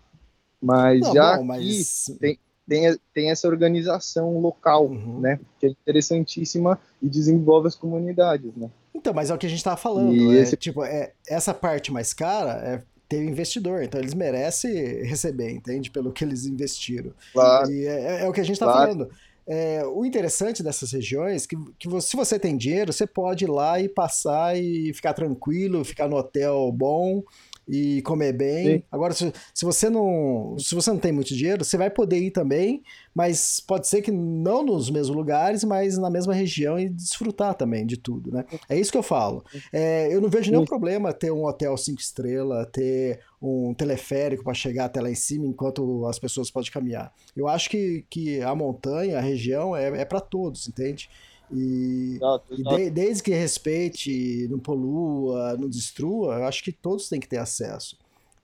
Mas 0.60 1.02
Não, 1.02 1.14
já 1.14 1.38
bom, 1.38 1.44
mas- 1.44 2.06
tem, 2.20 2.40
tem, 2.68 2.98
tem 3.14 3.30
essa 3.30 3.48
organização 3.48 4.40
local, 4.40 4.88
Uhum. 4.88 5.20
né, 5.20 5.40
que 5.60 5.68
é 5.68 5.70
interessantíssima 5.70 6.80
e 7.00 7.08
desenvolve 7.08 7.68
as 7.68 7.76
comunidades, 7.76 8.52
né. 8.56 8.72
Então, 9.04 9.14
mas 9.14 9.30
é 9.30 9.34
o 9.34 9.38
que 9.38 9.46
a 9.46 9.50
gente 9.50 9.58
estava 9.60 9.76
falando. 9.76 10.34
É, 10.34 10.40
esse- 10.40 10.56
Tipo, 10.56 10.82
é, 10.86 11.12
essa 11.28 11.54
parte 11.54 11.92
mais 11.92 12.14
cara 12.14 12.54
é 12.66 12.82
ter 13.10 13.18
o 13.18 13.24
investidor. 13.30 13.84
Então, 13.84 14.00
eles 14.00 14.14
merecem 14.14 15.04
receber, 15.04 15.52
entende? 15.52 15.92
Pelo 15.92 16.10
que 16.14 16.24
eles 16.24 16.46
investiram. 16.46 17.12
Claro. 17.34 17.70
E 17.70 17.86
é, 17.86 18.22
é 18.24 18.30
o 18.30 18.32
que 18.32 18.40
a 18.40 18.44
gente 18.46 18.54
está 18.56 18.66
Claro. 18.66 18.80
falando. 18.94 19.10
É, 19.46 19.84
o 19.86 20.06
interessante 20.06 20.64
dessas 20.64 20.94
regiões 20.94 21.44
é 21.44 21.48
que, 21.50 21.58
que 21.78 21.90
você- 21.90 22.08
se 22.12 22.16
você 22.16 22.40
tem 22.40 22.56
dinheiro, 22.56 22.94
você 22.94 23.06
pode 23.06 23.44
ir 23.44 23.50
lá 23.50 23.78
e 23.78 23.90
passar 23.90 24.58
e 24.58 24.94
ficar 24.94 25.12
tranquilo, 25.14 25.84
ficar 25.84 26.08
no 26.08 26.16
hotel 26.16 26.72
bom 26.72 27.22
e 27.68 28.02
comer 28.02 28.34
bem. 28.34 28.78
Sim. 28.78 28.84
Agora, 28.92 29.14
se, 29.14 29.32
se 29.54 29.66
você 29.66 29.90
não 29.90 30.56
se 30.60 30.76
você 30.76 30.92
não 30.92 30.98
tem 30.98 31.12
muito 31.12 31.34
dinheiro, 31.36 31.64
você 31.64 31.78
vai 31.78 31.90
poder 31.90 32.20
ir 32.20 32.32
também, 32.32 32.84
mas 33.16 33.60
pode 33.60 33.88
ser 33.88 34.02
que 34.02 34.12
não 34.12 34.64
nos 34.64 34.90
mesmos 34.90 35.16
lugares, 35.16 35.64
mas 35.64 35.98
na 35.98 36.10
mesma 36.10 36.34
região 36.34 36.80
e 36.80 36.90
desfrutar 36.90 37.54
também 37.56 37.86
de 37.86 37.98
tudo, 37.98 38.32
né? 38.32 38.46
É 38.68 38.78
isso 38.78 38.92
que 38.92 38.98
eu 38.98 39.04
falo. 39.04 39.44
É, 39.72 40.14
eu 40.14 40.20
não 40.20 40.30
vejo 40.30 40.52
nenhum 40.52 40.64
Sim. 40.64 40.68
problema 40.68 41.14
ter 41.14 41.32
um 41.32 41.46
hotel 41.46 41.78
cinco 41.78 42.02
estrelas, 42.02 42.68
ter 42.72 43.20
um 43.42 43.74
teleférico 43.74 44.44
para 44.44 44.54
chegar 44.54 44.86
até 44.86 45.02
lá 45.02 45.10
em 45.10 45.16
cima 45.16 45.46
enquanto 45.46 46.06
as 46.08 46.18
pessoas 46.18 46.50
podem 46.50 46.72
caminhar. 46.72 47.14
Eu 47.36 47.48
acho 47.48 47.70
que, 47.70 48.06
que 48.10 48.42
a 48.42 48.56
montanha, 48.56 49.18
a 49.18 49.22
região 49.22 49.76
é, 49.76 50.02
é 50.02 50.06
para 50.06 50.22
todos, 50.22 50.68
entende? 50.68 51.10
E, 51.52 52.16
Exato, 52.16 52.46
e 52.52 52.64
de- 52.64 52.90
desde 52.90 53.24
que 53.24 53.32
respeite, 53.32 54.48
não 54.50 54.60
polua, 54.60 55.56
não 55.58 55.70
destrua, 55.70 56.36
eu 56.36 56.46
acho 56.46 56.64
que 56.64 56.72
todos 56.72 57.10
têm 57.10 57.20
que 57.20 57.28
ter 57.28 57.38
acesso. 57.38 57.98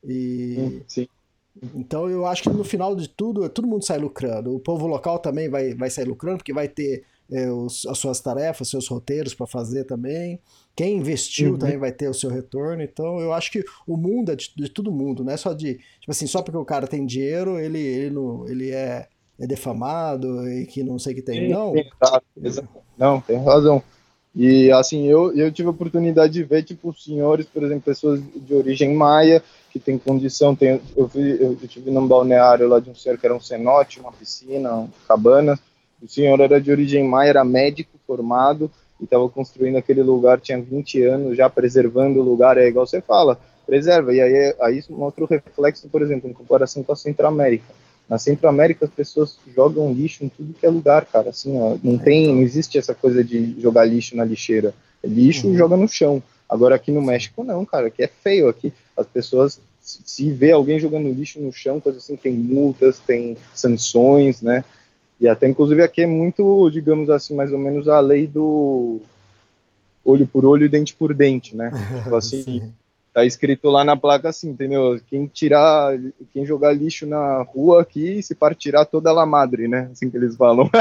E 0.03 0.81
sim. 0.87 1.07
então 1.75 2.09
eu 2.09 2.25
acho 2.25 2.43
que 2.43 2.49
no 2.49 2.63
final 2.63 2.95
de 2.95 3.07
tudo, 3.09 3.47
todo 3.49 3.67
mundo 3.67 3.83
sai 3.85 3.97
lucrando. 3.97 4.53
O 4.55 4.59
povo 4.59 4.87
local 4.87 5.19
também 5.19 5.49
vai, 5.49 5.73
vai 5.73 5.89
sair 5.89 6.05
lucrando, 6.05 6.37
porque 6.37 6.53
vai 6.53 6.67
ter 6.67 7.03
é, 7.31 7.51
os- 7.51 7.85
as 7.85 7.99
suas 7.99 8.19
tarefas, 8.19 8.69
seus 8.69 8.87
roteiros 8.87 9.35
para 9.35 9.45
fazer 9.45 9.83
também. 9.83 10.39
Quem 10.75 10.97
investiu 10.97 11.51
Uhum. 11.51 11.57
também 11.59 11.77
vai 11.77 11.91
ter 11.91 12.09
o 12.09 12.13
seu 12.13 12.27
retorno. 12.29 12.81
Então 12.81 13.19
eu 13.19 13.31
acho 13.33 13.51
que 13.51 13.63
o 13.85 13.95
mundo 13.95 14.31
é 14.31 14.35
de, 14.35 14.51
de 14.55 14.67
todo 14.67 14.91
mundo, 14.91 15.23
não 15.23 15.31
é 15.31 15.37
só 15.37 15.53
de. 15.53 15.75
Tipo 15.99 16.09
assim, 16.11 16.25
só 16.25 16.41
porque 16.41 16.57
o 16.57 16.65
cara 16.65 16.87
tem 16.87 17.05
dinheiro, 17.05 17.59
ele, 17.59 17.77
ele, 17.79 18.09
não, 18.15 18.47
ele 18.47 18.71
é, 18.71 19.07
é 19.39 19.47
defamado 19.47 20.47
e 20.49 20.65
que 20.65 20.83
não 20.83 20.99
sei 20.99 21.13
o 21.13 21.15
que 21.15 21.21
tem. 21.21 21.47
Sim, 21.47 21.53
não. 21.53 21.73
sim. 21.73 22.67
Não, 22.97 23.21
tem 23.21 23.41
razão. 23.43 23.81
E 24.35 24.71
assim, 24.71 25.07
eu, 25.07 25.35
eu 25.35 25.51
tive 25.51 25.67
a 25.67 25.71
oportunidade 25.71 26.33
de 26.33 26.43
ver, 26.43 26.63
tipo, 26.63 26.93
senhores, 26.93 27.45
por 27.45 27.63
exemplo, 27.63 27.81
pessoas 27.81 28.21
de 28.35 28.53
origem 28.53 28.93
maia, 28.93 29.43
que 29.71 29.79
tem 29.79 29.97
condição, 29.97 30.55
tem, 30.55 30.79
eu, 30.95 31.07
fui, 31.07 31.31
eu, 31.33 31.57
eu 31.61 31.67
tive 31.67 31.89
num 31.89 32.07
balneário 32.07 32.67
lá 32.67 32.79
de 32.79 32.89
um 32.89 32.95
senhor 32.95 33.17
que 33.17 33.25
era 33.25 33.35
um 33.35 33.39
cenote, 33.39 33.99
uma 33.99 34.11
piscina, 34.11 34.73
um 34.75 34.89
cabana, 35.07 35.59
o 36.01 36.07
senhor 36.07 36.39
era 36.39 36.61
de 36.61 36.71
origem 36.71 37.03
maia, 37.03 37.29
era 37.29 37.43
médico 37.43 37.97
formado, 38.05 38.69
e 38.99 39.05
estava 39.05 39.27
construindo 39.29 39.77
aquele 39.77 40.03
lugar, 40.03 40.39
tinha 40.39 40.61
20 40.61 41.03
anos, 41.03 41.37
já 41.37 41.49
preservando 41.49 42.19
o 42.19 42.23
lugar, 42.23 42.57
é 42.57 42.67
igual 42.67 42.85
você 42.85 43.01
fala, 43.01 43.39
preserva, 43.65 44.13
e 44.13 44.21
aí, 44.21 44.55
aí 44.61 44.77
isso 44.77 44.93
mostra 44.93 45.23
o 45.23 45.27
reflexo, 45.27 45.89
por 45.89 46.01
exemplo, 46.01 46.29
em 46.29 46.33
comparação 46.33 46.83
com 46.83 46.91
a 46.91 46.95
Centro-América. 46.95 47.73
Na 48.10 48.18
Centro-América 48.18 48.86
as 48.86 48.91
pessoas 48.91 49.38
jogam 49.55 49.93
lixo 49.93 50.26
em 50.26 50.30
tudo 50.30 50.53
que 50.53 50.66
é 50.66 50.70
lugar, 50.70 51.05
cara. 51.05 51.30
Assim, 51.30 51.55
ó, 51.60 51.78
não 51.84 51.97
tem, 51.97 52.28
não 52.34 52.41
existe 52.41 52.78
essa 52.78 52.95
coisa 52.95 53.24
de 53.24 53.60
jogar 53.62 53.86
lixo 53.86 54.18
na 54.18 54.26
lixeira. 54.26 54.74
É 55.03 55.07
lixo 55.07 55.47
Uhum. 55.47 55.55
joga 55.55 55.78
no 55.78 55.88
chão. 55.88 56.22
Agora 56.49 56.74
aqui 56.76 56.91
no 56.91 57.01
México 57.01 57.43
não, 57.43 57.64
cara. 57.64 57.88
Aqui 57.88 58.01
é 58.03 58.07
feio. 58.07 58.49
Aqui 58.49 58.74
as 58.97 59.05
pessoas 59.05 59.62
se 59.82 60.32
vê 60.32 60.51
alguém 60.51 60.80
jogando 60.80 61.12
lixo 61.12 61.39
no 61.39 61.51
chão, 61.53 61.80
coisa 61.80 61.99
assim, 61.99 62.16
tem 62.16 62.34
multas, 62.34 62.99
tem 62.99 63.38
sanções, 63.53 64.41
né? 64.41 64.64
E 65.20 65.28
até 65.28 65.47
inclusive 65.47 65.82
aqui 65.84 66.01
é 66.01 66.07
muito, 66.07 66.70
digamos 66.72 67.10
assim, 67.10 67.36
mais 67.36 67.51
ou 67.51 67.60
menos 67.60 67.88
a 67.88 67.99
lei 67.99 68.26
do 68.28 68.99
olho 70.03 70.26
por 70.28 70.45
olho 70.45 70.66
e 70.66 70.70
dente 70.70 70.95
por 70.95 71.14
dente, 71.14 71.55
né? 71.55 71.72
Tipo 72.03 72.16
assim, 72.16 72.43
Sim. 72.43 72.74
Tá 73.12 73.26
escrito 73.26 73.70
lá 73.70 73.84
na 73.84 73.97
placa 73.97 74.30
assim, 74.30 74.49
entendeu? 74.49 74.99
Quem 75.07 75.26
tirar, 75.26 75.97
quem 76.32 76.45
jogar 76.45 76.74
lixo 76.74 77.07
na 77.07 77.41
rua 77.41 77.82
aqui, 77.82 78.22
se 78.22 78.36
partirá 78.36 78.86
toda 78.86 79.12
la 79.12 79.26
madre, 79.26 79.68
né? 79.68 79.89
Assim 79.91 80.10
que 80.10 80.18
eles 80.18 80.36
falam. 80.36 80.70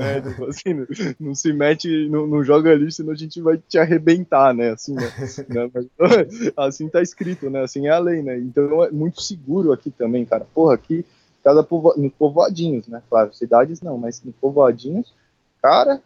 É, 0.00 0.20
tipo 0.20 0.44
assim, 0.46 0.74
não, 0.74 0.86
não 1.20 1.34
se 1.34 1.52
mete, 1.52 2.08
não, 2.08 2.26
não 2.26 2.42
joga 2.42 2.74
lixo, 2.74 2.98
senão 2.98 3.12
a 3.12 3.16
gente 3.16 3.40
vai 3.40 3.58
te 3.58 3.78
arrebentar, 3.78 4.54
né? 4.54 4.70
Assim, 4.70 4.94
né? 4.94 5.10
Assim 6.56 6.88
tá 6.88 7.02
escrito, 7.02 7.50
né? 7.50 7.62
Assim 7.62 7.86
é 7.86 7.90
a 7.90 7.98
lei, 7.98 8.22
né? 8.22 8.38
Então 8.38 8.82
é 8.84 8.90
muito 8.90 9.20
seguro 9.20 9.72
aqui 9.72 9.90
também, 9.90 10.24
cara. 10.24 10.46
Porra, 10.54 10.74
aqui, 10.74 11.04
cada 11.44 11.62
povo, 11.62 11.94
nos 11.96 12.12
povoadinhos, 12.12 12.88
né? 12.88 13.02
Claro, 13.10 13.34
cidades 13.34 13.82
não, 13.82 13.98
mas 13.98 14.22
nos 14.22 14.34
povoadinhos, 14.36 15.14
cara, 15.62 16.00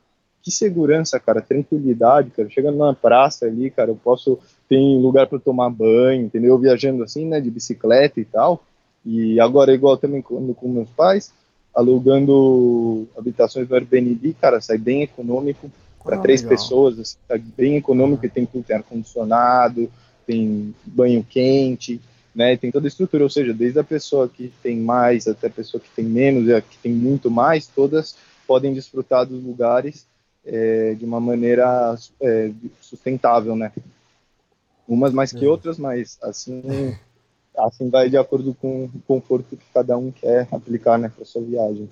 que 0.44 0.50
segurança, 0.50 1.18
cara, 1.18 1.40
tranquilidade, 1.40 2.30
cara. 2.30 2.50
Chegando 2.50 2.76
na 2.76 2.92
praça 2.92 3.46
ali, 3.46 3.70
cara, 3.70 3.90
eu 3.90 3.96
posso 3.96 4.38
tem 4.68 5.00
lugar 5.00 5.26
para 5.26 5.38
tomar 5.38 5.70
banho, 5.70 6.24
entendeu? 6.24 6.58
Viajando 6.58 7.02
assim, 7.02 7.26
né, 7.26 7.40
de 7.40 7.50
bicicleta 7.50 8.20
e 8.20 8.24
tal. 8.24 8.64
E 9.04 9.38
agora, 9.38 9.74
igual 9.74 9.96
também 9.96 10.22
quando 10.22 10.54
com 10.54 10.68
meus 10.68 10.88
pais, 10.90 11.32
alugando 11.74 13.06
habitações 13.16 13.68
no 13.68 13.74
Airbnb, 13.74 14.34
cara, 14.40 14.60
sai 14.60 14.78
bem 14.78 15.02
econômico 15.02 15.70
para 16.02 16.16
Ah, 16.16 16.20
três 16.20 16.42
legal. 16.42 16.56
pessoas, 16.56 16.98
assim, 16.98 17.16
tá 17.26 17.38
bem 17.56 17.76
econômico, 17.76 18.24
e 18.24 18.28
tem 18.28 18.46
tudo, 18.46 18.64
tem 18.64 18.76
ar-condicionado, 18.76 19.90
tem 20.26 20.74
banho 20.84 21.24
quente, 21.28 22.00
né, 22.34 22.56
tem 22.56 22.70
toda 22.70 22.86
a 22.86 22.88
estrutura, 22.88 23.24
ou 23.24 23.30
seja, 23.30 23.52
desde 23.52 23.78
a 23.78 23.84
pessoa 23.84 24.28
que 24.28 24.52
tem 24.62 24.76
mais 24.76 25.26
até 25.28 25.46
a 25.46 25.50
pessoa 25.50 25.80
que 25.80 25.90
tem 25.94 26.04
menos 26.04 26.46
e 26.48 26.54
a 26.54 26.60
que 26.60 26.78
tem 26.78 26.92
muito 26.92 27.30
mais, 27.30 27.66
todas 27.66 28.16
podem 28.46 28.74
desfrutar 28.74 29.26
dos 29.26 29.42
lugares 29.42 30.06
é, 30.44 30.94
de 30.94 31.04
uma 31.04 31.20
maneira 31.20 31.96
é, 32.20 32.50
sustentável, 32.80 33.56
né? 33.56 33.72
Umas 34.86 35.12
mais 35.12 35.32
que 35.32 35.44
É. 35.44 35.48
outras, 35.48 35.78
mas 35.78 36.18
assim, 36.22 36.62
assim 37.56 37.88
vai 37.88 38.10
de 38.10 38.16
acordo 38.16 38.54
com 38.54 38.84
o 38.84 39.00
conforto 39.06 39.56
que 39.56 39.64
cada 39.72 39.96
um 39.96 40.10
quer 40.10 40.46
aplicar, 40.52 40.98
né, 40.98 41.10
para 41.14 41.24
sua 41.24 41.42
viagem. 41.42 41.88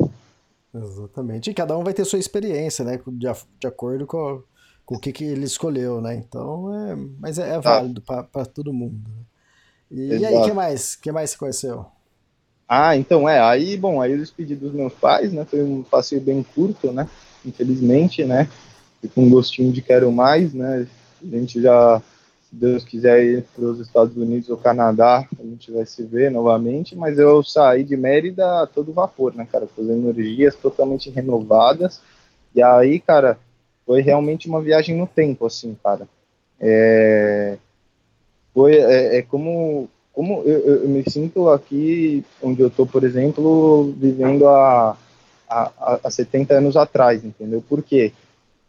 Exatamente. 0.75 1.51
E 1.51 1.55
cada 1.55 1.77
um 1.77 1.85
vai 1.85 1.93
ter 1.95 2.05
sua 2.05 2.19
experiência, 2.19 2.85
né? 2.85 2.99
De, 3.07 3.27
de 3.61 3.67
acordo 3.67 4.07
com, 4.07 4.43
com 4.87 4.95
o 4.97 4.99
que, 4.99 5.13
que 5.13 5.25
ele 5.25 5.45
escolheu, 5.45 6.01
né? 6.01 6.15
Então, 6.15 6.75
é, 6.75 6.97
mas 7.19 7.39
é, 7.39 7.51
é 7.57 7.61
válido 7.61 8.01
para 8.01 8.45
todo 8.47 8.73
mundo. 8.73 8.95
né? 9.09 9.25
E, 9.91 10.09
e 10.17 10.25
aí, 10.27 10.35
o 10.35 10.45
que 10.45 10.53
mais? 10.53 10.97
que 10.97 11.13
mais 11.13 11.31
você 11.31 11.37
conheceu? 11.37 11.85
Ah, 12.67 12.97
então 12.97 13.29
é, 13.29 13.39
aí, 13.39 13.77
bom, 13.77 14.01
aí 14.01 14.13
eu 14.13 14.19
despedi 14.19 14.55
dos 14.55 14.73
meus 14.73 14.95
pais, 14.95 15.31
né, 15.31 15.45
foi 15.45 15.63
um 15.63 15.83
passeio 15.83 16.23
bem 16.23 16.43
curto, 16.55 16.91
né, 16.91 17.07
infelizmente, 17.45 18.25
né, 18.25 18.49
e 19.03 19.09
com 19.09 19.25
um 19.25 19.29
gostinho 19.29 19.71
de 19.71 19.83
quero 19.83 20.11
mais, 20.11 20.55
né, 20.55 20.87
a 21.23 21.27
gente 21.27 21.61
já, 21.61 22.01
se 22.53 22.57
Deus 22.57 22.85
quiser 22.85 23.25
ir 23.25 23.45
para 23.57 23.65
os 23.65 23.81
Estados 23.81 24.15
Unidos 24.17 24.51
ou 24.51 24.59
Canadá, 24.59 25.27
a 25.41 25.43
gente 25.43 25.73
vai 25.73 25.87
se 25.87 26.03
ver 26.03 26.31
novamente, 26.31 26.95
mas 26.95 27.19
eu 27.19 27.43
saí 27.43 27.83
de 27.83 27.97
Mérida 27.97 28.63
a 28.63 28.67
todo 28.67 28.93
vapor, 28.93 29.35
né, 29.35 29.49
cara, 29.51 29.65
as 29.65 29.89
energias 29.89 30.55
totalmente 30.55 31.09
renovadas, 31.11 32.03
e 32.55 32.63
aí, 32.63 33.01
cara, 33.01 33.39
foi 33.87 34.03
realmente 34.03 34.49
uma 34.49 34.61
viagem 34.61 34.97
no 34.97 35.07
tempo, 35.07 35.47
assim, 35.47 35.77
cara, 35.83 36.07
é, 36.61 37.59
foi, 38.55 38.77
é, 38.77 39.19
é 39.19 39.23
como 39.23 39.89
como 40.13 40.43
eu, 40.45 40.83
eu- 40.83 40.89
me 40.89 41.03
sinto 41.11 41.49
aqui 41.49 42.23
onde 42.43 42.61
eu 42.61 42.69
tô, 42.71 42.87
por 42.87 43.03
exemplo, 43.03 43.93
vivendo 43.97 44.47
há, 44.47 44.95
há, 45.49 46.01
há 46.05 46.11
70 46.11 46.55
anos 46.55 46.77
atrás, 46.77 47.25
entendeu? 47.25 47.65
Por 47.67 47.83
quê? 47.83 48.13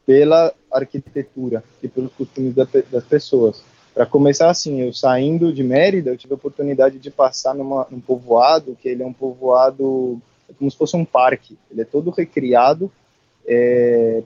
Pela 0.06 0.54
arquitetura 0.72 1.64
e 1.84 1.88
pelos 1.90 2.14
costumes 2.14 2.56
da 2.56 2.66
das 2.92 3.04
pessoas. 3.06 3.64
Para 3.94 4.06
começar 4.06 4.50
assim, 4.50 4.82
eu 4.82 4.94
saindo 4.94 5.54
de 5.54 5.64
Mérida, 5.64 6.10
eu 6.10 6.18
tive 6.18 6.34
a 6.34 6.36
oportunidade 6.36 6.98
de 6.98 7.12
passar 7.12 7.54
numa, 7.54 7.88
num 7.92 8.00
povoado, 8.00 8.78
que 8.82 8.90
ele 8.90 9.04
é 9.04 9.06
um 9.06 9.14
povoado 9.14 10.20
é 10.50 10.54
como 10.58 10.70
se 10.70 10.78
fosse 10.78 10.96
um 10.96 11.06
parque. 11.06 11.58
Ele 11.70 11.82
é 11.82 11.86
todo 11.86 12.10
recriado 12.10 12.92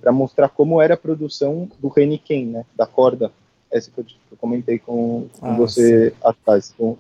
para 0.02 0.12
mostrar 0.12 0.50
como 0.50 0.82
era 0.82 0.94
a 0.94 0.98
produção 0.98 1.68
do 1.80 1.92
Heineken, 1.96 2.46
né, 2.48 2.66
da 2.76 2.86
corda. 2.86 3.32
Essa 3.72 3.92
que 3.92 4.00
eu, 4.00 4.04
que 4.04 4.16
eu 4.32 4.38
comentei 4.38 4.80
com, 4.80 5.28
com 5.40 5.48
Ah, 5.48 5.56
você 5.56 6.14
atrás, 6.24 6.74
com, 6.78 6.96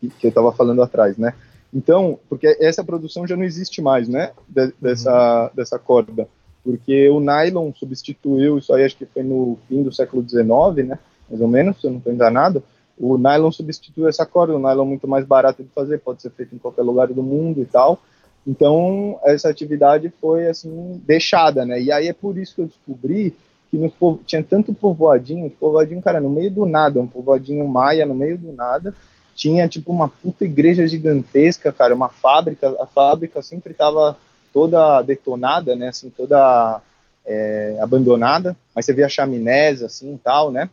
que, 0.00 0.12
eu 0.26 0.28
estava 0.28 0.52
falando 0.52 0.82
atrás, 0.82 1.16
né? 1.16 1.32
Então, 1.72 2.18
porque 2.28 2.56
essa 2.60 2.84
produção 2.84 3.26
já 3.26 3.36
não 3.36 3.44
existe 3.44 3.80
mais, 3.80 4.06
né? 4.08 4.32
De- 4.46 4.74
dessa, 4.80 5.50
dessa 5.54 5.78
corda. 5.78 6.28
Porque 6.62 7.08
o 7.08 7.20
nylon 7.20 7.72
substituiu, 7.72 8.58
isso 8.58 8.74
aí 8.74 8.84
acho 8.84 8.96
que 8.96 9.06
foi 9.06 9.22
no 9.22 9.58
fim 9.68 9.82
do 9.82 9.92
século 9.92 10.22
XIX, 10.28 10.86
né? 10.86 10.98
Mais 11.28 11.40
ou 11.40 11.48
menos, 11.48 11.80
se 11.80 11.86
eu 11.86 11.90
não 11.90 11.98
estou 11.98 12.12
enganado. 12.12 12.62
O 12.98 13.18
nylon 13.18 13.50
substituiu 13.50 14.08
essa 14.08 14.24
corda, 14.24 14.54
o 14.54 14.58
nylon 14.58 14.84
é 14.84 14.88
muito 14.88 15.06
mais 15.06 15.24
barato 15.26 15.62
de 15.62 15.68
fazer, 15.70 15.98
pode 15.98 16.22
ser 16.22 16.30
feito 16.30 16.54
em 16.54 16.58
qualquer 16.58 16.82
lugar 16.82 17.08
do 17.08 17.22
mundo 17.22 17.60
e 17.60 17.66
tal. 17.66 18.00
Então, 18.46 19.18
essa 19.24 19.48
atividade 19.50 20.12
foi, 20.20 20.46
assim, 20.46 21.00
deixada, 21.04 21.66
né? 21.66 21.80
E 21.80 21.90
aí 21.90 22.08
é 22.08 22.12
por 22.12 22.38
isso 22.38 22.54
que 22.54 22.60
eu 22.62 22.66
descobri 22.66 23.34
que 23.70 23.76
no, 23.76 23.90
povo- 23.90 24.20
tinha 24.24 24.42
tanto 24.42 24.72
povoadinho, 24.72 25.50
povoadinho, 25.50 26.00
cara, 26.00 26.20
no 26.20 26.30
meio 26.30 26.50
do 26.50 26.64
nada, 26.64 27.00
um 27.00 27.06
povoadinho 27.06 27.66
maia 27.66 28.06
no 28.06 28.14
meio 28.14 28.38
do 28.38 28.52
nada, 28.52 28.94
tinha, 29.34 29.68
tipo, 29.68 29.92
uma 29.92 30.08
puta 30.08 30.44
igreja 30.44 30.86
gigantesca, 30.86 31.72
cara, 31.72 31.94
uma 31.94 32.08
fábrica, 32.08 32.74
a 32.80 32.86
fábrica 32.86 33.42
sempre 33.42 33.74
tava 33.74 34.16
toda 34.52 35.02
detonada, 35.02 35.76
né, 35.76 35.88
assim, 35.88 36.08
toda 36.08 36.80
é, 37.26 37.76
abandonada, 37.80 38.56
mas 38.74 38.86
você 38.86 38.94
via 38.94 39.08
chaminés, 39.08 39.82
assim, 39.82 40.18
tal, 40.22 40.50
né, 40.50 40.70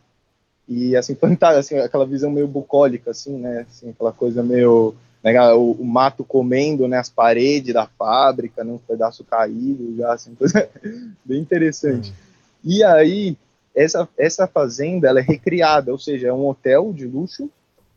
e, 0.68 0.96
assim, 0.96 1.14
fantástico, 1.16 1.60
assim, 1.60 1.78
aquela 1.78 2.06
visão 2.06 2.30
meio 2.30 2.48
bucólica, 2.48 3.10
assim, 3.10 3.38
né, 3.38 3.66
assim, 3.68 3.90
aquela 3.90 4.12
coisa 4.12 4.42
meio, 4.42 4.94
né, 5.22 5.52
o, 5.52 5.72
o 5.72 5.84
mato 5.84 6.24
comendo, 6.24 6.88
né, 6.88 6.98
as 6.98 7.10
paredes 7.10 7.74
da 7.74 7.86
fábrica, 7.86 8.64
né, 8.64 8.72
um 8.72 8.78
pedaço 8.78 9.24
caído, 9.24 9.96
já, 9.96 10.12
assim, 10.12 10.34
coisa 10.36 10.68
bem 11.24 11.40
interessante. 11.40 12.12
E 12.62 12.82
aí, 12.82 13.36
essa, 13.74 14.08
essa 14.16 14.46
fazenda, 14.46 15.08
ela 15.08 15.20
é 15.20 15.22
recriada, 15.22 15.92
ou 15.92 15.98
seja, 15.98 16.28
é 16.28 16.32
um 16.32 16.46
hotel 16.48 16.92
de 16.92 17.06
luxo, 17.06 17.50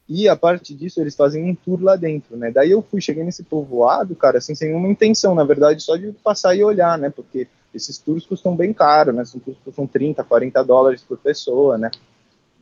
E 0.10 0.28
a 0.30 0.36
parte 0.36 0.74
disso, 0.74 1.02
eles 1.02 1.16
fazem 1.16 1.44
um 1.44 1.54
tour 1.54 1.84
lá 1.84 1.96
dentro, 1.98 2.38
né? 2.38 2.50
Daí 2.50 2.72
eu 2.72 2.82
fui, 2.82 3.02
cheguei 3.02 3.24
nesse 3.24 3.44
povoado, 3.44 4.16
cara, 4.16 4.38
assim, 4.38 4.56
sem 4.56 4.70
nenhuma 4.70 4.88
intenção, 4.88 5.36
na 5.36 5.44
verdade, 5.44 5.84
só 5.84 5.98
de 5.98 6.14
passar 6.24 6.56
e 6.56 6.64
olhar, 6.64 6.98
né? 6.98 7.10
Porque 7.10 7.48
esses 7.74 7.98
tours 7.98 8.26
custam 8.26 8.56
bem 8.56 8.74
caro, 8.74 9.12
né? 9.12 9.26
São 9.26 9.40
tours 9.40 9.58
custam 9.64 9.86
30, 9.86 10.24
40 10.24 10.64
dólares 10.64 11.04
por 11.04 11.18
pessoa, 11.18 11.78
né? 11.78 11.92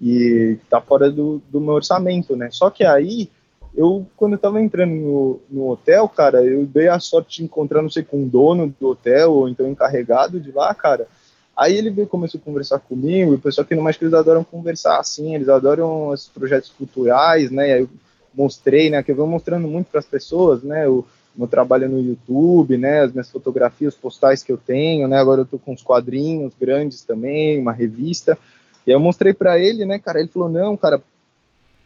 E 0.02 0.58
tá 0.70 0.82
fora 0.82 1.10
do, 1.10 1.42
do 1.50 1.62
meu 1.62 1.76
orçamento, 1.76 2.36
né? 2.36 2.50
Só 2.52 2.70
que 2.70 2.84
aí, 2.84 3.30
eu, 3.76 4.06
quando 4.18 4.34
eu 4.34 4.40
tava 4.40 4.62
entrando 4.62 4.94
no, 4.94 5.40
no 5.50 5.70
hotel, 5.70 6.08
cara, 6.10 6.44
eu 6.44 6.66
dei 6.66 6.88
a 6.88 7.00
sorte 7.00 7.38
de 7.38 7.44
encontrar, 7.44 7.82
não 7.82 7.90
sei, 7.90 8.04
com 8.04 8.24
o 8.24 8.30
dono 8.30 8.74
do 8.80 8.90
hotel, 8.90 9.32
ou 9.32 9.50
então 9.50 9.68
encarregado 9.68 10.40
de 10.40 10.52
lá, 10.52 10.74
cara, 10.74 11.08
Aí 11.56 11.78
ele 11.78 11.90
veio, 11.90 12.08
começou 12.08 12.40
a 12.40 12.44
conversar 12.44 12.80
comigo, 12.80 13.32
e 13.32 13.36
o 13.36 13.40
pessoal 13.40 13.64
aqui 13.64 13.76
no 13.76 13.84
México, 13.84 14.04
eles 14.04 14.14
adoram 14.14 14.44
conversar 14.44 15.00
assim, 15.00 15.36
eles 15.36 15.48
adoram 15.48 16.14
esses 16.14 16.28
projetos 16.28 16.70
culturais, 16.70 17.50
né, 17.50 17.74
aí 17.74 17.82
eu 17.82 17.90
mostrei, 18.34 18.90
né, 18.90 19.02
que 19.02 19.12
eu 19.12 19.16
vou 19.16 19.26
mostrando 19.26 19.66
muito 19.66 19.88
para 19.88 20.02
as 20.02 20.06
pessoas, 20.06 20.62
né, 20.62 20.86
o 20.86 21.06
meu 21.34 21.48
trabalho 21.48 21.88
no 21.88 22.02
YouTube, 22.02 22.78
né, 22.78 23.04
as 23.04 23.12
minhas 23.14 23.32
fotografias 23.32 23.96
postais 23.96 24.44
que 24.44 24.52
eu 24.52 24.58
tenho, 24.58 25.08
né, 25.08 25.18
agora 25.18 25.42
eu 25.42 25.46
tô 25.46 25.58
com 25.58 25.72
uns 25.72 25.82
quadrinhos 25.82 26.54
grandes 26.60 27.04
também, 27.04 27.58
uma 27.58 27.72
revista, 27.72 28.38
e 28.86 28.92
aí 28.92 28.96
eu 28.96 29.00
mostrei 29.00 29.34
para 29.34 29.60
ele, 29.60 29.86
né, 29.86 30.00
cara, 30.00 30.20
ele 30.20 30.30
falou, 30.30 30.50
não, 30.50 30.78
cara, 30.78 31.02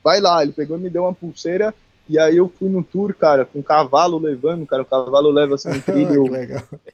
vai 0.04 0.20
lá, 0.20 0.44
ele 0.44 0.52
pegou 0.52 0.78
e 0.78 0.82
me 0.82 0.90
deu 0.90 1.04
uma 1.04 1.14
pulseira, 1.14 1.74
e 2.08 2.18
aí 2.18 2.38
eu 2.38 2.50
fui 2.50 2.70
no 2.70 2.84
tour, 2.84 3.14
cara, 3.14 3.46
com 3.46 3.60
um 3.60 3.64
cavalo 3.64 4.18
levando, 4.18 4.66
cara, 4.66 4.82
o 4.82 4.86
cavalo 4.86 5.30
leva 5.30 5.56
assim 5.56 5.70
um 5.70 5.80
trilho, 5.82 6.26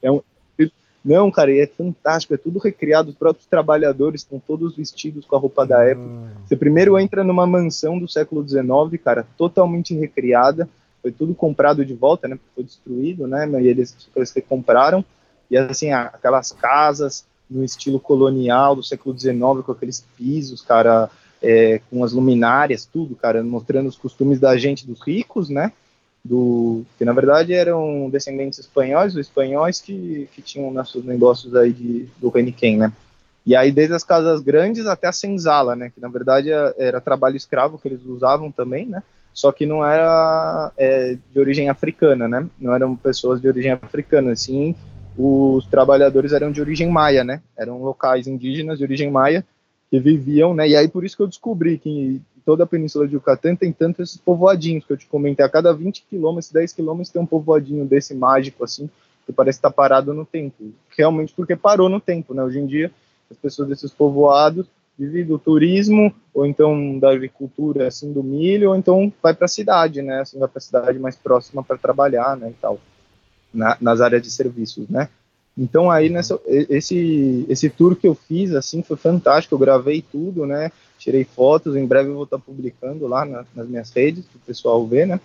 é 0.01 0.11
um, 0.11 0.21
não, 1.05 1.29
cara, 1.29 1.51
e 1.51 1.59
é 1.59 1.67
fantástico, 1.67 2.33
é 2.33 2.37
tudo 2.37 2.57
recriado, 2.57 3.11
os 3.11 3.15
próprios 3.15 3.45
trabalhadores 3.45 4.21
estão 4.21 4.39
todos 4.39 4.75
vestidos 4.75 5.23
com 5.23 5.35
a 5.35 5.39
roupa 5.39 5.63
da 5.63 5.83
época. 5.83 6.09
Você 6.43 6.55
primeiro 6.55 6.97
entra 6.97 7.23
numa 7.23 7.45
mansão 7.45 7.99
do 7.99 8.07
século 8.07 8.43
XIX, 8.47 8.65
cara, 9.03 9.27
totalmente 9.37 9.93
recriada, 9.93 10.67
foi 11.03 11.11
tudo 11.11 11.35
comprado 11.35 11.85
de 11.85 11.93
volta, 11.93 12.27
né, 12.27 12.39
foi 12.55 12.63
destruído, 12.63 13.27
né, 13.27 13.47
e 13.61 13.67
eles, 13.67 13.95
eles 14.15 14.33
compraram, 14.49 15.05
e 15.49 15.55
assim, 15.55 15.91
aquelas 15.91 16.51
casas 16.51 17.23
no 17.49 17.63
estilo 17.63 17.99
colonial 17.99 18.75
do 18.75 18.83
século 18.83 19.17
XIX, 19.17 19.39
com 19.65 19.71
aqueles 19.71 20.05
pisos, 20.17 20.61
cara, 20.61 21.09
é, 21.41 21.79
com 21.89 22.03
as 22.03 22.11
luminárias, 22.11 22.85
tudo, 22.85 23.15
cara, 23.15 23.43
mostrando 23.43 23.87
os 23.87 23.97
costumes 23.97 24.39
da 24.39 24.57
gente, 24.57 24.87
dos 24.87 25.01
ricos, 25.01 25.49
né, 25.49 25.71
do 26.23 26.83
que 26.97 27.05
na 27.05 27.13
verdade 27.13 27.53
eram 27.53 28.09
descendentes 28.09 28.57
espanhóis, 28.57 29.13
os 29.13 29.19
espanhóis 29.19 29.79
que, 29.79 30.27
que 30.33 30.41
tinham 30.41 30.71
nossos 30.71 31.05
negócios 31.05 31.55
aí 31.55 31.71
de, 31.71 32.09
do 32.19 32.35
Heineken, 32.35 32.77
né? 32.77 32.93
E 33.45 33.55
aí 33.55 33.71
desde 33.71 33.93
as 33.93 34.03
casas 34.03 34.41
grandes 34.41 34.87
até 34.87 35.07
a 35.07 35.11
senzala, 35.11 35.75
né? 35.75 35.91
Que 35.93 36.01
na 36.01 36.07
verdade 36.07 36.49
era, 36.49 36.73
é, 36.79 36.87
era 36.87 36.99
trabalho 36.99 37.37
escravo 37.37 37.77
que 37.77 37.87
eles 37.87 38.03
usavam 38.03 38.51
também, 38.51 38.87
né? 38.87 39.03
Só 39.35 39.51
que 39.51 39.67
não 39.67 39.85
era 39.85 40.71
é, 40.75 41.15
de 41.31 41.39
origem 41.39 41.69
africana, 41.69 42.27
né? 42.27 42.47
Não 42.59 42.73
eram 42.73 42.95
pessoas 42.95 43.39
de 43.39 43.47
origem 43.47 43.73
africana, 43.73 44.31
assim, 44.31 44.75
os 45.17 45.65
trabalhadores 45.67 46.33
eram 46.33 46.51
de 46.51 46.61
origem 46.61 46.89
maia, 46.89 47.23
né? 47.23 47.41
Eram 47.57 47.81
locais 47.81 48.27
indígenas 48.27 48.77
de 48.77 48.83
origem 48.83 49.09
maia 49.09 49.45
que 49.89 49.99
viviam, 49.99 50.53
né? 50.53 50.67
E 50.67 50.75
aí 50.75 50.87
por 50.87 51.05
isso 51.05 51.15
que 51.15 51.23
eu 51.23 51.27
descobri 51.27 51.77
que 51.77 52.21
toda 52.45 52.63
a 52.63 52.67
Península 52.67 53.07
de 53.07 53.15
Yucatán 53.15 53.55
tem 53.55 53.71
tanto 53.71 54.01
esses 54.01 54.17
povoadinhos 54.17 54.85
que 54.85 54.93
eu 54.93 54.97
te 54.97 55.07
comentei. 55.07 55.45
A 55.45 55.49
cada 55.49 55.73
20 55.73 56.05
quilômetros, 56.09 56.51
10 56.51 56.73
quilômetros 56.73 57.09
tem 57.09 57.21
um 57.21 57.25
povoadinho 57.25 57.85
desse 57.85 58.13
mágico, 58.13 58.63
assim, 58.63 58.89
que 59.25 59.33
parece 59.33 59.57
estar 59.57 59.69
tá 59.69 59.75
parado 59.75 60.13
no 60.13 60.25
tempo. 60.25 60.71
Realmente 60.95 61.33
porque 61.35 61.55
parou 61.55 61.89
no 61.89 61.99
tempo, 61.99 62.33
né? 62.33 62.43
Hoje 62.43 62.59
em 62.59 62.67
dia, 62.67 62.91
as 63.31 63.37
pessoas 63.37 63.69
desses 63.69 63.91
povoados 63.91 64.67
vivem 64.97 65.25
do 65.25 65.37
turismo, 65.37 66.13
ou 66.33 66.45
então 66.45 66.97
da 66.99 67.11
agricultura, 67.11 67.87
assim, 67.87 68.13
do 68.13 68.23
milho, 68.23 68.69
ou 68.69 68.75
então 68.75 69.11
vai 69.21 69.33
para 69.33 69.45
a 69.45 69.49
cidade, 69.49 70.01
né? 70.01 70.21
Assim, 70.21 70.39
vai 70.39 70.47
para 70.47 70.59
a 70.59 70.61
cidade 70.61 70.99
mais 70.99 71.15
próxima 71.15 71.63
para 71.63 71.77
trabalhar, 71.77 72.37
né, 72.37 72.49
e 72.49 72.53
tal, 72.53 72.79
na, 73.55 73.77
nas 73.79 74.01
áreas 74.01 74.21
de 74.21 74.29
serviços, 74.29 74.87
né? 74.89 75.09
Então 75.57 75.89
aí 75.89 76.09
nessa 76.09 76.39
esse 76.47 77.45
esse 77.47 77.69
tour 77.69 77.95
que 77.95 78.07
eu 78.07 78.13
fiz 78.13 78.53
assim 78.53 78.83
foi 78.83 78.97
fantástico, 78.97 79.55
eu 79.55 79.59
gravei 79.59 80.01
tudo, 80.01 80.45
né? 80.45 80.71
tirei 81.05 81.23
fotos, 81.23 81.75
em 81.75 81.85
breve 81.85 82.09
eu 82.09 82.15
vou 82.15 82.23
estar 82.23 82.39
publicando 82.39 83.07
lá 83.07 83.25
na, 83.25 83.45
nas 83.55 83.67
minhas 83.67 83.91
redes, 83.91 84.25
para 84.25 84.37
o 84.37 84.41
pessoal 84.41 84.85
ver, 84.87 85.05
né? 85.05 85.19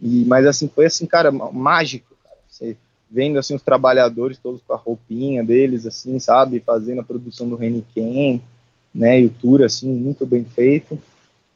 E, 0.00 0.24
mas 0.24 0.46
assim, 0.46 0.66
foi 0.66 0.86
assim, 0.86 1.06
cara, 1.06 1.30
mágico, 1.30 2.14
cara. 2.24 2.36
Você 2.48 2.76
vendo 3.10 3.38
assim 3.38 3.54
os 3.54 3.62
trabalhadores 3.62 4.38
todos 4.38 4.62
com 4.66 4.72
a 4.72 4.76
roupinha 4.76 5.44
deles, 5.44 5.84
assim, 5.84 6.18
sabe, 6.18 6.62
fazendo 6.64 7.00
a 7.00 7.04
produção 7.04 7.48
do 7.48 7.62
Heineken, 7.62 8.40
né, 8.94 9.20
e 9.20 9.26
o 9.26 9.30
tour, 9.30 9.62
assim, 9.62 9.92
muito 9.92 10.24
bem 10.24 10.44
feito. 10.44 10.98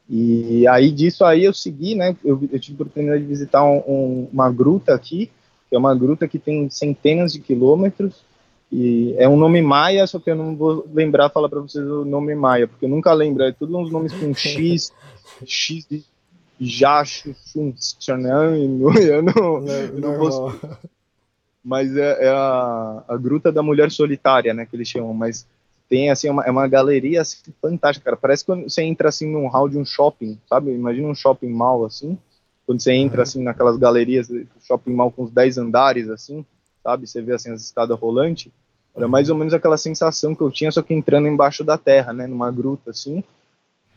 E 0.07 0.67
aí 0.67 0.91
disso 0.91 1.25
aí 1.25 1.45
eu 1.45 1.53
segui, 1.53 1.95
né, 1.95 2.15
eu, 2.23 2.39
eu 2.51 2.59
tive 2.59 2.73
a 2.73 2.83
oportunidade 2.83 3.23
de 3.23 3.27
visitar 3.27 3.63
um, 3.63 3.77
um, 3.87 4.29
uma 4.31 4.51
gruta 4.51 4.93
aqui, 4.93 5.31
que 5.69 5.75
é 5.75 5.79
uma 5.79 5.95
gruta 5.95 6.27
que 6.27 6.39
tem 6.39 6.69
centenas 6.69 7.33
de 7.33 7.39
quilômetros, 7.39 8.23
e 8.71 9.15
é 9.17 9.29
um 9.29 9.37
nome 9.37 9.61
maia, 9.61 10.05
só 10.07 10.19
que 10.19 10.29
eu 10.29 10.35
não 10.35 10.55
vou 10.55 10.85
lembrar 10.93 11.29
falar 11.29 11.49
para 11.49 11.61
vocês 11.61 11.85
o 11.85 12.03
nome 12.03 12.35
maia, 12.35 12.67
porque 12.67 12.85
eu 12.85 12.89
nunca 12.89 13.13
lembro. 13.13 13.43
É 13.43 13.51
tudo 13.51 13.77
uns 13.77 13.91
nomes 13.91 14.11
com 14.13 14.33
X, 14.35 14.91
X 15.45 15.85
de 15.87 16.03
Jacho, 16.59 17.35
eu 17.55 17.67
não, 18.67 18.93
eu 18.95 19.21
não, 19.21 19.67
eu 19.67 19.99
não 19.99 20.17
vou. 20.17 20.53
Mas 21.63 21.95
é, 21.95 22.25
é 22.25 22.29
a, 22.29 23.03
a, 23.07 23.17
Gruta 23.17 23.51
da 23.51 23.63
Mulher 23.63 23.89
Solitária, 23.91 24.53
né, 24.53 24.65
que 24.65 24.75
eles 24.75 24.87
chamam. 24.87 25.13
Mas 25.13 25.47
tem 25.89 26.09
assim 26.09 26.29
uma, 26.29 26.43
é 26.43 26.51
uma 26.51 26.67
galeria 26.67 27.21
assim, 27.21 27.37
fantástica, 27.61 28.05
cara. 28.05 28.17
Parece 28.17 28.45
quando 28.45 28.63
você 28.63 28.83
entra 28.83 29.09
assim 29.09 29.31
num 29.31 29.47
hall 29.47 29.69
de 29.69 29.77
um 29.77 29.85
shopping, 29.85 30.39
sabe? 30.49 30.71
Imagina 30.71 31.07
um 31.07 31.15
shopping 31.15 31.49
mall 31.49 31.85
assim, 31.85 32.17
quando 32.65 32.81
você 32.81 32.93
entra 32.93 33.23
assim 33.23 33.43
naquelas 33.43 33.77
galerias, 33.77 34.27
shopping 34.67 34.93
mall 34.93 35.11
com 35.11 35.23
uns 35.23 35.31
10 35.31 35.57
andares 35.57 36.09
assim 36.09 36.45
sabe? 36.85 37.07
Você 37.07 37.19
vê 37.19 37.33
assim 37.33 37.51
as 37.51 37.63
escadas 37.63 37.99
rolantes. 37.99 38.51
Era 38.95 39.07
mais 39.07 39.29
ou 39.29 39.35
menos 39.35 39.53
aquela 39.53 39.77
sensação 39.77 40.35
que 40.35 40.41
eu 40.41 40.51
tinha, 40.51 40.71
só 40.71 40.81
que 40.83 40.93
entrando 40.93 41.27
embaixo 41.27 41.63
da 41.63 41.77
terra, 41.77 42.13
né? 42.13 42.27
Numa 42.27 42.51
gruta 42.51 42.91
assim. 42.91 43.23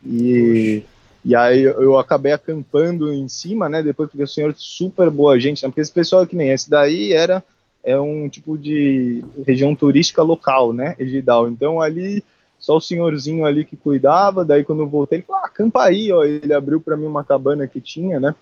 E, 0.03 0.83
e 1.23 1.35
aí 1.35 1.61
eu 1.61 1.97
acabei 1.99 2.31
acampando 2.31 3.13
em 3.13 3.27
cima, 3.29 3.69
né? 3.69 3.83
Depois, 3.83 4.09
porque 4.09 4.23
o 4.23 4.27
senhor 4.27 4.53
super 4.57 5.09
boa 5.11 5.39
gente, 5.39 5.61
né? 5.61 5.69
Porque 5.69 5.81
esse 5.81 5.91
pessoal 5.91 6.25
que 6.25 6.35
nem 6.35 6.49
esse 6.49 6.69
daí 6.69 7.13
era 7.13 7.43
é 7.81 7.97
um 7.97 8.27
tipo 8.27 8.57
de 8.57 9.23
região 9.45 9.73
turística 9.75 10.23
local, 10.23 10.73
né? 10.73 10.95
Egidal. 10.99 11.47
Então 11.47 11.79
ali 11.79 12.23
só 12.57 12.75
o 12.75 12.81
senhorzinho 12.81 13.45
ali 13.45 13.63
que 13.63 13.77
cuidava. 13.77 14.43
Daí 14.43 14.65
quando 14.65 14.81
eu 14.81 14.89
voltei, 14.89 15.19
ele 15.19 15.25
falou: 15.25 15.43
ah, 15.43 15.45
acampa 15.45 15.83
aí, 15.83 16.11
ó. 16.11 16.25
Ele 16.25 16.53
abriu 16.53 16.81
para 16.81 16.97
mim 16.97 17.05
uma 17.05 17.23
cabana 17.23 17.67
que 17.67 17.79
tinha, 17.79 18.19
né? 18.19 18.35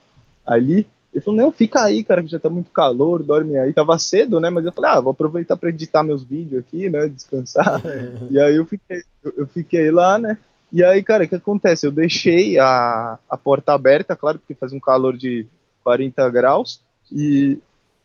Ali. 0.48 0.88
Ele 1.14 1.24
falou, 1.24 1.40
não, 1.40 1.52
fica 1.52 1.84
aí, 1.84 2.04
cara, 2.04 2.24
que 2.24 2.30
já 2.30 2.40
tá 2.40 2.50
muito 2.50 2.72
calor, 2.72 3.22
dorme 3.22 3.58
aí. 3.58 3.74
Tava 3.74 4.00
cedo, 4.00 4.40
né? 4.40 4.50
Mas 4.50 4.66
eu 4.66 4.72
falei, 4.72 4.92
ah, 4.92 5.00
vou 5.00 5.12
aproveitar 5.12 5.58
para 5.58 5.70
editar 5.70 6.04
meus 6.04 6.24
vídeos 6.24 6.62
aqui, 6.62 6.90
né? 6.90 7.08
Descansar. 7.08 7.82
e 8.32 8.40
aí 8.40 8.56
eu 8.56 8.66
fiquei, 8.66 9.02
eu 9.36 9.48
fiquei 9.48 9.92
lá, 9.92 10.18
né? 10.18 10.38
E 10.72 10.84
aí, 10.84 11.02
cara, 11.02 11.24
o 11.24 11.28
que 11.28 11.36
acontece? 11.36 11.86
Eu 11.86 11.92
deixei 11.92 12.60
a, 12.60 13.18
a 13.30 13.38
porta 13.38 13.74
aberta, 13.74 14.16
claro, 14.16 14.40
porque 14.40 14.54
faz 14.54 14.74
um 14.74 14.80
calor 14.80 15.16
de 15.16 15.48
40 15.88 16.30
graus, 16.30 16.82
e, 17.10 17.58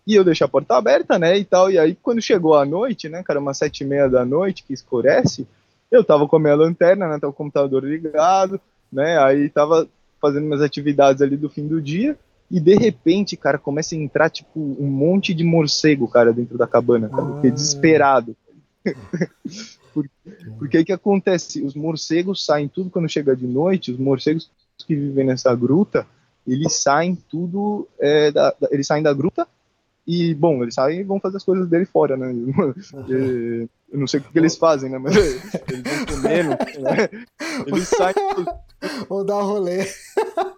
e 0.07 0.15
eu 0.15 0.23
deixei 0.23 0.45
a 0.45 0.49
porta 0.49 0.77
aberta, 0.77 1.19
né, 1.19 1.37
e 1.37 1.45
tal, 1.45 1.69
e 1.69 1.79
aí 1.79 1.97
quando 2.01 2.23
chegou 2.23 2.55
a 2.55 2.65
noite, 2.65 3.09
né, 3.09 3.25
cara, 3.25 3.41
umas 3.41 3.59
sete 3.59 3.81
e 3.81 3.85
meia 3.85 4.09
da 4.09 4.25
noite, 4.25 4.63
que 4.63 4.73
escurece, 4.73 5.49
eu 5.91 6.05
tava 6.05 6.29
com 6.29 6.37
a 6.37 6.39
minha 6.39 6.55
lanterna, 6.55 7.09
né, 7.09 7.19
tava 7.19 7.33
com 7.33 7.43
o 7.43 7.45
computador 7.47 7.83
ligado, 7.83 8.61
né, 8.93 9.19
aí 9.19 9.49
tava 9.49 9.89
fazendo 10.21 10.45
minhas 10.45 10.63
atividades 10.63 11.21
ali 11.21 11.37
do 11.37 11.51
fim 11.51 11.67
do 11.67 11.83
dia, 11.83 12.17
e 12.53 12.61
de 12.61 12.75
repente, 12.75 13.35
cara, 13.35 13.59
começa 13.59 13.95
a 13.95 13.99
entrar, 13.99 14.29
tipo, 14.29 14.61
um 14.61 14.87
monte 14.87 15.33
de 15.33 15.43
morcego, 15.43 16.07
cara, 16.07 16.35
dentro 16.35 16.59
da 16.59 16.67
cabana, 16.67 17.09
cara. 17.09 17.37
Fiquei 17.37 17.51
ah. 17.51 17.55
desesperado. 17.55 18.37
porque 20.59 20.77
aí 20.77 20.85
que 20.85 20.93
acontece? 20.93 21.63
Os 21.63 21.75
morcegos 21.75 22.45
saem 22.45 22.69
tudo 22.69 22.91
quando 22.91 23.09
chega 23.09 23.35
de 23.35 23.47
noite, 23.47 23.91
os 23.91 23.99
morcegos 23.99 24.51
que 24.87 24.95
vivem 24.95 25.25
nessa 25.25 25.55
gruta, 25.55 26.07
eles 26.47 26.75
saem 26.75 27.17
tudo, 27.17 27.89
é, 27.99 28.31
da, 28.31 28.51
da, 28.61 28.69
eles 28.71 28.87
saem 28.87 29.03
da 29.03 29.15
gruta 29.15 29.49
e, 30.07 30.35
bom, 30.35 30.63
eles 30.63 30.75
saem 30.75 31.01
e 31.01 31.05
vão 31.05 31.19
fazer 31.19 31.39
as 31.39 31.45
coisas 31.45 31.67
dele 31.67 31.87
fora, 31.87 32.19
né? 32.19 32.35
Eu 33.93 33.99
não 33.99 34.07
sei 34.07 34.21
o 34.21 34.23
que, 34.23 34.33
que 34.33 34.39
eles 34.39 34.57
fazem, 34.57 34.91
né? 34.91 34.99
Mas 34.99 35.15
eles 35.69 35.83
vão 35.83 36.07
comendo, 36.07 36.51
né? 36.81 37.11
Eles 37.67 37.89
saem. 37.89 38.15
Vão 39.09 39.25
dar 39.25 39.39
um 39.39 39.45
rolê. 39.45 39.87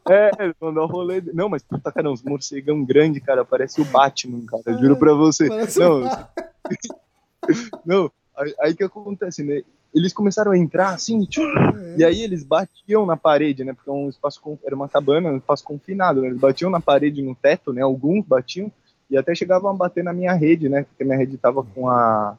É, 0.09 0.31
vão 0.61 0.73
dar 0.73 0.85
um 0.85 0.87
rolê. 0.87 1.21
Não, 1.35 1.49
mas 1.49 1.63
puta, 1.63 1.91
cara, 1.91 2.11
uns 2.11 2.23
morcegão 2.23 2.85
grande, 2.85 3.21
cara. 3.21 3.45
Parece 3.45 3.81
o 3.81 3.85
Batman, 3.87 4.47
cara. 4.47 4.63
Eu 4.67 4.79
juro 4.79 4.97
pra 4.97 5.13
você. 5.15 5.49
Parece 5.49 5.81
não, 5.81 6.03
não, 7.85 8.13
aí, 8.61 8.75
que 8.75 8.85
acontece, 8.85 9.43
né? 9.43 9.63
Eles 9.93 10.13
começaram 10.13 10.53
a 10.53 10.59
entrar 10.59 10.91
assim, 10.91 11.25
tchum, 11.25 11.43
é. 11.43 11.97
e 11.99 12.05
aí 12.05 12.23
eles 12.23 12.43
batiam 12.43 13.07
na 13.07 13.17
parede, 13.17 13.65
né? 13.65 13.73
Porque 13.73 13.89
é 13.89 13.93
um 13.93 14.09
espaço, 14.09 14.41
era 14.65 14.75
uma 14.75 14.89
cabana, 14.89 15.31
um 15.31 15.37
espaço 15.37 15.63
confinado, 15.63 16.21
né? 16.21 16.29
Eles 16.29 16.41
batiam 16.41 16.71
na 16.71 16.81
parede, 16.81 17.23
no 17.23 17.35
teto, 17.35 17.73
né? 17.73 17.83
Alguns 17.83 18.25
batiam, 18.25 18.73
e 19.09 19.17
até 19.17 19.35
chegavam 19.35 19.71
a 19.71 19.75
bater 19.75 20.03
na 20.03 20.13
minha 20.13 20.33
rede, 20.33 20.69
né? 20.69 20.83
Porque 20.85 21.05
minha 21.05 21.17
rede 21.17 21.37
tava 21.37 21.63
com 21.63 21.89
a. 21.89 22.37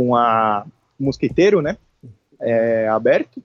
com 0.00 0.16
a 0.16 0.64
mosqueteiro, 0.98 1.60
né? 1.60 1.76
É, 2.40 2.88
aberto. 2.88 3.42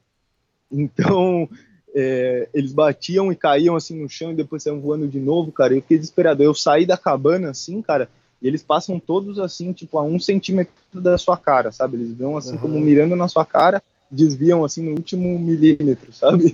Então, 0.72 1.50
é, 1.94 2.48
eles 2.54 2.72
batiam 2.72 3.30
e 3.30 3.36
caíam 3.36 3.76
assim 3.76 4.02
no 4.02 4.08
chão 4.08 4.32
e 4.32 4.36
depois 4.36 4.64
saíam 4.64 4.80
voando 4.80 5.06
de 5.06 5.20
novo, 5.20 5.52
cara. 5.52 5.74
Eu 5.74 5.82
fiquei 5.82 5.98
desesperado. 5.98 6.42
Eu 6.42 6.54
saí 6.54 6.86
da 6.86 6.98
cabana 6.98 7.50
assim, 7.50 7.82
cara, 7.82 8.10
e 8.42 8.48
eles 8.48 8.64
passam 8.64 8.98
todos 8.98 9.38
assim, 9.38 9.74
tipo, 9.74 9.98
a 9.98 10.04
um 10.04 10.18
centímetro 10.18 10.72
da 10.94 11.18
sua 11.18 11.36
cara, 11.36 11.74
sabe? 11.74 11.98
Eles 11.98 12.14
vão 12.14 12.38
assim, 12.38 12.54
uhum. 12.54 12.60
como 12.60 12.80
mirando 12.80 13.18
na 13.18 13.28
sua 13.28 13.46
cara, 13.46 13.84
desviam 14.10 14.64
assim 14.64 14.82
no 14.82 14.92
último 14.92 15.38
milímetro, 15.38 16.14
sabe? 16.14 16.54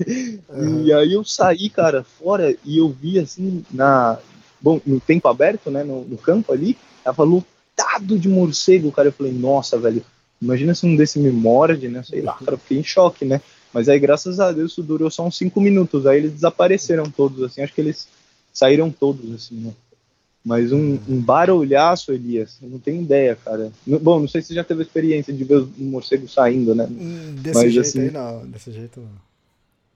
Uhum. 0.49 0.81
E 0.83 0.91
aí 0.91 1.13
eu 1.13 1.23
saí, 1.23 1.69
cara, 1.69 2.03
fora 2.03 2.55
e 2.65 2.79
eu 2.79 2.89
vi 2.89 3.19
assim, 3.19 3.63
na. 3.69 4.17
Bom, 4.59 4.81
no 4.83 4.99
tempo 4.99 5.27
aberto, 5.27 5.69
né, 5.69 5.83
no, 5.83 6.03
no 6.05 6.17
campo 6.17 6.51
ali, 6.51 6.75
tava 7.03 7.23
lotado 7.81 8.19
de 8.19 8.29
morcego, 8.29 8.91
cara. 8.91 9.09
Eu 9.09 9.13
falei, 9.13 9.31
nossa, 9.31 9.77
velho, 9.77 10.03
imagina 10.41 10.73
se 10.73 10.85
um 10.85 10.95
desse 10.95 11.19
me 11.19 11.31
morde, 11.31 11.87
né? 11.87 12.03
Sei 12.03 12.21
lá, 12.21 12.33
cara, 12.33 12.53
eu 12.53 12.57
fiquei 12.57 12.79
em 12.79 12.83
choque, 12.83 13.25
né? 13.25 13.41
Mas 13.73 13.87
aí, 13.87 13.99
graças 13.99 14.39
a 14.39 14.51
Deus, 14.51 14.71
isso 14.71 14.83
durou 14.83 15.09
só 15.09 15.25
uns 15.25 15.37
cinco 15.37 15.61
minutos. 15.61 16.05
Aí 16.05 16.17
eles 16.19 16.33
desapareceram 16.33 17.09
todos, 17.09 17.41
assim. 17.43 17.61
Acho 17.61 17.73
que 17.73 17.81
eles 17.81 18.07
saíram 18.53 18.91
todos, 18.91 19.33
assim, 19.33 19.55
né? 19.55 19.71
Mas 20.43 20.73
um, 20.73 20.97
um 21.07 21.21
barulhaço, 21.21 22.11
Elias, 22.11 22.57
não 22.61 22.79
tenho 22.79 23.01
ideia, 23.01 23.35
cara. 23.35 23.71
Bom, 23.85 24.19
não 24.19 24.27
sei 24.27 24.41
se 24.41 24.49
você 24.49 24.53
já 24.55 24.63
teve 24.63 24.81
experiência 24.81 25.31
de 25.31 25.43
ver 25.43 25.55
os 25.55 25.69
morcegos 25.77 26.33
saindo, 26.33 26.73
né? 26.73 26.87
Hum, 26.89 27.35
desse 27.37 27.63
Mas, 27.63 27.73
jeito 27.73 27.87
assim, 27.87 27.99
aí 28.01 28.11
não, 28.11 28.47
desse 28.47 28.71
jeito 28.71 28.99
não. 28.99 29.31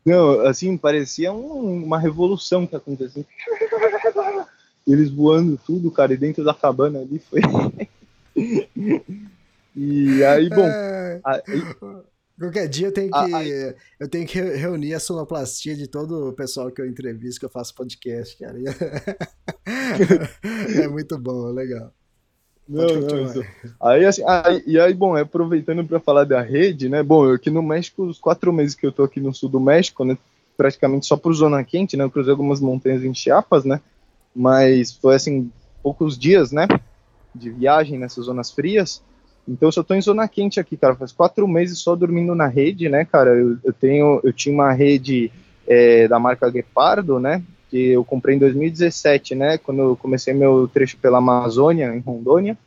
Não, 0.06 0.42
assim, 0.42 0.78
parecia 0.78 1.34
um, 1.34 1.84
uma 1.84 1.98
revolução 1.98 2.68
que 2.68 2.76
acontecia. 2.76 3.26
Eles 4.88 5.10
voando 5.10 5.60
tudo, 5.66 5.90
cara, 5.90 6.14
e 6.14 6.18
dentro 6.18 6.44
da 6.44 6.54
cabana 6.54 7.00
ali 7.00 7.20
foi. 7.20 7.42
e 9.76 10.24
aí, 10.24 10.50
bom. 10.50 10.66
É... 10.66 11.20
Aí, 11.24 11.42
Qualquer 12.38 12.68
dia 12.68 12.88
eu 12.88 12.92
tenho 12.92 13.10
que, 13.10 13.76
eu 13.98 14.10
tenho 14.10 14.28
que 14.28 14.42
reunir 14.42 14.94
a 14.94 15.00
sonoplastia 15.00 15.74
de 15.74 15.88
todo 15.88 16.30
o 16.30 16.34
pessoal 16.34 16.70
que 16.70 16.82
eu 16.82 16.86
entrevisto, 16.86 17.40
que 17.40 17.46
eu 17.46 17.50
faço 17.50 17.74
podcast, 17.74 18.38
cara. 18.38 18.58
é 20.84 20.88
muito 20.90 21.18
bom, 21.18 21.50
é 21.50 21.54
legal. 21.54 21.94
Não, 22.68 22.88
não, 22.88 23.44
aí, 23.80 24.06
assim, 24.06 24.24
aí, 24.26 24.64
e 24.66 24.80
aí, 24.80 24.94
bom, 24.94 25.16
aproveitando 25.16 25.86
para 25.86 26.00
falar 26.00 26.26
da 26.26 26.42
rede, 26.42 26.90
né? 26.90 27.04
Bom, 27.04 27.26
eu 27.26 27.36
aqui 27.36 27.50
no 27.50 27.62
México, 27.62 28.04
os 28.04 28.20
quatro 28.20 28.52
meses 28.52 28.76
que 28.76 28.86
eu 28.86 28.92
tô 28.92 29.04
aqui 29.04 29.22
no 29.22 29.34
sul 29.34 29.48
do 29.48 29.60
México, 29.60 30.04
né? 30.04 30.18
Praticamente 30.58 31.06
só 31.06 31.16
por 31.16 31.34
zona 31.34 31.64
quente, 31.64 31.96
né? 31.96 32.04
Eu 32.04 32.12
cruzei 32.12 32.32
algumas 32.32 32.60
montanhas 32.60 33.04
em 33.04 33.14
Chiapas, 33.14 33.64
né? 33.64 33.80
Mas 34.36 34.92
foi 34.92 35.16
assim, 35.16 35.50
poucos 35.82 36.18
dias, 36.18 36.52
né? 36.52 36.68
De 37.34 37.50
viagem 37.50 37.98
nessas 37.98 38.26
zonas 38.26 38.52
frias. 38.52 39.02
Então 39.48 39.68
eu 39.68 39.72
só 39.72 39.84
tô 39.84 39.94
em 39.94 40.02
zona 40.02 40.28
quente 40.28 40.60
aqui, 40.60 40.76
cara. 40.76 40.96
Faz 40.96 41.12
quatro 41.12 41.48
meses 41.48 41.80
só 41.80 41.96
dormindo 41.96 42.34
na 42.34 42.48
rede, 42.48 42.90
né, 42.90 43.06
cara? 43.06 43.30
Eu, 43.32 43.58
eu 43.64 43.72
tenho, 43.72 44.20
eu 44.24 44.34
tinha 44.34 44.54
uma 44.54 44.72
rede 44.74 45.32
é, 45.68 46.08
da 46.08 46.20
marca 46.20 46.50
Guepardo, 46.50 47.20
né? 47.20 47.44
Que 47.70 47.90
eu 47.90 48.04
comprei 48.04 48.36
em 48.36 48.40
2017, 48.40 49.36
né? 49.36 49.58
Quando 49.58 49.82
eu 49.82 49.96
comecei 49.96 50.34
meu 50.34 50.68
trecho 50.68 50.98
pela 50.98 51.20
Amazônia, 51.20 51.96
em 51.96 52.00
Rondônia. 52.00 52.58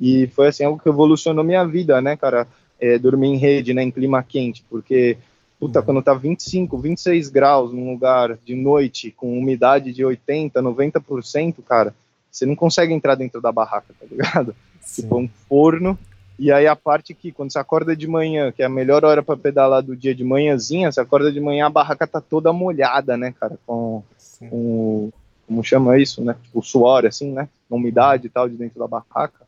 E 0.00 0.26
foi 0.28 0.48
assim 0.48 0.64
algo 0.64 0.80
que 0.80 0.88
evolucionou 0.88 1.44
minha 1.44 1.64
vida, 1.64 2.00
né, 2.00 2.16
cara? 2.16 2.46
É, 2.80 2.98
dormir 2.98 3.28
em 3.28 3.36
rede, 3.36 3.72
né, 3.72 3.82
em 3.82 3.90
clima 3.90 4.22
quente, 4.22 4.64
porque 4.68 5.16
puta, 5.58 5.80
uhum. 5.80 5.84
quando 5.84 6.02
tá 6.02 6.14
25, 6.14 6.78
26 6.78 7.28
graus 7.28 7.72
num 7.72 7.90
lugar 7.90 8.38
de 8.44 8.54
noite 8.54 9.10
com 9.10 9.38
umidade 9.38 9.92
de 9.92 10.04
80, 10.04 10.62
90%, 10.62 11.56
cara, 11.66 11.94
você 12.30 12.44
não 12.46 12.56
consegue 12.56 12.92
entrar 12.92 13.14
dentro 13.14 13.40
da 13.40 13.52
barraca, 13.52 13.94
tá 13.98 14.06
ligado? 14.10 14.54
Sim. 14.80 15.02
Tipo 15.02 15.18
um 15.18 15.28
forno 15.48 15.98
e 16.38 16.50
aí 16.50 16.66
a 16.66 16.74
parte 16.74 17.14
que 17.14 17.30
quando 17.30 17.52
você 17.52 17.58
acorda 17.58 17.94
de 17.94 18.08
manhã, 18.08 18.50
que 18.50 18.62
é 18.62 18.66
a 18.66 18.68
melhor 18.68 19.04
hora 19.04 19.22
para 19.22 19.36
pedalar 19.36 19.82
do 19.82 19.96
dia 19.96 20.14
de 20.14 20.24
manhãzinha, 20.24 20.90
você 20.90 21.00
acorda 21.00 21.30
de 21.30 21.40
manhã, 21.40 21.66
a 21.66 21.70
barraca 21.70 22.06
tá 22.06 22.20
toda 22.20 22.52
molhada, 22.52 23.16
né, 23.16 23.32
cara, 23.38 23.56
com, 23.64 24.02
com 24.50 25.12
como 25.46 25.62
chama 25.62 25.98
isso, 25.98 26.24
né, 26.24 26.34
tipo 26.42 26.62
suor, 26.62 27.06
assim, 27.06 27.30
né, 27.32 27.48
umidade 27.70 28.26
e 28.26 28.30
tal 28.30 28.48
de 28.48 28.56
dentro 28.56 28.80
da 28.80 28.88
barraca. 28.88 29.46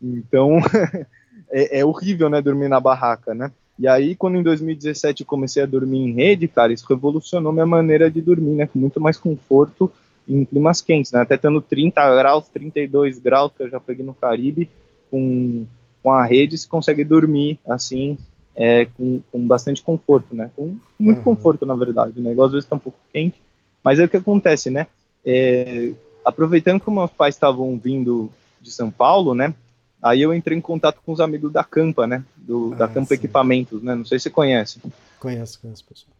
Então, 0.00 0.58
é, 1.50 1.80
é, 1.80 1.84
horrível, 1.84 2.30
né, 2.30 2.40
dormir 2.40 2.68
na 2.68 2.78
barraca, 2.78 3.34
né. 3.34 3.50
E 3.80 3.88
aí, 3.88 4.14
quando 4.14 4.36
em 4.36 4.42
2017 4.42 5.22
eu 5.22 5.26
comecei 5.26 5.62
a 5.62 5.66
dormir 5.66 5.98
em 5.98 6.12
rede, 6.12 6.46
cara, 6.46 6.72
isso 6.72 6.86
revolucionou 6.86 7.52
minha 7.52 7.66
maneira 7.66 8.10
de 8.10 8.20
dormir, 8.20 8.54
né, 8.54 8.66
com 8.66 8.78
muito 8.78 9.00
mais 9.00 9.16
conforto 9.16 9.90
em 10.28 10.44
climas 10.44 10.82
quentes, 10.82 11.10
né, 11.10 11.20
até 11.22 11.36
tendo 11.36 11.62
30 11.62 12.16
graus, 12.16 12.46
32 12.48 13.18
graus 13.18 13.50
que 13.56 13.62
eu 13.62 13.70
já 13.70 13.80
peguei 13.80 14.04
no 14.04 14.14
Caribe, 14.14 14.68
com 15.10 15.66
com 16.02 16.12
a 16.12 16.24
rede 16.24 16.56
se 16.56 16.66
consegue 16.66 17.04
dormir 17.04 17.58
assim 17.66 18.16
é, 18.56 18.86
com, 18.86 19.20
com 19.30 19.46
bastante 19.46 19.82
conforto, 19.82 20.34
né? 20.34 20.50
Com 20.56 20.76
muito 20.98 21.18
uhum. 21.18 21.24
conforto, 21.24 21.64
na 21.64 21.74
verdade. 21.74 22.18
O 22.18 22.22
negócio 22.22 22.48
às 22.48 22.52
vezes 22.52 22.64
está 22.66 22.76
um 22.76 22.80
pouco 22.80 22.98
quente, 23.12 23.40
mas 23.82 23.98
é 23.98 24.04
o 24.04 24.08
que 24.08 24.16
acontece, 24.16 24.70
né? 24.70 24.86
É, 25.24 25.92
aproveitando 26.24 26.80
que 26.80 26.90
meus 26.90 27.10
pais 27.10 27.34
estavam 27.34 27.78
vindo 27.78 28.30
de 28.60 28.70
São 28.70 28.90
Paulo, 28.90 29.34
né? 29.34 29.54
Aí 30.02 30.22
eu 30.22 30.34
entrei 30.34 30.56
em 30.56 30.62
contato 30.62 31.00
com 31.04 31.12
os 31.12 31.20
amigos 31.20 31.52
da 31.52 31.62
Campa, 31.62 32.06
né? 32.06 32.24
Do, 32.50 32.72
ah, 32.72 32.76
da 32.78 32.88
Campa 32.88 33.10
sim. 33.10 33.14
Equipamentos, 33.14 33.80
né? 33.80 33.94
Não 33.94 34.04
sei 34.04 34.18
se 34.18 34.24
você 34.24 34.30
conhece. 34.30 34.80
Conheço, 35.20 35.60
conheço, 35.60 35.84
pessoal. 35.84 36.12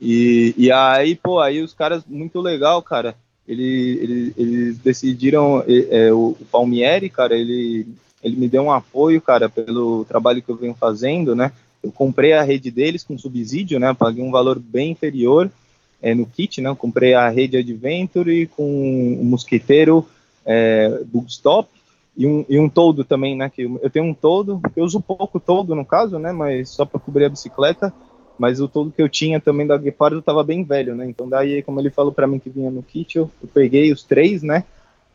E, 0.00 0.52
e 0.56 0.72
aí, 0.72 1.14
pô, 1.14 1.38
aí 1.38 1.62
os 1.62 1.72
caras, 1.72 2.02
muito 2.08 2.40
legal, 2.40 2.82
cara. 2.82 3.14
Eles, 3.46 4.02
eles, 4.02 4.34
eles 4.36 4.78
decidiram, 4.78 5.62
é, 5.68 6.12
o, 6.12 6.36
o 6.40 6.44
Palmieri, 6.50 7.08
cara, 7.08 7.36
ele 7.36 7.86
ele 8.22 8.36
me 8.36 8.48
deu 8.48 8.62
um 8.62 8.72
apoio, 8.72 9.20
cara, 9.20 9.48
pelo 9.48 10.04
trabalho 10.04 10.42
que 10.42 10.50
eu 10.50 10.56
venho 10.56 10.74
fazendo, 10.74 11.34
né? 11.34 11.52
Eu 11.82 11.90
comprei 11.90 12.34
a 12.34 12.42
rede 12.42 12.70
deles 12.70 13.02
com 13.02 13.16
subsídio, 13.16 13.78
né? 13.78 13.94
Paguei 13.94 14.22
um 14.22 14.30
valor 14.30 14.58
bem 14.58 14.90
inferior 14.90 15.50
é, 16.02 16.14
no 16.14 16.26
kit, 16.26 16.60
né? 16.60 16.74
Comprei 16.76 17.14
a 17.14 17.30
rede 17.30 17.56
Adventure 17.56 18.46
com 18.48 19.14
o 19.14 19.24
mosquiteiro 19.24 20.06
é, 20.44 21.00
Bookstop 21.06 21.70
e 22.20 22.26
um, 22.26 22.44
e 22.48 22.58
um 22.58 22.68
todo 22.68 23.02
também, 23.02 23.36
né? 23.36 23.48
Que 23.48 23.62
eu 23.62 23.90
tenho 23.90 24.04
um 24.04 24.14
todo, 24.14 24.60
eu 24.76 24.84
uso 24.84 25.00
pouco 25.00 25.40
todo 25.40 25.74
no 25.74 25.84
caso, 25.84 26.18
né? 26.18 26.32
Mas 26.32 26.68
só 26.68 26.84
para 26.84 27.00
cobrir 27.00 27.24
a 27.24 27.30
bicicleta. 27.30 27.92
Mas 28.38 28.60
o 28.60 28.68
todo 28.68 28.90
que 28.90 29.02
eu 29.02 29.08
tinha 29.08 29.38
também 29.38 29.66
da 29.66 29.76
Guepardo 29.76 30.18
estava 30.18 30.42
bem 30.42 30.64
velho, 30.64 30.94
né? 30.94 31.06
Então 31.06 31.28
daí, 31.28 31.62
como 31.62 31.78
ele 31.80 31.90
falou 31.90 32.12
para 32.12 32.26
mim 32.26 32.38
que 32.38 32.48
vinha 32.48 32.70
no 32.70 32.82
kit, 32.82 33.16
eu, 33.16 33.30
eu 33.42 33.48
peguei 33.48 33.92
os 33.92 34.02
três, 34.02 34.42
né? 34.42 34.64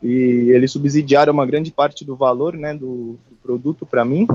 e 0.02 0.50
eles 0.50 0.72
subsidiaram 0.72 1.32
uma 1.32 1.46
grande 1.46 1.70
parte 1.70 2.04
do 2.04 2.16
valor 2.16 2.54
né, 2.54 2.74
do, 2.74 3.18
do 3.28 3.36
produto 3.42 3.86
para 3.86 4.04
mim. 4.04 4.26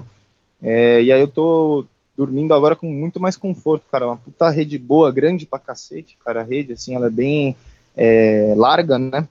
É, 0.62 1.02
e 1.02 1.12
aí 1.12 1.22
eu 1.22 1.28
tô 1.28 1.86
dormindo 2.18 2.54
agora 2.54 2.76
com 2.76 2.88
muito 2.88 3.20
mais 3.20 3.38
conforto, 3.38 3.86
cara. 3.92 4.08
Uma 4.08 4.18
puta 4.18 4.50
rede 4.50 4.78
boa, 4.78 5.12
grande 5.12 5.46
pra 5.46 5.60
cacete, 5.60 6.18
cara. 6.24 6.42
A 6.42 6.44
rede, 6.44 6.74
assim, 6.74 6.96
ela 6.96 7.08
é 7.08 7.12
bem 7.12 7.56
é, 7.96 8.54
larga, 8.56 8.98
né? 8.98 9.28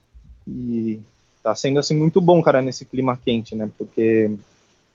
E 0.47 0.99
tá 1.43 1.53
sendo, 1.55 1.79
assim, 1.79 1.95
muito 1.95 2.21
bom, 2.21 2.41
cara, 2.41 2.61
nesse 2.61 2.85
clima 2.85 3.17
quente, 3.17 3.55
né? 3.55 3.69
Porque 3.77 4.31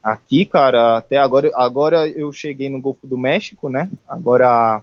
aqui, 0.02 0.44
cara, 0.44 0.98
até 0.98 1.16
agora, 1.18 1.50
agora 1.54 2.08
eu 2.08 2.32
cheguei 2.32 2.68
no 2.68 2.80
Golfo 2.80 3.06
do 3.06 3.18
México, 3.18 3.68
né? 3.68 3.90
Agora, 4.08 4.82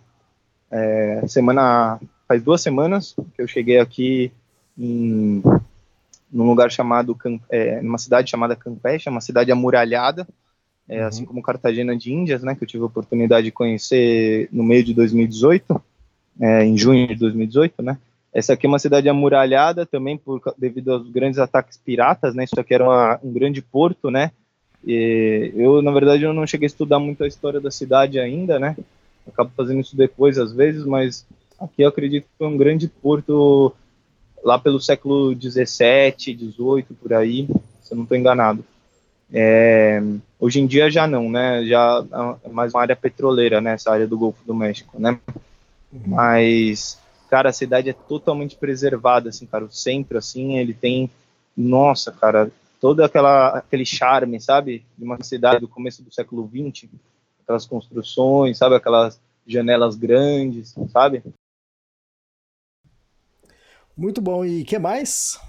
é, 0.71 1.23
semana, 1.27 1.99
faz 2.27 2.41
duas 2.43 2.61
semanas 2.61 3.15
que 3.35 3.41
eu 3.41 3.47
cheguei 3.47 3.79
aqui 3.79 4.31
em 4.77 5.41
num 6.33 6.47
lugar 6.47 6.71
chamado, 6.71 7.15
é, 7.49 7.79
numa 7.81 7.99
cidade 7.99 8.31
chamada 8.31 8.55
Campeche, 8.55 9.07
uma 9.07 9.21
cidade 9.21 9.51
amuralhada, 9.51 10.27
é, 10.89 11.01
uhum. 11.01 11.07
assim 11.07 11.25
como 11.25 11.43
Cartagena 11.43 11.95
de 11.95 12.11
Índias, 12.11 12.41
né, 12.41 12.55
que 12.55 12.63
eu 12.63 12.67
tive 12.67 12.81
a 12.83 12.87
oportunidade 12.87 13.45
de 13.45 13.51
conhecer 13.51 14.49
no 14.51 14.63
meio 14.63 14.83
de 14.83 14.95
2018, 14.95 15.81
é, 16.41 16.65
em 16.65 16.75
junho 16.75 17.07
de 17.07 17.15
2018, 17.15 17.83
né. 17.83 17.97
Essa 18.33 18.53
aqui 18.53 18.65
é 18.65 18.69
uma 18.69 18.79
cidade 18.79 19.07
amuralhada 19.07 19.85
também 19.85 20.17
por 20.17 20.41
devido 20.57 20.91
aos 20.91 21.09
grandes 21.09 21.39
ataques 21.39 21.77
piratas, 21.77 22.33
né. 22.33 22.45
Isso 22.45 22.59
aqui 22.59 22.73
era 22.73 22.83
uma, 22.83 23.19
um 23.23 23.31
grande 23.31 23.61
porto, 23.61 24.09
né. 24.09 24.31
E 24.85 25.53
eu, 25.55 25.81
na 25.81 25.91
verdade, 25.91 26.23
eu 26.23 26.33
não 26.33 26.45
cheguei 26.45 26.65
a 26.65 26.67
estudar 26.67 26.99
muito 26.99 27.23
a 27.23 27.27
história 27.27 27.61
da 27.61 27.71
cidade 27.71 28.19
ainda, 28.19 28.59
né. 28.59 28.75
acabo 29.27 29.51
fazendo 29.55 29.81
isso 29.81 29.95
depois 29.95 30.37
às 30.37 30.51
vezes, 30.53 30.85
mas 30.85 31.25
aqui 31.59 31.83
eu 31.83 31.89
acredito 31.89 32.23
que 32.23 32.37
foi 32.37 32.47
um 32.47 32.57
grande 32.57 32.87
porto 32.87 33.73
lá 34.43 34.59
pelo 34.59 34.79
século 34.79 35.33
17, 35.33 36.33
18 36.33 36.93
por 36.95 37.13
aí, 37.13 37.47
se 37.81 37.93
eu 37.93 37.95
não 37.95 38.03
estou 38.03 38.17
enganado. 38.17 38.63
É, 39.31 40.01
hoje 40.39 40.59
em 40.59 40.67
dia 40.67 40.91
já 40.91 41.07
não, 41.07 41.29
né? 41.29 41.65
Já 41.65 42.05
é 42.43 42.49
mais 42.49 42.73
uma 42.73 42.81
área 42.81 42.95
petroleira, 42.95 43.61
né? 43.61 43.73
Essa 43.73 43.91
área 43.91 44.05
do 44.05 44.17
Golfo 44.17 44.45
do 44.45 44.53
México, 44.53 44.99
né? 44.99 45.17
Uhum. 45.91 46.01
Mas, 46.07 46.99
cara, 47.33 47.49
a 47.49 47.53
cidade 47.53 47.89
é 47.89 47.93
totalmente 47.93 48.55
preservada, 48.55 49.29
assim, 49.29 49.47
cara. 49.47 49.65
O 49.65 49.71
centro, 49.71 50.19
assim, 50.19 50.59
ele 50.59 50.71
tem, 50.71 51.09
nossa, 51.57 52.11
cara, 52.11 52.51
todo 52.79 53.03
aquela, 53.03 53.57
aquele 53.57 53.87
charme, 53.87 54.39
sabe? 54.39 54.85
De 54.95 55.03
uma 55.03 55.17
cidade 55.23 55.61
do 55.61 55.67
começo 55.67 56.03
do 56.03 56.13
século 56.13 56.47
XX, 56.47 56.91
aquelas 57.41 57.65
construções, 57.65 58.59
sabe? 58.59 58.75
Aquelas 58.75 59.19
janelas 59.47 59.95
grandes, 59.95 60.75
sabe? 60.91 61.23
Muito 63.97 64.21
bom. 64.21 64.45
E 64.45 64.63
que 64.63 64.77
mais? 64.77 65.39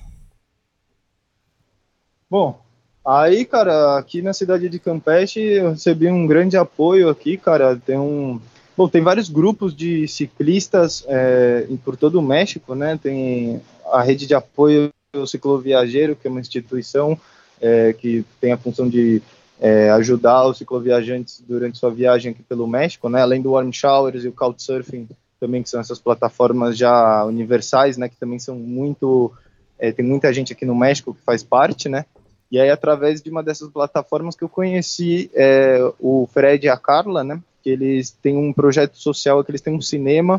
Bom, 2.30 2.62
aí, 3.04 3.44
cara, 3.44 3.98
aqui 3.98 4.22
na 4.22 4.32
cidade 4.32 4.70
de 4.70 4.78
Campeche 4.78 5.38
eu 5.38 5.72
recebi 5.72 6.08
um 6.08 6.26
grande 6.26 6.56
apoio 6.56 7.10
aqui, 7.10 7.36
cara. 7.36 7.76
Tem 7.76 7.98
um 7.98 8.40
Bom, 8.76 8.88
tem 8.88 9.02
vários 9.02 9.28
grupos 9.28 9.74
de 9.74 10.08
ciclistas 10.08 11.04
é, 11.06 11.66
por 11.84 11.96
todo 11.96 12.18
o 12.18 12.22
México, 12.22 12.74
né? 12.74 12.98
Tem 13.00 13.60
a 13.86 14.02
rede 14.02 14.26
de 14.26 14.34
apoio 14.34 14.90
ao 15.14 15.26
cicloviajeiro, 15.28 16.16
que 16.16 16.26
é 16.26 16.30
uma 16.30 16.40
instituição 16.40 17.18
é, 17.60 17.92
que 17.92 18.24
tem 18.40 18.50
a 18.50 18.56
função 18.56 18.88
de 18.88 19.22
é, 19.60 19.90
ajudar 19.90 20.46
os 20.46 20.58
cicloviajantes 20.58 21.40
durante 21.46 21.78
sua 21.78 21.90
viagem 21.90 22.32
aqui 22.32 22.42
pelo 22.42 22.66
México, 22.66 23.08
né? 23.08 23.22
Além 23.22 23.40
do 23.40 23.52
Warm 23.52 23.70
Showers 23.70 24.24
e 24.24 24.28
o 24.28 24.32
Couchsurfing, 24.32 25.08
também 25.38 25.62
que 25.62 25.70
são 25.70 25.80
essas 25.80 26.00
plataformas 26.00 26.76
já 26.76 27.24
universais, 27.24 27.96
né? 27.96 28.08
Que 28.08 28.16
também 28.16 28.40
são 28.40 28.56
muito 28.56 29.32
é, 29.78 29.92
tem 29.92 30.04
muita 30.04 30.32
gente 30.32 30.52
aqui 30.52 30.64
no 30.64 30.74
México 30.74 31.14
que 31.14 31.22
faz 31.22 31.44
parte, 31.44 31.88
né? 31.88 32.06
E 32.50 32.58
aí 32.58 32.70
através 32.70 33.22
de 33.22 33.30
uma 33.30 33.42
dessas 33.42 33.68
plataformas 33.68 34.34
que 34.34 34.42
eu 34.42 34.48
conheci 34.48 35.30
é, 35.32 35.78
o 36.00 36.28
Fred 36.32 36.66
e 36.66 36.68
a 36.68 36.76
Carla, 36.76 37.22
né? 37.22 37.40
Que 37.64 37.70
eles 37.70 38.10
têm 38.10 38.36
um 38.36 38.52
projeto 38.52 38.96
social, 38.96 39.42
que 39.42 39.50
eles 39.50 39.60
têm 39.60 39.74
um 39.74 39.80
cinema. 39.80 40.38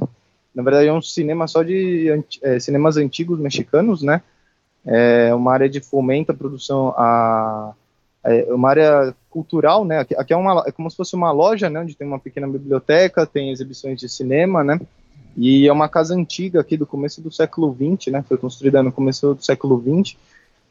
Na 0.54 0.64
verdade 0.64 0.88
é 0.88 0.94
um 0.94 1.02
cinema 1.02 1.48
só 1.48 1.64
de 1.64 2.24
é, 2.42 2.60
cinemas 2.60 2.96
antigos 2.96 3.40
mexicanos, 3.40 4.02
né? 4.02 4.22
É 4.86 5.34
uma 5.34 5.52
área 5.52 5.68
de 5.68 5.82
fomento 5.82 6.32
à 6.32 6.36
produção 6.36 6.94
a 6.96 7.74
é 8.26 8.52
uma 8.52 8.70
área 8.70 9.16
cultural, 9.30 9.86
né? 9.86 10.00
Aqui, 10.00 10.16
aqui, 10.16 10.34
é, 10.34 10.38
uma, 10.38 10.64
é 10.66 10.72
como 10.72 10.90
se 10.90 10.98
fosse 10.98 11.16
uma 11.16 11.32
loja, 11.32 11.70
né? 11.70 11.80
Onde 11.82 11.96
tem 11.96 12.08
uma 12.08 12.18
pequena 12.18 12.48
biblioteca, 12.48 13.26
tem 13.26 13.52
exibições 13.52 14.00
de 14.00 14.10
cinema, 14.10 14.64
né? 14.64 14.82
E 15.38 15.68
é 15.68 15.72
uma 15.72 15.88
casa 15.88 16.16
antiga 16.16 16.60
aqui 16.60 16.76
do 16.76 16.88
começo 16.88 17.22
do 17.22 17.32
século 17.32 17.76
XX, 17.76 18.12
né? 18.12 18.24
Foi 18.28 18.38
construída 18.38 18.82
no 18.82 18.92
começo 18.92 19.36
do 19.36 19.46
século 19.46 19.80
XX 19.80 20.18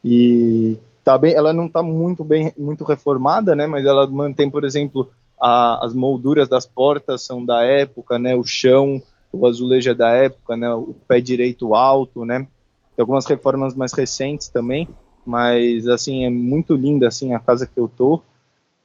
e 0.05 0.77
tá 1.05 1.17
bem, 1.17 1.33
ela 1.35 1.53
não 1.53 1.67
está 1.67 1.81
muito 1.81 2.25
bem, 2.25 2.53
muito 2.59 2.83
reformada, 2.83 3.55
né? 3.55 3.69
Mas 3.69 3.87
ela 3.87 4.05
mantém, 4.09 4.51
por 4.51 4.65
exemplo, 4.65 5.09
a, 5.41 5.85
as 5.85 5.95
molduras 5.95 6.49
das 6.49 6.67
portas 6.67 7.23
são 7.23 7.45
da 7.45 7.63
época, 7.63 8.19
né? 8.19 8.35
O 8.35 8.45
chão, 8.45 9.03
o 9.33 9.47
azulejo 9.47 9.91
é 9.91 9.95
da 9.95 10.11
época, 10.11 10.57
né? 10.57 10.73
O 10.73 10.95
pé 11.07 11.21
direito 11.21 11.75
alto, 11.75 12.25
né? 12.25 12.47
Tem 12.97 13.03
algumas 13.03 13.27
reformas 13.27 13.75
mais 13.75 13.93
recentes 13.93 14.49
também 14.49 14.89
mas 15.25 15.89
assim 15.89 16.25
é 16.25 16.31
muito 16.31 16.75
linda 16.75 17.09
assim 17.09 17.33
a 17.35 17.41
casa 17.41 17.67
que 17.67 17.79
eu 17.79 17.89
tô 17.89 18.21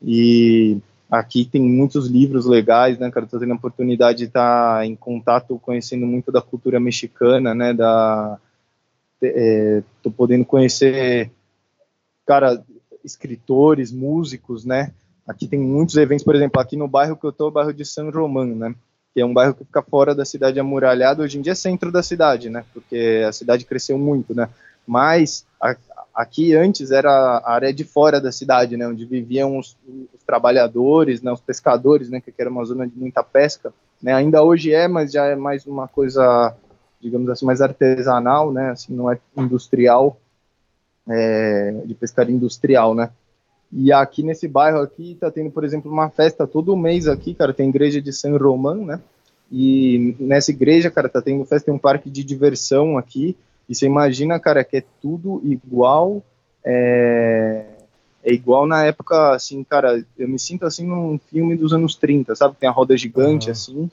e 0.02 0.78
aqui 1.12 1.44
tem 1.44 1.62
muitos 1.62 2.08
livros 2.08 2.46
legais, 2.46 2.98
né, 2.98 3.12
cara, 3.12 3.26
tô 3.26 3.40
tendo 3.40 3.52
a 3.52 3.56
oportunidade 3.56 4.20
de 4.20 4.26
estar 4.26 4.86
em 4.86 4.96
contato, 4.96 5.60
conhecendo 5.60 6.06
muito 6.06 6.32
da 6.32 6.42
cultura 6.42 6.80
mexicana, 6.80 7.54
né, 7.54 7.74
da 7.74 8.40
é, 9.22 9.84
tô 10.02 10.10
podendo 10.10 10.46
conhecer 10.46 11.30
cara 12.26 12.64
escritores, 13.04 13.92
músicos, 13.92 14.64
né, 14.64 14.94
aqui 15.30 15.48
tem 15.48 15.60
muitos 15.60 15.96
eventos, 15.96 16.26
por 16.26 16.36
exemplo, 16.36 16.60
aqui 16.60 16.76
no 16.76 16.88
bairro 16.88 17.16
que 17.16 17.26
eu 17.26 17.32
tô, 17.32 17.48
o 17.48 17.52
bairro 17.52 17.74
de 17.74 17.86
San 17.86 18.10
Román, 18.10 18.56
né, 18.56 18.76
que 19.14 19.22
é 19.22 19.26
um 19.26 19.34
bairro 19.34 19.54
que 19.54 19.64
fica 19.64 19.82
fora 19.82 20.16
da 20.16 20.26
cidade 20.26 20.60
amuralhada, 20.60 21.24
hoje 21.24 21.38
em 21.38 21.42
dia 21.42 21.54
é 21.54 21.56
centro 21.56 21.92
da 21.92 22.02
cidade, 22.02 22.50
né, 22.50 22.66
porque 22.74 23.24
a 23.28 23.32
cidade 23.32 23.66
cresceu 23.66 23.98
muito, 23.98 24.36
né, 24.36 24.50
mas 24.88 25.46
a, 25.62 25.76
Aqui 26.20 26.54
antes 26.54 26.92
era 26.92 27.10
a 27.10 27.54
área 27.54 27.74
de 27.74 27.86
fora 27.86 28.20
da 28.20 28.30
cidade, 28.30 28.76
né, 28.76 28.86
onde 28.86 29.06
viviam 29.06 29.58
os, 29.58 29.78
os 30.14 30.22
trabalhadores, 30.26 31.22
né, 31.22 31.32
os 31.32 31.40
pescadores, 31.40 32.10
né, 32.10 32.20
que 32.20 32.34
era 32.38 32.50
uma 32.50 32.66
zona 32.66 32.86
de 32.86 32.94
muita 32.98 33.24
pesca. 33.24 33.74
Né, 34.04 34.12
ainda 34.12 34.44
hoje 34.44 34.74
é, 34.74 34.86
mas 34.86 35.14
já 35.14 35.28
é 35.28 35.36
mais 35.38 35.66
uma 35.66 35.88
coisa, 35.88 36.54
digamos 37.00 37.30
assim, 37.30 37.46
mais 37.46 37.62
artesanal, 37.62 38.52
né, 38.52 38.72
assim, 38.72 38.94
não 38.94 39.10
é 39.10 39.18
industrial, 39.38 40.20
é, 41.08 41.72
de 41.86 41.94
pescaria 41.94 42.36
industrial, 42.36 42.94
né. 42.94 43.12
E 43.72 43.92
aqui 43.92 44.24
nesse 44.24 44.48
bairro 44.48 44.80
aqui 44.80 45.16
tá 45.20 45.30
tendo, 45.30 45.52
por 45.52 45.64
exemplo, 45.64 45.92
uma 45.92 46.10
festa 46.10 46.48
todo 46.48 46.76
mês 46.76 47.08
aqui, 47.08 47.34
cara, 47.34 47.54
tem 47.54 47.70
igreja 47.70 48.02
de 48.02 48.12
San 48.12 48.36
Román, 48.38 48.84
né, 48.86 49.00
e 49.52 50.16
nessa 50.20 50.52
igreja, 50.52 50.92
cara, 50.92 51.10
tá 51.10 51.22
tendo 51.22 51.46
festa, 51.46 51.66
tem 51.66 51.74
um 51.74 51.80
parque 51.80 52.10
de 52.10 52.24
diversão 52.24 52.98
aqui, 52.98 53.36
e 53.68 53.76
você 53.76 53.86
imagina, 53.86 54.40
cara, 54.40 54.64
que 54.64 54.78
é 54.78 54.84
tudo 55.02 55.42
igual, 55.44 56.24
é, 56.64 57.66
é, 58.24 58.34
igual 58.34 58.68
na 58.68 58.86
época, 58.86 59.34
assim, 59.34 59.64
cara, 59.64 60.04
eu 60.18 60.28
me 60.28 60.38
sinto 60.38 60.66
assim 60.66 60.86
num 60.86 61.18
filme 61.18 61.56
dos 61.56 61.74
anos 61.74 61.96
30, 61.96 62.36
sabe? 62.36 62.56
Tem 62.60 62.70
a 62.70 62.72
roda 62.72 62.98
gigante, 62.98 63.48
uhum. 63.48 63.52
assim, 63.52 63.92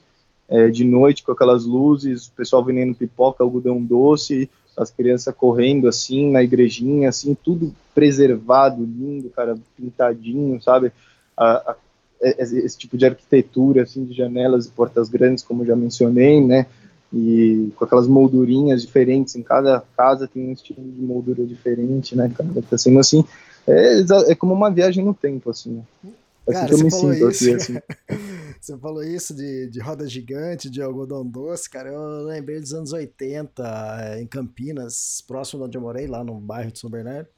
é, 0.49 0.67
de 0.69 0.83
noite 0.83 1.23
com 1.23 1.31
aquelas 1.31 1.65
luzes, 1.65 2.27
o 2.27 2.31
pessoal 2.33 2.63
vendendo 2.63 2.95
pipoca, 2.95 3.43
algodão 3.43 3.81
doce, 3.81 4.49
as 4.77 4.91
crianças 4.91 5.33
correndo, 5.35 5.87
assim, 5.87 6.31
na 6.31 6.43
igrejinha, 6.43 7.09
assim, 7.09 7.35
tudo 7.43 7.73
preservado, 7.95 8.83
lindo, 8.83 9.29
cara, 9.29 9.57
pintadinho, 9.75 10.61
sabe? 10.61 10.91
A, 11.35 11.71
a, 11.71 11.75
é, 12.21 12.41
esse 12.41 12.77
tipo 12.77 12.97
de 12.97 13.05
arquitetura, 13.05 13.83
assim, 13.83 14.05
de 14.05 14.13
janelas 14.13 14.67
e 14.67 14.71
portas 14.71 15.09
grandes, 15.09 15.43
como 15.43 15.65
já 15.65 15.75
mencionei, 15.75 16.39
né? 16.39 16.67
e 17.11 17.71
com 17.75 17.85
aquelas 17.85 18.07
moldurinhas 18.07 18.81
diferentes, 18.81 19.35
em 19.35 19.43
cada 19.43 19.81
casa 19.95 20.27
tem 20.27 20.49
um 20.49 20.51
estilo 20.51 20.83
de 20.83 21.01
moldura 21.01 21.45
diferente, 21.45 22.15
né, 22.15 22.31
cara? 22.35 22.49
Tá 22.69 22.77
sendo 22.77 22.99
assim, 22.99 23.23
é, 23.65 24.01
é 24.27 24.35
como 24.35 24.53
uma 24.53 24.69
viagem 24.69 25.03
no 25.03 25.13
tempo, 25.13 25.49
assim. 25.49 25.81
É 26.03 26.51
assim 26.51 26.53
cara, 26.53 26.67
que 26.67 26.73
eu 26.73 26.83
me 26.83 26.91
sinto 26.91 27.27
aqui, 27.27 27.53
assim. 27.53 27.77
você 28.67 28.77
falou 28.77 29.03
isso 29.03 29.33
de, 29.33 29.69
de 29.69 29.79
roda 29.79 30.05
gigante, 30.07 30.69
de 30.69 30.81
algodão 30.81 31.25
doce, 31.25 31.69
cara, 31.69 31.89
eu 31.89 32.23
lembrei 32.25 32.59
dos 32.59 32.73
anos 32.73 32.91
80, 32.91 33.63
é, 34.01 34.21
em 34.21 34.27
Campinas, 34.27 35.23
próximo 35.25 35.61
de 35.61 35.67
onde 35.67 35.77
eu 35.77 35.81
morei, 35.81 36.05
lá 36.05 36.23
no 36.23 36.39
bairro 36.39 36.71
de 36.71 36.79
São 36.79 36.89
Bernardo, 36.89 37.29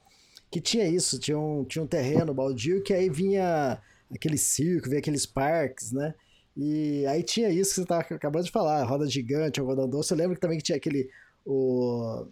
que 0.50 0.60
tinha 0.60 0.88
isso, 0.88 1.20
tinha 1.20 1.38
um, 1.38 1.64
tinha 1.64 1.82
um 1.82 1.86
terreno 1.86 2.34
baldio 2.34 2.82
que 2.82 2.92
aí 2.92 3.08
vinha 3.08 3.80
aquele 4.12 4.36
circo, 4.36 4.88
vinha 4.88 4.98
aqueles 4.98 5.24
parques, 5.24 5.92
né? 5.92 6.14
E 6.56 7.06
aí 7.06 7.22
tinha 7.22 7.48
isso 7.48 7.70
que 7.70 7.76
você 7.76 7.82
estava 7.82 8.00
acabando 8.00 8.44
de 8.44 8.50
falar, 8.50 8.82
roda 8.82 9.06
gigante, 9.06 9.60
algodão 9.60 9.88
doce. 9.88 10.12
Eu 10.12 10.18
lembro 10.18 10.34
que 10.34 10.40
também 10.40 10.58
que 10.58 10.64
tinha 10.64 10.76
aquele. 10.76 11.08
O, 11.46 12.26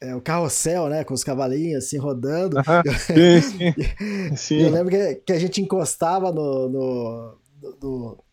é, 0.00 0.14
o 0.14 0.22
carrossel, 0.22 0.88
né? 0.88 1.04
Com 1.04 1.12
os 1.12 1.22
cavalinhos 1.22 1.84
assim 1.84 1.98
rodando. 1.98 2.58
Uh 2.58 2.62
-huh. 2.64 4.32
sim, 4.32 4.36
sim. 4.36 4.62
eu 4.64 4.70
lembro 4.70 4.90
que, 4.90 5.16
que, 5.16 5.32
a 5.32 5.38
gente 5.38 5.60
encostava 5.60 6.32
no, 6.32 6.68
no, 6.68 7.38
no, 7.80 8.24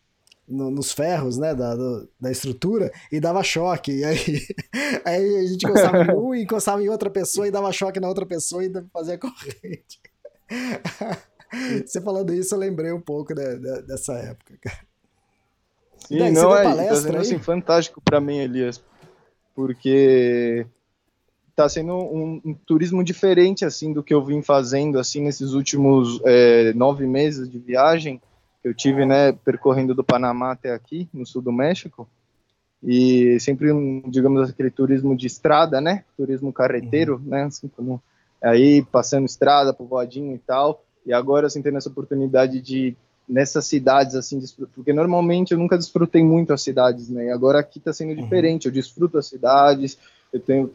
no 0.48 0.70
nos 0.70 0.92
ferros, 0.92 1.36
né? 1.38 1.54
Da, 1.54 1.74
do, 1.74 2.08
da 2.20 2.30
estrutura 2.30 2.92
e 3.10 3.20
dava 3.20 3.42
choque. 3.42 3.92
E 3.92 4.04
aí, 4.04 4.46
aí 5.04 5.36
a 5.36 5.46
gente 5.46 5.66
encostava 5.66 6.02
em 6.04 6.14
um 6.14 6.34
e 6.34 6.42
encostava 6.44 6.82
em 6.82 6.88
outra 6.88 7.10
pessoa 7.10 7.46
e 7.46 7.50
dava 7.50 7.72
choque 7.72 8.00
na 8.00 8.08
outra 8.08 8.26
pessoa 8.26 8.64
e 8.64 8.72
fazia 8.92 9.18
corrente. 9.18 10.00
Você 11.84 12.00
falando 12.00 12.32
isso, 12.32 12.54
eu 12.54 12.58
lembrei 12.58 12.92
um 12.92 13.00
pouco 13.00 13.34
de, 13.34 13.58
de, 13.58 13.82
dessa 13.82 14.14
época, 14.14 14.56
cara. 14.60 14.86
Sim, 16.06 16.18
Daí, 16.18 16.32
não 16.32 16.56
é, 16.56 16.88
tá 16.88 16.96
sendo 16.96 17.18
assim, 17.18 17.38
fantástico 17.38 18.00
para 18.00 18.20
mim, 18.20 18.38
Elias, 18.38 18.80
porque 19.54 20.64
tá 21.56 21.68
sendo 21.68 21.94
um, 21.94 22.40
um, 22.44 22.54
turismo 22.54 23.02
diferente 23.02 23.64
assim 23.64 23.92
do 23.92 24.02
que 24.02 24.12
eu 24.12 24.22
vim 24.22 24.42
fazendo 24.42 24.98
assim 24.98 25.22
nesses 25.22 25.52
últimos 25.52 26.20
é, 26.24 26.74
nove 26.74 27.06
meses 27.06 27.48
de 27.48 27.58
viagem 27.58 28.20
eu 28.66 28.74
tive, 28.74 29.06
né, 29.06 29.30
percorrendo 29.30 29.94
do 29.94 30.02
Panamá 30.02 30.50
até 30.50 30.74
aqui 30.74 31.08
no 31.14 31.24
sul 31.24 31.40
do 31.40 31.52
México 31.52 32.08
e 32.82 33.38
sempre 33.38 33.68
digamos 34.08 34.50
aquele 34.50 34.72
turismo 34.72 35.16
de 35.16 35.28
estrada, 35.28 35.80
né, 35.80 36.04
turismo 36.16 36.52
carreteiro, 36.52 37.14
uhum. 37.14 37.30
né, 37.30 37.44
assim 37.44 37.68
como 37.68 38.02
aí 38.42 38.82
passando 38.90 39.24
estrada, 39.24 39.72
povoadinho 39.72 40.34
e 40.34 40.38
tal, 40.38 40.84
e 41.06 41.12
agora 41.12 41.46
assim 41.46 41.62
tendo 41.62 41.78
essa 41.78 41.88
oportunidade 41.88 42.60
de 42.60 42.96
nessas 43.28 43.66
cidades, 43.66 44.16
assim, 44.16 44.40
porque 44.74 44.92
normalmente 44.92 45.52
eu 45.52 45.58
nunca 45.58 45.78
desfrutei 45.78 46.24
muito 46.24 46.52
as 46.52 46.62
cidades, 46.62 47.08
né? 47.08 47.26
E 47.26 47.30
agora 47.30 47.58
aqui 47.58 47.78
está 47.78 47.92
sendo 47.92 48.16
uhum. 48.16 48.22
diferente, 48.22 48.66
eu 48.66 48.72
desfruto 48.72 49.18
as 49.18 49.26
cidades, 49.26 49.98
eu 50.32 50.38
tenho, 50.38 50.72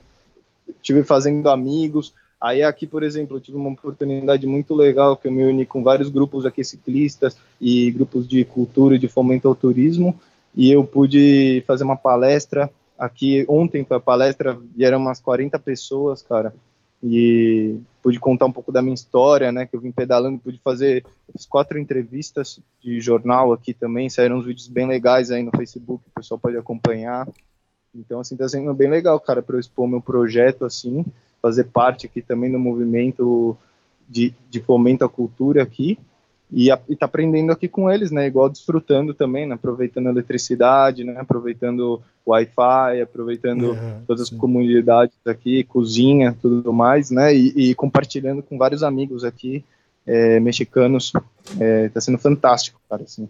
tive 0.81 1.03
fazendo 1.03 1.49
amigos. 1.49 2.13
Aí 2.41 2.63
aqui, 2.63 2.87
por 2.87 3.03
exemplo, 3.03 3.37
eu 3.37 3.41
tive 3.41 3.55
uma 3.55 3.69
oportunidade 3.69 4.47
muito 4.47 4.73
legal 4.73 5.15
que 5.15 5.27
eu 5.27 5.31
me 5.31 5.43
uni 5.43 5.63
com 5.63 5.83
vários 5.83 6.09
grupos 6.09 6.43
aqui 6.43 6.63
ciclistas 6.63 7.37
e 7.59 7.91
grupos 7.91 8.27
de 8.27 8.43
cultura 8.43 8.95
e 8.95 8.99
de 8.99 9.07
fomento 9.07 9.47
ao 9.47 9.53
turismo, 9.53 10.19
e 10.55 10.71
eu 10.71 10.83
pude 10.83 11.63
fazer 11.67 11.83
uma 11.83 11.95
palestra 11.95 12.69
aqui. 12.97 13.45
Ontem 13.47 13.85
foi 13.85 13.97
a 13.97 13.99
palestra, 13.99 14.57
e 14.75 14.83
eram 14.83 14.97
umas 14.97 15.21
40 15.21 15.59
pessoas, 15.59 16.23
cara. 16.23 16.53
E 17.03 17.77
pude 18.01 18.19
contar 18.19 18.47
um 18.47 18.51
pouco 18.51 18.71
da 18.71 18.81
minha 18.81 18.95
história, 18.95 19.51
né, 19.51 19.67
que 19.67 19.75
eu 19.75 19.79
vim 19.79 19.91
pedalando, 19.91 20.39
pude 20.39 20.59
fazer 20.63 21.05
quatro 21.47 21.77
entrevistas 21.77 22.59
de 22.81 22.99
jornal 22.99 23.53
aqui 23.53 23.73
também, 23.73 24.09
saíram 24.09 24.37
uns 24.37 24.45
vídeos 24.45 24.67
bem 24.67 24.87
legais 24.87 25.29
aí 25.29 25.43
no 25.43 25.51
Facebook, 25.55 26.03
o 26.07 26.19
pessoal 26.19 26.39
pode 26.39 26.57
acompanhar. 26.57 27.27
Então, 27.93 28.19
assim, 28.19 28.35
tá 28.35 28.47
sendo 28.49 28.73
bem 28.73 28.89
legal, 28.89 29.19
cara, 29.19 29.41
para 29.43 29.55
eu 29.55 29.59
expor 29.59 29.87
meu 29.87 30.01
projeto, 30.01 30.65
assim, 30.65 31.05
fazer 31.41 31.65
parte 31.65 32.05
aqui 32.05 32.21
também 32.21 32.51
do 32.51 32.59
movimento 32.59 33.57
de, 34.07 34.33
de 34.49 34.59
fomento 34.59 35.03
à 35.03 35.09
cultura 35.09 35.63
aqui, 35.63 35.97
e, 36.51 36.69
a, 36.69 36.77
e 36.89 36.95
tá 36.97 37.05
aprendendo 37.05 37.51
aqui 37.51 37.67
com 37.69 37.89
eles, 37.89 38.11
né? 38.11 38.27
Igual 38.27 38.49
desfrutando 38.49 39.13
também, 39.13 39.47
né? 39.47 39.55
Aproveitando 39.55 40.07
a 40.07 40.09
eletricidade, 40.09 41.03
né? 41.05 41.15
Aproveitando 41.17 42.01
o 42.25 42.31
Wi-Fi, 42.31 43.01
aproveitando 43.01 43.73
é, 43.73 44.01
todas 44.05 44.27
sim. 44.27 44.35
as 44.35 44.39
comunidades 44.39 45.15
aqui, 45.25 45.63
cozinha, 45.63 46.35
tudo 46.41 46.73
mais, 46.73 47.09
né? 47.09 47.33
E, 47.33 47.71
e 47.71 47.75
compartilhando 47.75 48.43
com 48.43 48.57
vários 48.57 48.83
amigos 48.83 49.23
aqui 49.23 49.63
é, 50.05 50.41
mexicanos. 50.41 51.13
É, 51.57 51.87
tá 51.87 52.01
sendo 52.01 52.17
fantástico, 52.17 52.81
cara, 52.89 53.03
assim. 53.03 53.29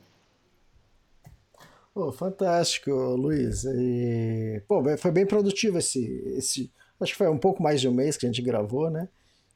Oh, 1.93 2.11
fantástico, 2.11 2.91
Luiz. 2.91 3.65
E, 3.65 4.63
pô, 4.67 4.81
foi 4.97 5.11
bem 5.11 5.27
produtivo 5.27 5.77
esse, 5.77 6.03
esse. 6.37 6.71
Acho 7.03 7.13
que 7.13 7.17
foi 7.17 7.29
um 7.29 7.37
pouco 7.37 7.61
mais 7.61 7.81
de 7.81 7.87
um 7.87 7.93
mês 7.93 8.17
que 8.17 8.25
a 8.25 8.29
gente 8.29 8.41
gravou, 8.41 8.89
né? 8.89 9.07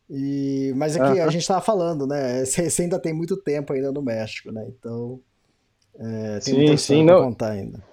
E, 0.10 0.72
mas 0.76 0.96
aqui 0.96 1.20
a 1.20 1.30
gente 1.30 1.42
estava 1.42 1.62
falando, 1.62 2.06
né? 2.06 2.44
Você 2.46 2.82
ainda 2.82 3.00
tem 3.00 3.14
muito 3.14 3.38
tempo 3.38 3.74
ainda 3.74 3.92
no 3.92 4.02
México, 4.02 4.52
né? 4.52 4.66
Então 4.68 5.20
é, 5.98 6.40
tem 6.40 6.68
sim, 6.68 6.78
sim, 6.78 7.04
não. 7.04 7.24
contar 7.24 7.52
ainda. 7.52 7.84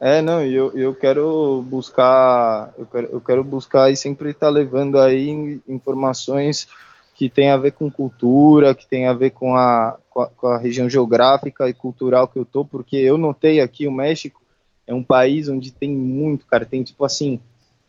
É, 0.00 0.20
não, 0.20 0.44
eu, 0.44 0.76
eu 0.76 0.94
quero 0.94 1.62
buscar, 1.62 2.74
eu 2.76 2.86
quero, 2.86 3.06
eu 3.06 3.20
quero 3.20 3.44
buscar 3.44 3.90
e 3.90 3.96
sempre 3.96 4.30
estar 4.30 4.46
tá 4.46 4.52
levando 4.52 4.98
aí 4.98 5.60
informações 5.66 6.68
que 7.14 7.30
tem 7.30 7.50
a 7.50 7.56
ver 7.56 7.72
com 7.72 7.90
cultura, 7.90 8.74
que 8.74 8.86
tem 8.86 9.06
a 9.06 9.12
ver 9.12 9.30
com 9.30 9.54
a, 9.56 9.96
com 10.10 10.20
a, 10.20 10.26
com 10.26 10.46
a 10.48 10.58
região 10.58 10.90
geográfica 10.90 11.68
e 11.68 11.72
cultural 11.72 12.26
que 12.26 12.38
eu 12.38 12.44
tô, 12.44 12.64
porque 12.64 12.96
eu 12.96 13.16
notei 13.16 13.60
aqui 13.60 13.86
o 13.86 13.92
México 13.92 14.42
é 14.86 14.92
um 14.92 15.02
país 15.02 15.48
onde 15.48 15.72
tem 15.72 15.90
muito, 15.90 16.46
cara, 16.46 16.66
tem 16.66 16.82
tipo 16.82 17.04
assim, 17.04 17.40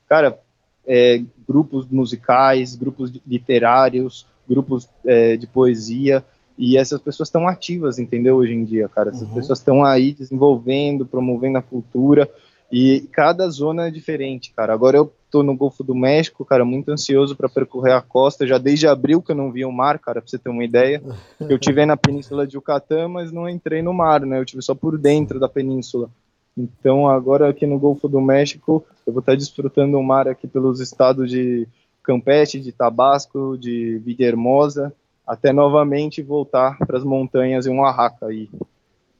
cara, 0.08 0.40
é, 0.86 1.22
grupos 1.48 1.88
musicais, 1.88 2.76
grupos 2.76 3.12
literários, 3.26 4.26
grupos 4.48 4.88
é, 5.06 5.36
de 5.38 5.48
poesia, 5.48 6.24
e 6.58 6.78
essas 6.78 7.02
pessoas 7.02 7.28
estão 7.28 7.48
ativas, 7.48 8.00
entendeu, 8.00 8.38
hoje 8.38 8.54
em 8.54 8.64
dia, 8.64 8.88
cara. 8.88 9.10
Essas 9.10 9.28
uhum. 9.28 9.36
pessoas 9.36 9.60
estão 9.60 9.84
aí 9.84 10.14
desenvolvendo, 10.14 11.06
promovendo 11.06 11.58
a 11.58 11.62
cultura, 11.62 12.30
e 12.72 13.08
cada 13.12 13.48
zona 13.50 13.88
é 13.88 13.92
diferente, 13.92 14.52
cara. 14.56 14.74
Agora 14.74 14.98
eu 14.98 15.14
tô 15.30 15.44
no 15.44 15.56
Golfo 15.56 15.84
do 15.84 15.94
México, 15.94 16.46
cara, 16.46 16.66
muito 16.66 16.90
ansioso 16.90 17.36
para 17.36 17.50
percorrer 17.50 17.94
a 17.94 18.02
costa, 18.02 18.48
já 18.48 18.58
desde 18.58 18.88
abril 18.88 19.22
que 19.22 19.32
eu 19.32 19.36
não 19.36 19.52
vi 19.52 19.66
o 19.66 19.72
mar, 19.72 20.00
cara, 20.00 20.22
pra 20.22 20.30
você 20.30 20.38
ter 20.38 20.50
uma 20.50 20.64
ideia. 20.64 21.02
Eu 21.40 21.60
tive 21.60 21.86
na 21.86 21.98
Península 21.98 22.48
de 22.48 22.56
Yucatán, 22.56 23.08
mas 23.10 23.32
não 23.32 23.48
entrei 23.48 23.82
no 23.82 23.94
mar, 23.94 24.22
né? 24.22 24.40
Eu 24.40 24.46
tive 24.46 24.62
só 24.62 24.74
por 24.74 24.98
dentro 24.98 25.40
da 25.40 25.48
península. 25.48 26.10
Então, 26.58 27.08
agora 27.08 27.50
aqui 27.50 27.66
no 27.66 27.78
Golfo 27.78 28.08
do 28.08 28.22
México, 28.22 28.86
eu 29.06 29.12
vou 29.12 29.20
estar 29.20 29.36
desfrutando 29.36 29.98
o 29.98 30.04
mar 30.04 30.28
aqui 30.28 30.48
pelos 30.48 30.80
estados 30.80 31.30
de 31.30 31.68
Campeche, 32.02 32.60
de 32.60 32.72
Tabasco, 32.72 33.58
de 33.58 34.00
Villahermosa, 34.00 34.94
até 35.28 35.52
novamente 35.52 36.22
voltar 36.22 36.78
para 36.78 36.98
as 36.98 37.04
montanhas 37.04 37.66
em 37.66 37.78
Oaxaca. 37.78 38.32
E 38.32 38.50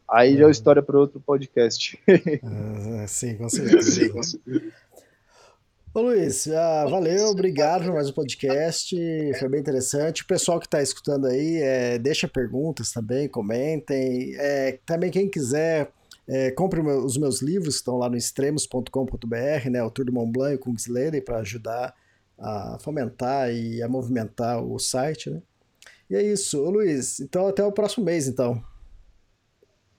aí 0.08 0.38
já 0.38 0.48
é 0.48 0.52
história 0.52 0.82
para 0.82 0.98
outro 0.98 1.20
podcast. 1.20 2.00
Ah, 2.44 3.08
sim, 3.08 3.36
com 3.36 3.50
certeza. 3.50 3.82
sim, 3.92 4.10
com 4.10 4.24
certeza. 4.24 4.72
Ô 5.94 6.02
Luiz, 6.02 6.48
ah, 6.50 6.86
valeu, 6.90 7.28
obrigado 7.28 7.86
por 7.86 7.94
mais 7.94 8.10
um 8.10 8.14
podcast, 8.14 8.94
foi 9.40 9.48
bem 9.48 9.62
interessante. 9.62 10.24
O 10.24 10.28
pessoal 10.28 10.60
que 10.60 10.68
está 10.68 10.82
escutando 10.82 11.26
aí, 11.26 11.58
é, 11.62 11.98
deixa 11.98 12.28
perguntas 12.28 12.92
também, 12.92 13.30
comentem. 13.30 14.36
É, 14.36 14.78
também 14.86 15.10
quem 15.10 15.30
quiser 15.30 15.90
é, 16.28 16.52
compre 16.52 16.82
os 16.82 17.18
meus 17.18 17.42
livros, 17.42 17.76
estão 17.76 17.98
lá 17.98 18.10
no 18.10 18.18
extremos.com.br, 18.18 19.70
né? 19.70 19.84
O 19.84 19.92
Tour 19.92 20.06
do 20.06 20.14
Mont 20.14 20.32
Blanc 20.32 20.54
e 20.54 20.56
o 20.56 20.60
Kungsleden, 20.60 21.22
para 21.22 21.40
ajudar 21.40 21.94
a 22.38 22.78
fomentar 22.80 23.52
e 23.52 23.82
a 23.82 23.88
movimentar 23.88 24.64
o 24.64 24.78
site, 24.80 25.30
né? 25.30 25.42
E 26.10 26.16
é 26.16 26.22
isso. 26.22 26.62
Ô, 26.62 26.70
Luiz, 26.70 27.20
então 27.20 27.48
até 27.48 27.64
o 27.64 27.72
próximo 27.72 28.06
mês, 28.06 28.28
então. 28.28 28.62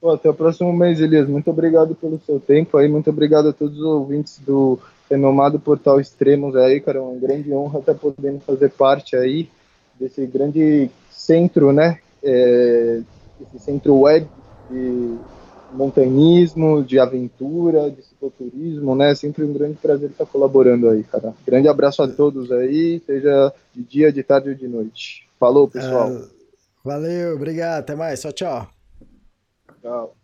Pô, 0.00 0.10
até 0.10 0.28
o 0.28 0.34
próximo 0.34 0.72
mês, 0.72 1.00
Elias. 1.00 1.28
Muito 1.28 1.50
obrigado 1.50 1.94
pelo 1.94 2.20
seu 2.24 2.38
tempo 2.38 2.76
aí. 2.76 2.88
Muito 2.88 3.10
obrigado 3.10 3.48
a 3.48 3.52
todos 3.52 3.78
os 3.78 3.84
ouvintes 3.84 4.38
do 4.40 4.78
renomado 5.10 5.58
Portal 5.58 6.00
Extremos 6.00 6.54
aí, 6.56 6.80
cara. 6.80 6.98
É 6.98 7.00
uma 7.00 7.18
grande 7.18 7.52
honra 7.52 7.78
estar 7.78 7.94
podendo 7.94 8.40
fazer 8.40 8.70
parte 8.70 9.16
aí 9.16 9.48
desse 9.98 10.26
grande 10.26 10.90
centro, 11.10 11.72
né? 11.72 11.98
É, 12.22 13.00
esse 13.40 13.64
centro 13.64 14.00
web 14.00 14.28
de 14.70 15.16
montanhismo, 15.70 16.82
de 16.82 16.98
aventura, 16.98 17.90
de 17.90 18.02
cicloturismo, 18.02 18.94
né? 18.94 19.14
Sempre 19.14 19.44
um 19.44 19.52
grande 19.52 19.74
prazer 19.74 20.10
estar 20.10 20.26
colaborando 20.26 20.88
aí, 20.88 21.02
cara. 21.04 21.34
Grande 21.46 21.68
abraço 21.68 22.02
a 22.02 22.08
todos 22.08 22.50
aí, 22.52 23.00
seja 23.04 23.52
de 23.74 23.82
dia, 23.82 24.12
de 24.12 24.22
tarde 24.22 24.50
ou 24.50 24.54
de 24.54 24.68
noite. 24.68 25.28
Falou, 25.38 25.68
pessoal. 25.68 26.10
Uh, 26.10 26.28
valeu, 26.84 27.34
obrigado, 27.34 27.80
até 27.80 27.94
mais, 27.94 28.20
tchau, 28.20 28.32
tchau. 28.32 28.68
Tchau. 29.82 30.16